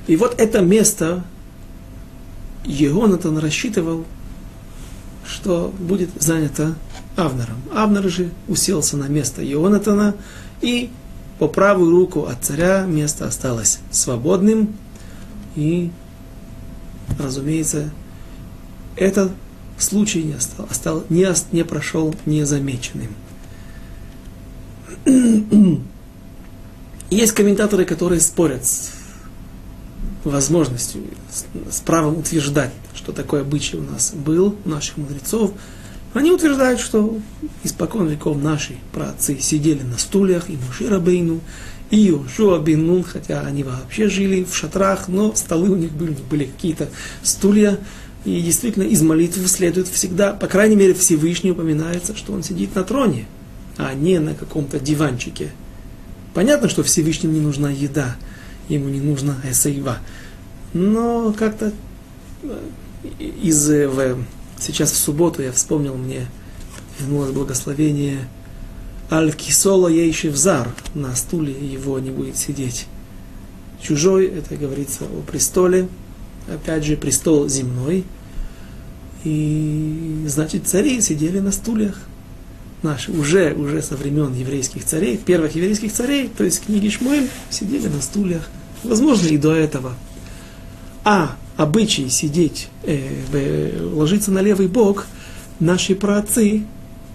И 0.08 0.16
вот 0.16 0.40
это 0.40 0.62
место 0.62 1.24
Егонатан 2.66 3.38
рассчитывал, 3.38 4.06
что 5.26 5.74
будет 5.80 6.10
занято 6.20 6.76
Авнером. 7.20 7.62
Авнер 7.74 8.10
же 8.10 8.30
уселся 8.48 8.98
на 8.98 9.08
место 9.08 9.44
Ионатана, 9.44 10.16
и 10.62 10.90
по 11.38 11.48
правую 11.48 11.92
руку 11.92 12.26
от 12.26 12.44
царя 12.44 12.86
место 12.86 13.26
осталось 13.28 13.80
свободным, 13.92 14.76
и, 15.56 15.92
разумеется, 17.18 17.92
этот 18.96 19.32
случай 19.78 20.24
не, 20.24 20.34
остал, 20.34 20.68
остал, 20.70 21.04
не, 21.10 21.28
не 21.52 21.64
прошел 21.64 22.16
незамеченным. 22.26 23.16
Есть 27.10 27.32
комментаторы, 27.34 27.86
которые 27.86 28.22
спорят 28.22 28.66
с 28.66 28.92
возможностью, 30.24 31.02
с 31.72 31.80
правом 31.80 32.18
утверждать, 32.18 32.72
что 32.94 33.12
такой 33.14 33.42
обычай 33.42 33.78
у 33.78 33.82
нас 33.82 34.14
был, 34.14 34.56
у 34.66 34.70
наших 34.70 34.98
мудрецов. 34.98 35.52
Они 36.14 36.32
утверждают, 36.32 36.80
что 36.80 37.20
испокон 37.64 38.08
веков 38.08 38.42
наши 38.42 38.78
праотцы 38.92 39.40
сидели 39.40 39.84
на 39.84 39.98
стульях, 39.98 40.50
и 40.50 40.58
Мушира 40.58 41.00
Бейну, 41.00 41.40
и 41.92 41.98
Йошуа 41.98 42.60
бен 42.60 42.86
Нун, 42.86 43.04
хотя 43.04 43.42
они 43.42 43.64
вообще 43.64 44.10
жили 44.10 44.44
в 44.44 44.56
шатрах, 44.56 45.08
но 45.08 45.34
столы 45.36 45.70
у 45.70 45.76
них 45.76 45.92
были, 45.92 46.16
были 46.30 46.46
какие-то 46.46 46.90
стулья, 47.24 47.80
и 48.26 48.42
действительно 48.42 48.84
из 48.84 49.02
молитвы 49.02 49.48
следует 49.48 49.88
всегда, 49.88 50.34
по 50.34 50.48
крайней 50.48 50.76
мере, 50.76 50.94
Всевышний 50.94 51.52
упоминается, 51.52 52.16
что 52.16 52.34
он 52.34 52.44
сидит 52.44 52.76
на 52.76 52.84
троне, 52.84 53.26
а 53.78 53.94
не 53.94 54.20
на 54.20 54.34
каком-то 54.34 54.80
диванчике. 54.80 55.52
Понятно, 56.34 56.70
что 56.70 56.84
Всевышнему 56.84 57.34
не 57.34 57.40
нужна 57.40 57.72
еда, 57.72 58.18
ему 58.68 58.90
не 58.90 59.00
нужна 59.00 59.38
эсейва. 59.50 59.98
Но 60.74 61.34
как-то 61.38 61.72
э, 62.44 62.60
из 63.20 63.70
э, 63.70 63.88
в, 63.88 64.18
сейчас 64.60 64.92
в 64.92 64.98
субботу 64.98 65.42
я 65.42 65.52
вспомнил 65.52 65.96
мне, 65.96 66.28
вернулось 67.00 67.32
благословение 67.32 68.28
Аль-Кисола 69.12 69.88
Ейшевзар, 69.88 70.70
на 70.94 71.16
стуле 71.16 71.54
его 71.54 72.00
не 72.00 72.12
будет 72.12 72.38
сидеть. 72.38 72.88
Чужой, 73.82 74.28
это 74.28 74.56
говорится 74.56 75.06
о 75.06 75.22
престоле, 75.22 75.88
опять 76.48 76.84
же, 76.84 76.98
престол 76.98 77.48
земной. 77.48 78.04
И, 79.24 80.26
значит, 80.28 80.68
цари 80.68 81.02
сидели 81.02 81.40
на 81.40 81.52
стульях 81.52 81.98
наши, 82.84 83.12
уже, 83.12 83.54
уже 83.54 83.82
со 83.82 83.96
времен 83.96 84.34
еврейских 84.34 84.86
царей, 84.86 85.18
первых 85.18 85.56
еврейских 85.56 85.92
царей, 85.92 86.30
то 86.30 86.44
есть 86.44 86.66
книги 86.66 86.90
Шмуэль, 86.90 87.30
сидели 87.50 87.88
на 87.88 88.02
стульях. 88.02 88.48
Возможно, 88.84 89.28
и 89.28 89.38
до 89.38 89.54
этого. 89.54 89.94
А 91.04 91.36
обычай 91.60 92.08
сидеть, 92.08 92.70
э, 92.84 93.78
ложиться 93.94 94.32
на 94.32 94.40
левый 94.40 94.68
бок, 94.68 95.08
наши 95.60 95.94
праотцы 95.94 96.64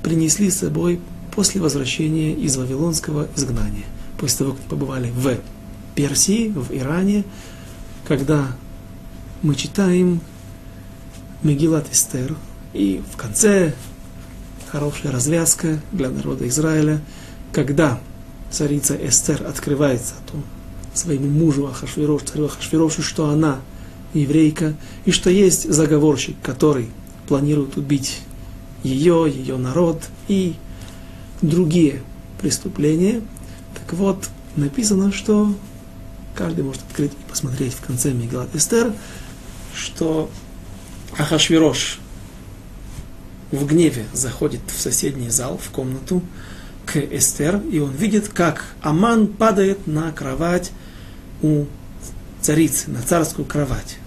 принесли 0.02 0.50
с 0.50 0.58
собой 0.58 1.00
после 1.34 1.62
возвращения 1.62 2.34
из 2.34 2.54
Вавилонского 2.58 3.26
изгнания. 3.34 3.86
После 4.18 4.40
того, 4.40 4.52
как 4.52 4.60
побывали 4.66 5.10
в 5.10 5.38
Персии, 5.94 6.48
в 6.48 6.70
Иране, 6.74 7.24
когда 8.06 8.48
мы 9.40 9.54
читаем 9.54 10.20
Мегилат 11.42 11.90
Эстер, 11.90 12.36
и 12.74 13.00
в 13.14 13.16
конце 13.16 13.74
хорошая 14.70 15.10
развязка 15.10 15.80
для 15.90 16.10
народа 16.10 16.46
Израиля, 16.48 17.00
когда 17.50 17.98
царица 18.50 18.94
Эстер 18.94 19.46
открывается 19.46 20.12
о 20.20 20.32
том 20.32 20.44
своему 20.92 21.28
мужу 21.28 21.66
Ахашвирош, 21.66 22.24
царю 22.24 22.44
Ахашвирошу, 22.44 23.02
что 23.02 23.30
она 23.30 23.60
еврейка, 24.14 24.74
и 25.04 25.10
что 25.10 25.30
есть 25.30 25.70
заговорщик, 25.70 26.36
который 26.42 26.88
планирует 27.26 27.76
убить 27.76 28.20
ее, 28.82 29.30
ее 29.32 29.56
народ 29.56 30.02
и 30.28 30.54
другие 31.42 32.02
преступления. 32.40 33.22
Так 33.74 33.92
вот, 33.94 34.28
написано, 34.56 35.12
что 35.12 35.54
каждый 36.34 36.64
может 36.64 36.82
открыть 36.82 37.12
и 37.12 37.30
посмотреть 37.30 37.74
в 37.74 37.80
конце 37.80 38.12
Мегалат 38.12 38.54
Эстер, 38.54 38.92
что 39.74 40.30
Ахашвирош 41.18 41.98
в 43.50 43.66
гневе 43.66 44.06
заходит 44.12 44.60
в 44.66 44.80
соседний 44.80 45.30
зал, 45.30 45.58
в 45.58 45.70
комнату 45.70 46.22
к 46.86 46.96
Эстер, 46.98 47.60
и 47.70 47.78
он 47.78 47.92
видит, 47.92 48.28
как 48.28 48.66
Аман 48.82 49.28
падает 49.28 49.86
на 49.86 50.12
кровать 50.12 50.72
у 51.40 51.64
царицы, 52.40 52.90
на 52.90 53.00
царскую 53.00 53.46
кровать. 53.46 53.98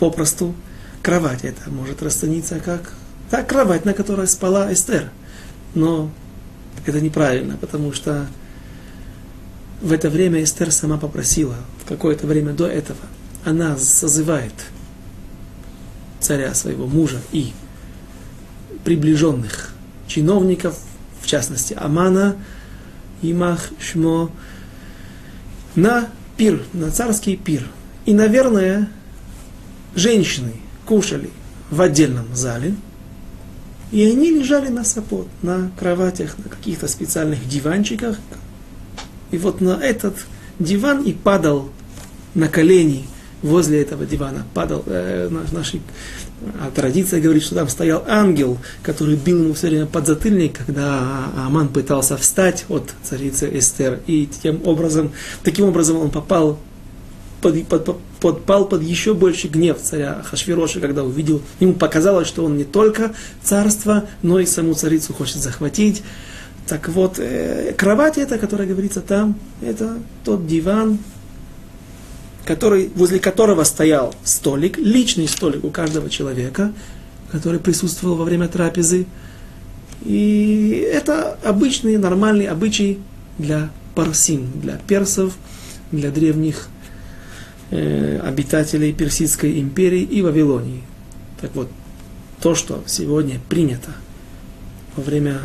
Попросту 0.00 0.54
кровать 1.02 1.44
это 1.44 1.68
может 1.68 2.02
расцениться 2.02 2.58
как 2.58 2.94
та 3.28 3.42
кровать, 3.42 3.84
на 3.84 3.92
которой 3.92 4.26
спала 4.26 4.72
Эстер. 4.72 5.10
Но 5.74 6.10
это 6.86 7.02
неправильно, 7.02 7.58
потому 7.58 7.92
что 7.92 8.26
в 9.82 9.92
это 9.92 10.08
время 10.08 10.42
Эстер 10.42 10.72
сама 10.72 10.96
попросила, 10.96 11.54
в 11.84 11.86
какое-то 11.86 12.26
время 12.26 12.54
до 12.54 12.66
этого, 12.66 12.98
она 13.44 13.76
созывает 13.76 14.54
царя 16.18 16.54
своего 16.54 16.86
мужа 16.86 17.20
и 17.32 17.52
приближенных 18.84 19.74
чиновников, 20.06 20.78
в 21.20 21.26
частности 21.26 21.74
Амана, 21.74 22.36
Имах, 23.20 23.68
Шмо, 23.78 24.30
на 25.74 26.08
пир, 26.38 26.62
на 26.72 26.90
царский 26.90 27.36
пир. 27.36 27.66
И, 28.06 28.14
наверное, 28.14 28.88
женщины 29.94 30.52
кушали 30.86 31.30
в 31.70 31.80
отдельном 31.80 32.26
зале, 32.34 32.74
и 33.92 34.04
они 34.04 34.30
лежали 34.30 34.68
на 34.68 34.84
сапот, 34.84 35.28
на 35.42 35.70
кроватях, 35.78 36.36
на 36.38 36.48
каких-то 36.48 36.88
специальных 36.88 37.48
диванчиках. 37.48 38.18
И 39.30 39.38
вот 39.38 39.60
на 39.60 39.80
этот 39.82 40.14
диван 40.58 41.02
и 41.02 41.12
падал 41.12 41.70
на 42.34 42.48
колени 42.48 43.06
возле 43.42 43.82
этого 43.82 44.04
дивана 44.04 44.44
падал 44.54 44.84
э, 44.86 45.28
нашей 45.52 45.80
а 46.58 46.70
традиция 46.74 47.20
говорит, 47.20 47.42
что 47.42 47.54
там 47.54 47.68
стоял 47.68 48.02
ангел, 48.06 48.56
который 48.82 49.16
бил 49.16 49.44
ему 49.44 49.52
все 49.52 49.68
время 49.68 49.84
под 49.86 50.06
затыльник, 50.06 50.56
когда 50.64 51.30
Аман 51.36 51.68
пытался 51.68 52.16
встать 52.16 52.64
от 52.70 52.90
царицы 53.02 53.50
Эстер. 53.58 54.00
И 54.06 54.26
тем 54.42 54.66
образом, 54.66 55.12
таким 55.42 55.66
образом 55.66 55.98
он 55.98 56.10
попал 56.10 56.58
под, 57.40 57.66
под, 57.66 57.84
под, 57.84 57.98
подпал 58.20 58.66
под 58.66 58.82
еще 58.82 59.14
больше 59.14 59.48
гнев 59.48 59.78
царя 59.82 60.22
Хашвироша, 60.24 60.80
когда 60.80 61.04
увидел, 61.04 61.42
ему 61.58 61.74
показалось, 61.74 62.28
что 62.28 62.44
он 62.44 62.56
не 62.56 62.64
только 62.64 63.12
царство, 63.42 64.04
но 64.22 64.38
и 64.38 64.46
саму 64.46 64.74
царицу 64.74 65.12
хочет 65.12 65.38
захватить. 65.38 66.02
Так 66.66 66.88
вот, 66.88 67.18
э, 67.18 67.74
кровать 67.76 68.18
эта, 68.18 68.38
которая 68.38 68.68
говорится 68.68 69.00
там, 69.00 69.36
это 69.60 69.98
тот 70.24 70.46
диван, 70.46 70.98
который, 72.44 72.90
возле 72.94 73.18
которого 73.18 73.64
стоял 73.64 74.14
столик, 74.24 74.78
личный 74.78 75.28
столик 75.28 75.64
у 75.64 75.70
каждого 75.70 76.08
человека, 76.10 76.72
который 77.32 77.60
присутствовал 77.60 78.16
во 78.16 78.24
время 78.24 78.48
трапезы. 78.48 79.06
И 80.04 80.88
это 80.92 81.38
обычный, 81.44 81.96
нормальный 81.98 82.46
обычай 82.46 82.98
для 83.38 83.70
парсим, 83.94 84.50
для 84.54 84.78
персов, 84.86 85.34
для 85.92 86.10
древних 86.10 86.68
э, 87.70 88.18
обитателей 88.18 88.92
Персидской 88.92 89.60
империи 89.60 90.02
и 90.02 90.22
Вавилонии. 90.22 90.82
Так 91.40 91.54
вот, 91.54 91.68
то, 92.40 92.54
что 92.54 92.82
сегодня 92.86 93.40
принято 93.48 93.90
во 94.96 95.02
время 95.02 95.40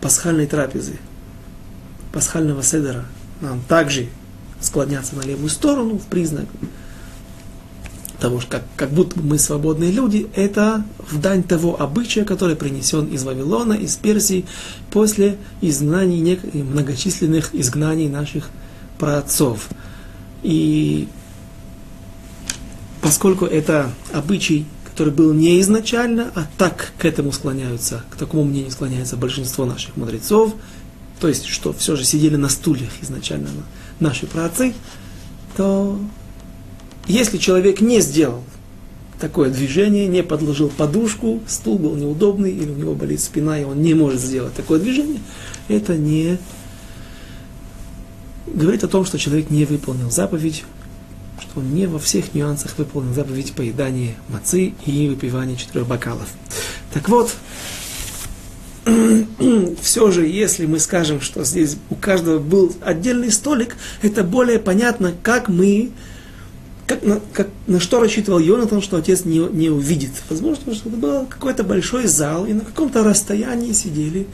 пасхальной 0.00 0.46
трапезы, 0.46 0.94
пасхального 2.12 2.62
седера, 2.62 3.04
нам 3.40 3.60
также 3.68 4.08
склоняться 4.60 5.16
на 5.16 5.22
левую 5.22 5.48
сторону 5.48 5.98
в 5.98 6.06
признак 6.06 6.46
того, 8.20 8.40
как, 8.48 8.62
как 8.76 8.90
будто 8.90 9.18
мы 9.18 9.38
свободные 9.38 9.90
люди, 9.90 10.28
это 10.34 10.84
в 10.98 11.18
дань 11.18 11.42
того 11.42 11.80
обычая, 11.80 12.24
который 12.24 12.54
принесен 12.54 13.06
из 13.06 13.24
Вавилона, 13.24 13.72
из 13.72 13.96
Персии, 13.96 14.44
после 14.90 15.38
изгнаний, 15.62 16.38
многочисленных 16.52 17.54
изгнаний 17.54 18.08
наших 18.08 18.50
праотцов. 18.98 19.68
И 20.42 21.08
поскольку 23.02 23.44
это 23.44 23.90
обычай, 24.12 24.66
который 24.84 25.12
был 25.12 25.32
не 25.32 25.60
изначально, 25.60 26.30
а 26.34 26.46
так 26.58 26.92
к 26.98 27.04
этому 27.04 27.32
склоняются, 27.32 28.04
к 28.10 28.16
такому 28.16 28.44
мнению 28.44 28.70
склоняется 28.70 29.16
большинство 29.16 29.64
наших 29.64 29.96
мудрецов, 29.96 30.54
то 31.20 31.28
есть, 31.28 31.46
что 31.46 31.72
все 31.72 31.96
же 31.96 32.04
сидели 32.04 32.36
на 32.36 32.48
стульях 32.48 32.90
изначально 33.02 33.48
наши 33.98 34.26
праотцы, 34.26 34.74
то 35.56 35.98
если 37.06 37.38
человек 37.38 37.80
не 37.80 38.00
сделал 38.00 38.42
такое 39.20 39.50
движение, 39.50 40.06
не 40.06 40.22
подложил 40.22 40.68
подушку, 40.68 41.40
стул 41.46 41.78
был 41.78 41.94
неудобный, 41.94 42.50
или 42.50 42.70
у 42.70 42.74
него 42.74 42.94
болит 42.94 43.20
спина, 43.20 43.58
и 43.60 43.64
он 43.64 43.82
не 43.82 43.94
может 43.94 44.20
сделать 44.20 44.54
такое 44.54 44.80
движение, 44.80 45.20
это 45.68 45.96
не 45.96 46.38
говорит 48.54 48.84
о 48.84 48.88
том, 48.88 49.04
что 49.04 49.18
человек 49.18 49.50
не 49.50 49.64
выполнил 49.64 50.10
заповедь, 50.10 50.64
что 51.40 51.60
он 51.60 51.74
не 51.74 51.86
во 51.86 51.98
всех 51.98 52.34
нюансах 52.34 52.76
выполнил 52.78 53.14
заповедь 53.14 53.52
поедания 53.52 54.14
мацы 54.28 54.74
и 54.84 55.08
выпивания 55.08 55.56
четырех 55.56 55.86
бокалов. 55.86 56.28
Так 56.92 57.08
вот, 57.08 57.34
все 59.82 60.10
же, 60.10 60.26
если 60.26 60.66
мы 60.66 60.78
скажем, 60.78 61.20
что 61.20 61.44
здесь 61.44 61.76
у 61.90 61.94
каждого 61.94 62.38
был 62.38 62.74
отдельный 62.80 63.30
столик, 63.30 63.76
это 64.02 64.24
более 64.24 64.58
понятно, 64.58 65.12
как 65.22 65.48
мы, 65.48 65.90
как, 66.86 67.02
на, 67.02 67.20
как, 67.32 67.48
на 67.66 67.80
что 67.80 68.00
рассчитывал 68.00 68.38
Йонатан, 68.38 68.82
что 68.82 68.96
отец 68.96 69.24
не, 69.24 69.38
не 69.38 69.70
увидит. 69.70 70.10
Возможно, 70.28 70.74
что 70.74 70.88
это 70.88 70.98
был 70.98 71.26
какой-то 71.26 71.62
большой 71.62 72.06
зал, 72.06 72.46
и 72.46 72.52
на 72.52 72.64
каком-то 72.64 73.04
расстоянии 73.04 73.72
сидели, 73.72 74.26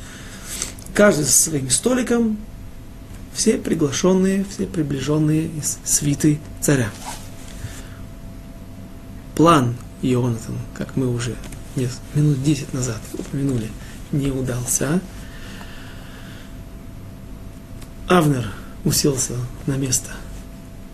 каждый 0.94 1.24
со 1.24 1.50
своим 1.50 1.70
столиком, 1.70 2.38
все 3.36 3.58
приглашенные, 3.58 4.44
все 4.44 4.66
приближенные 4.66 5.48
из 5.48 5.78
свиты 5.84 6.40
царя. 6.60 6.90
План 9.34 9.76
Йонатан, 10.00 10.56
как 10.74 10.96
мы 10.96 11.12
уже 11.14 11.36
минут 12.14 12.42
десять 12.42 12.72
назад 12.72 13.00
упомянули, 13.12 13.68
не 14.10 14.30
удался. 14.30 15.00
Авнер 18.08 18.50
уселся 18.84 19.34
на 19.66 19.76
место 19.76 20.12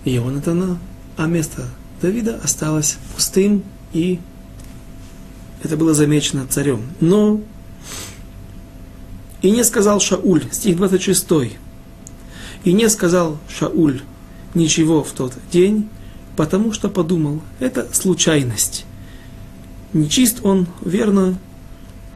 Ионатана, 0.05 0.79
а 1.17 1.27
место 1.27 1.69
Давида 2.01 2.41
осталось 2.43 2.97
пустым, 3.15 3.63
и 3.93 4.19
это 5.63 5.77
было 5.77 5.95
замечено 5.95 6.47
царем. 6.49 6.83
Но 7.01 7.41
и 9.43 9.51
не 9.53 9.63
сказал 9.63 10.01
Шауль, 10.01 10.43
стих 10.51 10.77
26, 10.79 11.29
и 12.65 12.73
не 12.73 12.89
сказал 12.89 13.39
Шауль 13.49 14.03
ничего 14.55 15.03
в 15.03 15.13
тот 15.13 15.35
день, 15.51 15.89
потому 16.37 16.73
что 16.73 16.89
подумал, 16.89 17.41
это 17.59 17.89
случайность. 17.93 18.85
Нечист 19.93 20.41
он, 20.43 20.67
верно, 20.83 21.39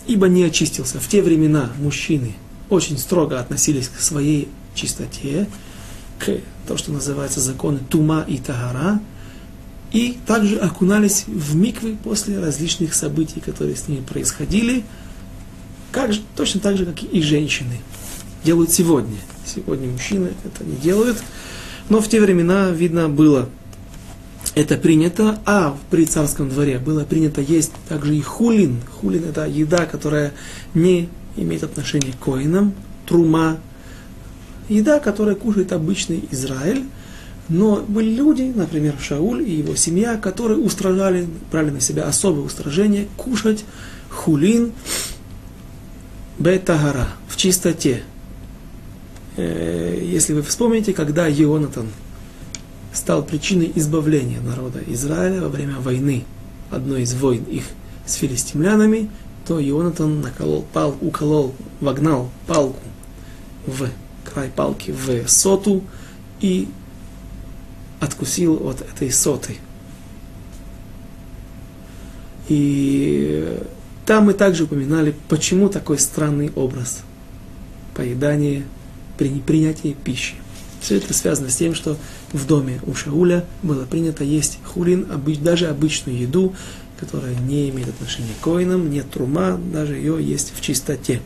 ибо 0.06 0.28
не 0.28 0.44
очистился. 0.44 1.00
В 1.00 1.08
те 1.08 1.22
времена 1.22 1.70
мужчины 1.78 2.34
очень 2.68 2.98
строго 2.98 3.38
относились 3.38 3.88
к 3.88 4.00
своей 4.00 4.48
чистоте, 4.74 5.46
к 6.18 6.38
то, 6.66 6.76
что 6.76 6.92
называется 6.92 7.40
законы 7.40 7.78
Тума 7.78 8.24
и 8.26 8.38
Тагара, 8.38 9.00
и 9.92 10.18
также 10.26 10.58
окунались 10.58 11.24
в 11.26 11.54
миквы 11.54 11.96
после 12.02 12.40
различных 12.40 12.94
событий, 12.94 13.40
которые 13.40 13.76
с 13.76 13.88
ними 13.88 14.00
происходили, 14.00 14.84
как, 15.92 16.10
точно 16.34 16.60
так 16.60 16.76
же, 16.76 16.86
как 16.86 17.02
и 17.02 17.22
женщины 17.22 17.78
делают 18.46 18.70
сегодня. 18.70 19.16
Сегодня 19.44 19.88
мужчины 19.88 20.30
это 20.44 20.64
не 20.64 20.76
делают, 20.76 21.18
но 21.88 22.00
в 22.00 22.08
те 22.08 22.20
времена, 22.20 22.70
видно, 22.70 23.08
было 23.08 23.48
это 24.54 24.76
принято, 24.76 25.40
а 25.44 25.76
при 25.90 26.06
царском 26.06 26.48
дворе 26.48 26.78
было 26.78 27.04
принято 27.04 27.40
есть 27.40 27.72
также 27.88 28.16
и 28.16 28.22
хулин. 28.22 28.80
Хулин– 29.00 29.24
это 29.28 29.46
еда, 29.46 29.84
которая 29.84 30.32
не 30.74 31.08
имеет 31.36 31.64
отношения 31.64 32.12
к 32.12 32.24
коинам, 32.24 32.72
трума. 33.04 33.58
Еда, 34.68 35.00
которая 35.00 35.34
кушает 35.34 35.72
обычный 35.72 36.24
Израиль. 36.30 36.84
Но 37.48 37.84
были 37.86 38.10
люди, 38.10 38.52
например, 38.54 38.94
Шауль 39.00 39.42
и 39.42 39.56
его 39.56 39.76
семья, 39.76 40.16
которые 40.16 40.58
устражали, 40.58 41.28
брали 41.52 41.70
на 41.70 41.80
себя 41.80 42.04
особое 42.04 42.44
устражение 42.44 43.06
кушать 43.16 43.64
хулин 44.08 44.72
бетагара 46.38 47.08
в 47.28 47.36
чистоте. 47.36 48.02
Э, 49.36 50.00
если 50.02 50.32
вы 50.32 50.42
вспомните, 50.42 50.92
когда 50.92 51.30
Ионатан 51.30 51.88
стал 52.92 53.22
причиной 53.22 53.70
избавления 53.74 54.40
народа 54.40 54.80
Израиля 54.86 55.42
во 55.42 55.48
время 55.48 55.78
войны, 55.78 56.24
одной 56.70 57.02
из 57.02 57.14
войн 57.14 57.44
их 57.44 57.64
с 58.06 58.14
филистимлянами, 58.14 59.10
то 59.46 59.62
Ионатан 59.62 60.20
наколол, 60.22 60.64
пал, 60.72 60.96
уколол, 61.00 61.54
вогнал 61.80 62.30
палку 62.46 62.82
в 63.66 63.88
край 64.24 64.48
палки 64.48 64.90
в 64.90 65.28
соту 65.28 65.82
и 66.40 66.68
откусил 68.00 68.66
от 68.68 68.80
этой 68.80 69.10
соты. 69.10 69.56
И 72.48 73.58
там 74.04 74.26
мы 74.26 74.34
также 74.34 74.64
упоминали, 74.64 75.14
почему 75.28 75.68
такой 75.68 75.98
странный 75.98 76.52
образ 76.54 77.02
поедания, 77.94 78.64
принятия 79.16 79.92
пищи. 79.92 80.34
Все 80.80 80.96
это 80.96 81.12
связано 81.14 81.50
с 81.50 81.56
тем, 81.56 81.74
что 81.74 81.96
в 82.32 82.46
доме 82.46 82.80
у 82.86 82.94
Шауля 82.94 83.44
было 83.62 83.84
принято 83.84 84.24
есть 84.24 84.58
хулин, 84.64 85.06
даже 85.42 85.66
обычную 85.66 86.18
еду, 86.18 86.54
которая 87.00 87.34
не 87.34 87.70
имеет 87.70 87.88
отношения 87.88 88.32
к 88.40 88.44
коинам, 88.44 88.90
нет 88.90 89.10
трума, 89.10 89.58
даже 89.72 89.94
ее 89.94 90.22
есть 90.22 90.52
в 90.54 90.60
чистоте. 90.60 91.20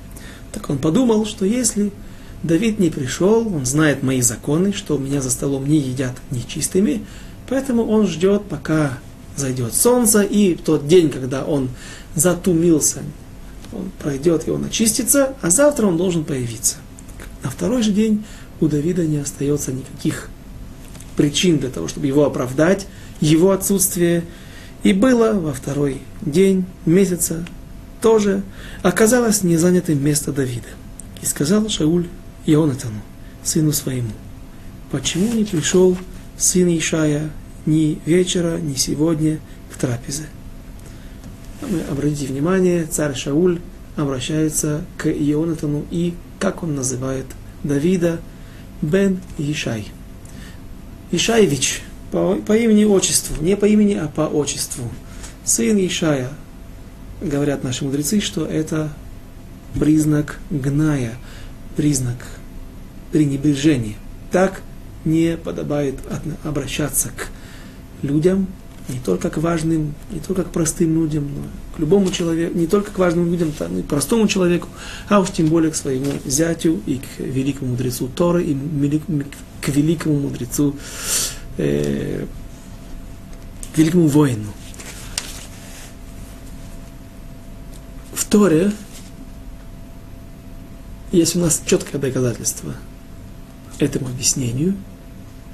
Так 0.52 0.70
он 0.70 0.78
подумал, 0.78 1.26
что 1.26 1.44
если 1.44 1.92
Давид 2.42 2.78
не 2.78 2.90
пришел, 2.90 3.46
он 3.54 3.66
знает 3.66 4.02
мои 4.02 4.20
законы, 4.20 4.72
что 4.72 4.96
у 4.96 4.98
меня 4.98 5.20
за 5.20 5.30
столом 5.30 5.68
не 5.68 5.78
едят 5.78 6.16
нечистыми, 6.30 7.04
поэтому 7.48 7.86
он 7.86 8.06
ждет, 8.06 8.44
пока 8.48 8.98
зайдет 9.36 9.74
солнце, 9.74 10.22
и 10.22 10.54
в 10.54 10.62
тот 10.62 10.86
день, 10.86 11.10
когда 11.10 11.44
он 11.44 11.68
затумился, 12.14 13.02
он 13.72 13.90
пройдет 14.02 14.48
и 14.48 14.50
он 14.50 14.64
очистится, 14.64 15.34
а 15.42 15.50
завтра 15.50 15.86
он 15.86 15.96
должен 15.96 16.24
появиться. 16.24 16.76
На 17.42 17.50
второй 17.50 17.82
же 17.82 17.92
день 17.92 18.24
у 18.60 18.68
Давида 18.68 19.06
не 19.06 19.18
остается 19.18 19.72
никаких 19.72 20.28
причин 21.16 21.58
для 21.58 21.70
того, 21.70 21.88
чтобы 21.88 22.06
его 22.06 22.24
оправдать, 22.24 22.86
его 23.20 23.50
отсутствие. 23.52 24.24
И 24.82 24.92
было 24.92 25.32
во 25.34 25.52
второй 25.52 26.00
день 26.22 26.64
месяца 26.86 27.44
тоже 28.00 28.42
оказалось 28.82 29.42
не 29.42 29.56
занятым 29.56 30.02
место 30.02 30.32
Давида. 30.32 30.68
И 31.22 31.26
сказал 31.26 31.68
Шауль 31.68 32.06
Ионатану, 32.46 33.00
сыну 33.42 33.72
своему, 33.72 34.12
почему 34.90 35.32
не 35.34 35.44
пришел 35.44 35.96
сын 36.38 36.68
Ишая 36.68 37.30
ни 37.66 37.98
вечера, 38.06 38.58
ни 38.58 38.74
сегодня 38.74 39.38
к 39.70 39.76
трапезе? 39.76 40.24
Мы 41.60 41.82
обратите 41.90 42.26
внимание, 42.26 42.86
царь 42.86 43.14
Шауль 43.14 43.60
обращается 43.96 44.82
к 44.96 45.10
Ионатану 45.10 45.84
и, 45.90 46.14
как 46.40 46.64
он 46.64 46.74
называет 46.74 47.26
Давида, 47.62 48.20
Бен 48.82 49.20
Ишай. 49.38 49.86
Ишаевич, 51.12 51.82
по, 52.10 52.36
по 52.36 52.56
имени 52.56 52.84
отчеству, 52.84 53.40
не 53.40 53.56
по 53.56 53.66
имени, 53.66 53.94
а 53.94 54.08
по 54.08 54.22
отчеству. 54.22 54.90
Сын 55.44 55.76
Ишая. 55.78 56.30
Говорят 57.20 57.62
наши 57.62 57.84
мудрецы, 57.84 58.20
что 58.20 58.46
это 58.46 58.90
признак 59.78 60.38
гная, 60.50 61.12
признак 61.76 62.16
пренебрежения. 63.12 63.96
Так 64.32 64.62
не 65.04 65.36
подобает 65.36 65.96
обращаться 66.42 67.10
к 67.10 67.28
людям, 68.02 68.46
не 68.90 69.00
только 69.00 69.30
к 69.30 69.38
важным, 69.38 69.94
не 70.10 70.20
только 70.20 70.44
к 70.44 70.50
простым 70.50 70.94
людям, 70.94 71.24
но 71.34 71.42
к 71.76 71.78
любому 71.78 72.10
человеку, 72.10 72.56
не 72.56 72.66
только 72.66 72.90
к 72.90 72.98
важным 72.98 73.30
людям, 73.30 73.52
но 73.58 73.78
и 73.78 73.82
простому 73.82 74.28
человеку, 74.28 74.68
а 75.08 75.20
уж 75.20 75.30
тем 75.30 75.46
более 75.46 75.70
к 75.70 75.76
своему 75.76 76.12
зятю 76.24 76.80
и 76.86 76.96
к 76.98 77.20
великому 77.20 77.72
мудрецу 77.72 78.08
Торы, 78.08 78.44
и 78.44 78.54
к 79.60 79.68
великому 79.68 80.20
мудрецу, 80.20 80.76
э, 81.56 82.26
к 83.74 83.78
великому 83.78 84.08
воину. 84.08 84.52
В 88.12 88.24
Торе 88.26 88.72
есть 91.12 91.36
у 91.36 91.40
нас 91.40 91.62
четкое 91.64 92.00
доказательство 92.00 92.74
этому 93.78 94.06
объяснению, 94.06 94.76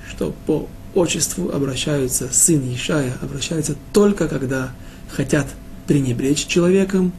что 0.09 0.35
по 0.47 0.69
отчеству 0.97 1.51
обращаются, 1.51 2.29
сын 2.33 2.63
Ишая 2.75 3.13
обращается 3.21 3.77
только 3.93 4.29
когда 4.29 4.73
хотят 5.11 5.47
пренебречь 5.87 6.47
человеком, 6.47 7.13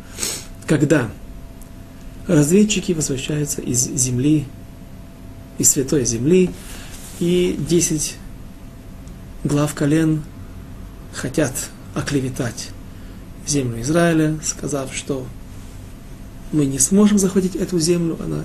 когда 0.66 1.10
разведчики 2.28 2.92
возвращаются 2.92 3.62
из 3.62 3.80
земли, 3.80 4.46
из 5.58 5.72
святой 5.72 6.06
земли, 6.06 6.50
и 7.20 7.58
десять 7.70 8.16
глав 9.44 9.74
колен 9.74 10.24
хотят 11.14 11.54
оклеветать 11.94 12.70
землю 13.46 13.82
Израиля, 13.82 14.38
сказав, 14.44 14.94
что 14.94 15.26
мы 16.52 16.66
не 16.66 16.80
сможем 16.80 17.18
захватить 17.18 17.56
эту 17.56 17.80
землю, 17.80 18.18
она 18.24 18.44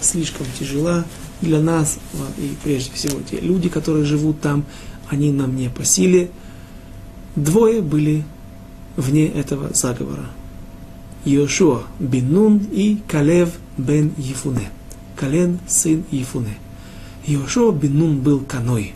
слишком 0.00 0.46
тяжела 0.58 1.04
для 1.40 1.60
нас, 1.60 1.98
и 2.38 2.54
прежде 2.62 2.92
всего 2.94 3.20
те 3.28 3.40
люди, 3.40 3.68
которые 3.68 4.04
живут 4.04 4.40
там, 4.40 4.64
они 5.08 5.32
нам 5.32 5.56
не 5.56 5.68
по 5.68 5.84
силе. 5.84 6.30
Двое 7.34 7.82
были 7.82 8.24
вне 8.96 9.26
этого 9.26 9.70
заговора. 9.74 10.26
Йошуа 11.24 11.82
бен 11.98 12.32
Нун 12.32 12.66
и 12.72 12.98
Калев 13.08 13.50
бен 13.76 14.12
Ефуне. 14.16 14.70
Кален 15.16 15.58
сын 15.66 16.04
Ефуне. 16.10 16.56
Йошуа 17.26 17.72
бен 17.72 17.98
Нун 17.98 18.20
был 18.20 18.40
каной. 18.40 18.94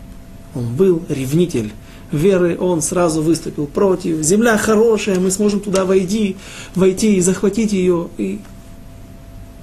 Он 0.55 0.75
был 0.75 1.03
ревнитель 1.09 1.73
веры, 2.11 2.57
он 2.59 2.83
сразу 2.83 3.23
выступил 3.23 3.67
против. 3.67 4.23
Земля 4.23 4.57
хорошая, 4.57 5.21
мы 5.21 5.31
сможем 5.31 5.61
туда 5.61 5.85
войти, 5.85 6.37
войти 6.75 7.17
и 7.17 7.21
захватить 7.21 7.73
ее. 7.73 8.09
И 8.17 8.41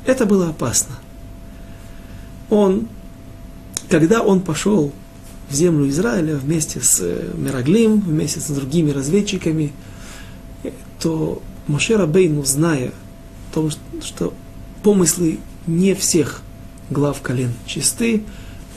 это 0.06 0.26
было 0.26 0.50
опасно 0.50 0.96
он, 2.50 2.88
когда 3.90 4.22
он 4.22 4.42
пошел 4.42 4.92
в 5.50 5.54
землю 5.54 5.88
Израиля 5.90 6.36
вместе 6.36 6.82
с 6.82 7.00
э, 7.02 7.32
Мираглим, 7.36 8.02
вместе 8.02 8.40
с 8.40 8.48
другими 8.48 8.92
разведчиками, 8.92 9.72
то 11.00 11.42
Моше 11.68 11.96
Рабейну, 11.96 12.44
зная 12.44 12.92
том, 13.54 13.72
что 14.02 14.34
помыслы 14.84 15.40
не 15.66 15.96
всех 15.96 16.42
глав 16.90 17.22
колен 17.22 17.54
чисты, 17.66 18.24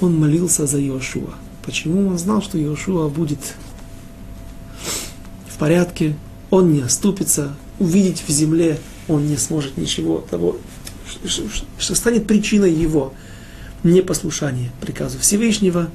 он 0.01 0.17
молился 0.17 0.67
за 0.67 0.81
Иошуа. 0.81 1.35
Почему 1.65 2.09
он 2.09 2.19
знал, 2.19 2.41
что 2.41 2.59
Иошуа 2.59 3.09
будет 3.09 3.41
в 5.49 5.59
порядке, 5.59 6.17
он 6.51 6.73
не 6.73 6.81
оступится, 6.81 7.55
увидеть 7.79 8.25
в 8.27 8.31
земле 8.31 8.79
он 9.07 9.27
не 9.27 9.37
сможет 9.37 9.77
ничего 9.77 10.25
того, 10.31 10.57
что 11.79 11.95
станет 11.95 12.27
причиной 12.27 12.73
его 12.73 13.13
непослушание 13.83 14.71
приказу 14.81 15.19
Всевышнего, 15.19 15.89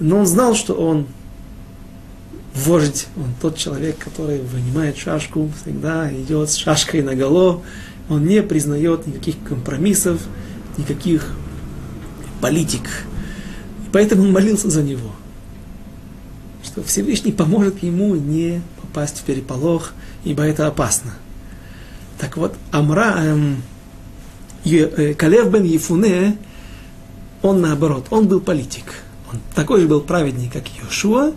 но 0.00 0.18
он 0.18 0.26
знал, 0.26 0.54
что 0.54 0.74
он 0.74 1.06
вождь, 2.54 3.06
он 3.16 3.34
тот 3.40 3.56
человек, 3.56 3.98
который 3.98 4.40
вынимает 4.40 4.96
шашку, 4.96 5.50
всегда 5.62 6.12
идет 6.12 6.50
с 6.50 6.56
шашкой 6.56 7.02
голову, 7.16 7.62
он 8.08 8.26
не 8.26 8.42
признает 8.42 9.06
никаких 9.06 9.36
компромиссов, 9.42 10.20
никаких 10.76 11.34
политик. 12.40 12.88
И 13.86 13.90
поэтому 13.92 14.22
он 14.22 14.32
молился 14.32 14.70
за 14.70 14.82
него, 14.82 15.12
что 16.64 16.82
Всевышний 16.82 17.32
поможет 17.32 17.82
ему 17.82 18.14
не 18.14 18.60
попасть 18.80 19.18
в 19.18 19.22
переполох, 19.22 19.92
ибо 20.24 20.42
это 20.42 20.66
опасно. 20.66 21.12
Так 22.18 22.36
вот, 22.36 22.54
Амра, 22.70 23.14
эм, 23.18 23.62
э, 24.64 25.14
Калев 25.14 25.50
бен 25.50 25.64
Ефуне, 25.64 26.36
он 27.42 27.60
наоборот, 27.60 28.06
он 28.10 28.28
был 28.28 28.40
политик. 28.40 28.84
Он 29.30 29.40
такой 29.54 29.80
же 29.80 29.88
был 29.88 30.00
праведник, 30.00 30.52
как 30.52 30.64
Йошуа, 30.82 31.32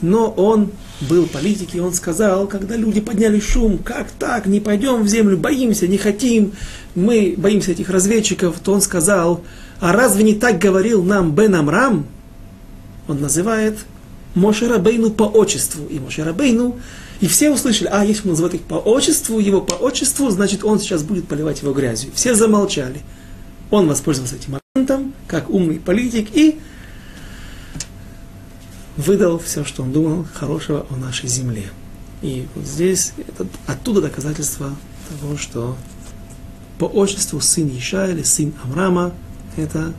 но 0.00 0.28
он 0.30 0.70
был 1.00 1.26
политик, 1.26 1.74
и 1.74 1.80
он 1.80 1.92
сказал, 1.92 2.46
когда 2.46 2.76
люди 2.76 3.00
подняли 3.00 3.40
шум, 3.40 3.78
как 3.78 4.10
так, 4.12 4.46
не 4.46 4.60
пойдем 4.60 5.02
в 5.02 5.08
землю, 5.08 5.36
боимся, 5.36 5.86
не 5.86 5.98
хотим, 5.98 6.52
мы 6.94 7.34
боимся 7.36 7.72
этих 7.72 7.90
разведчиков, 7.90 8.58
то 8.62 8.72
он 8.72 8.80
сказал, 8.80 9.42
а 9.80 9.92
разве 9.92 10.24
не 10.24 10.34
так 10.34 10.58
говорил 10.58 11.02
нам 11.02 11.34
Бен 11.34 11.54
Амрам? 11.54 12.06
Он 13.08 13.20
называет 13.20 13.78
Моше 14.34 14.68
Рабейну 14.68 15.10
по 15.10 15.24
отчеству. 15.24 15.86
И 15.86 15.98
Моше 15.98 16.22
Рабейну, 16.22 16.78
и 17.20 17.26
все 17.26 17.50
услышали, 17.50 17.88
а 17.92 18.04
если 18.04 18.22
он 18.24 18.30
называет 18.30 18.54
их 18.54 18.62
по 18.62 18.74
отчеству, 18.74 19.38
его 19.38 19.60
по 19.60 19.74
отчеству, 19.74 20.30
значит 20.30 20.64
он 20.64 20.78
сейчас 20.78 21.02
будет 21.02 21.28
поливать 21.28 21.62
его 21.62 21.72
грязью. 21.72 22.10
Все 22.14 22.34
замолчали. 22.34 23.00
Он 23.70 23.88
воспользовался 23.88 24.36
этим 24.36 24.54
как 25.28 25.50
умный 25.50 25.78
политик, 25.78 26.36
и 26.36 26.58
выдал 28.96 29.38
все, 29.38 29.64
что 29.64 29.84
он 29.84 29.92
думал 29.92 30.26
хорошего 30.34 30.84
о 30.90 30.96
нашей 30.96 31.28
земле. 31.28 31.66
И 32.22 32.48
вот 32.56 32.64
здесь 32.64 33.12
это, 33.16 33.46
оттуда 33.68 34.00
доказательство 34.00 34.74
того, 35.08 35.36
что 35.36 35.76
по 36.80 36.86
отчеству 36.86 37.38
сын 37.38 37.68
Иша 37.68 38.08
или 38.08 38.24
сын 38.24 38.52
Амрама– 38.64 39.12
это 39.56 39.92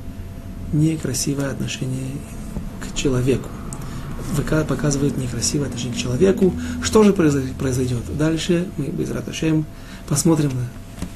некрасивое 0.73 1.51
отношение 1.51 2.11
к 2.81 2.93
человеку. 2.97 3.47
ВК 4.33 4.67
показывает 4.67 5.15
некрасивое 5.15 5.67
отношение 5.67 5.95
к 5.95 6.01
человеку. 6.01 6.53
Что 6.83 7.01
же 7.05 7.13
произойдет? 7.13 8.17
Дальше 8.17 8.67
мы 8.75 8.87
без 8.87 9.09
посмотрим, 10.09 10.51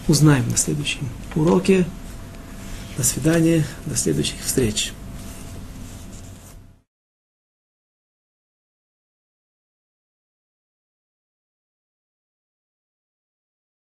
узнаем 0.07 0.47
на 0.47 0.55
следующем 0.55 1.10
уроке. 1.36 1.86
До 3.00 3.06
свидания, 3.06 3.64
до 3.86 3.95
следующих 3.95 4.43
встреч. 4.43 4.91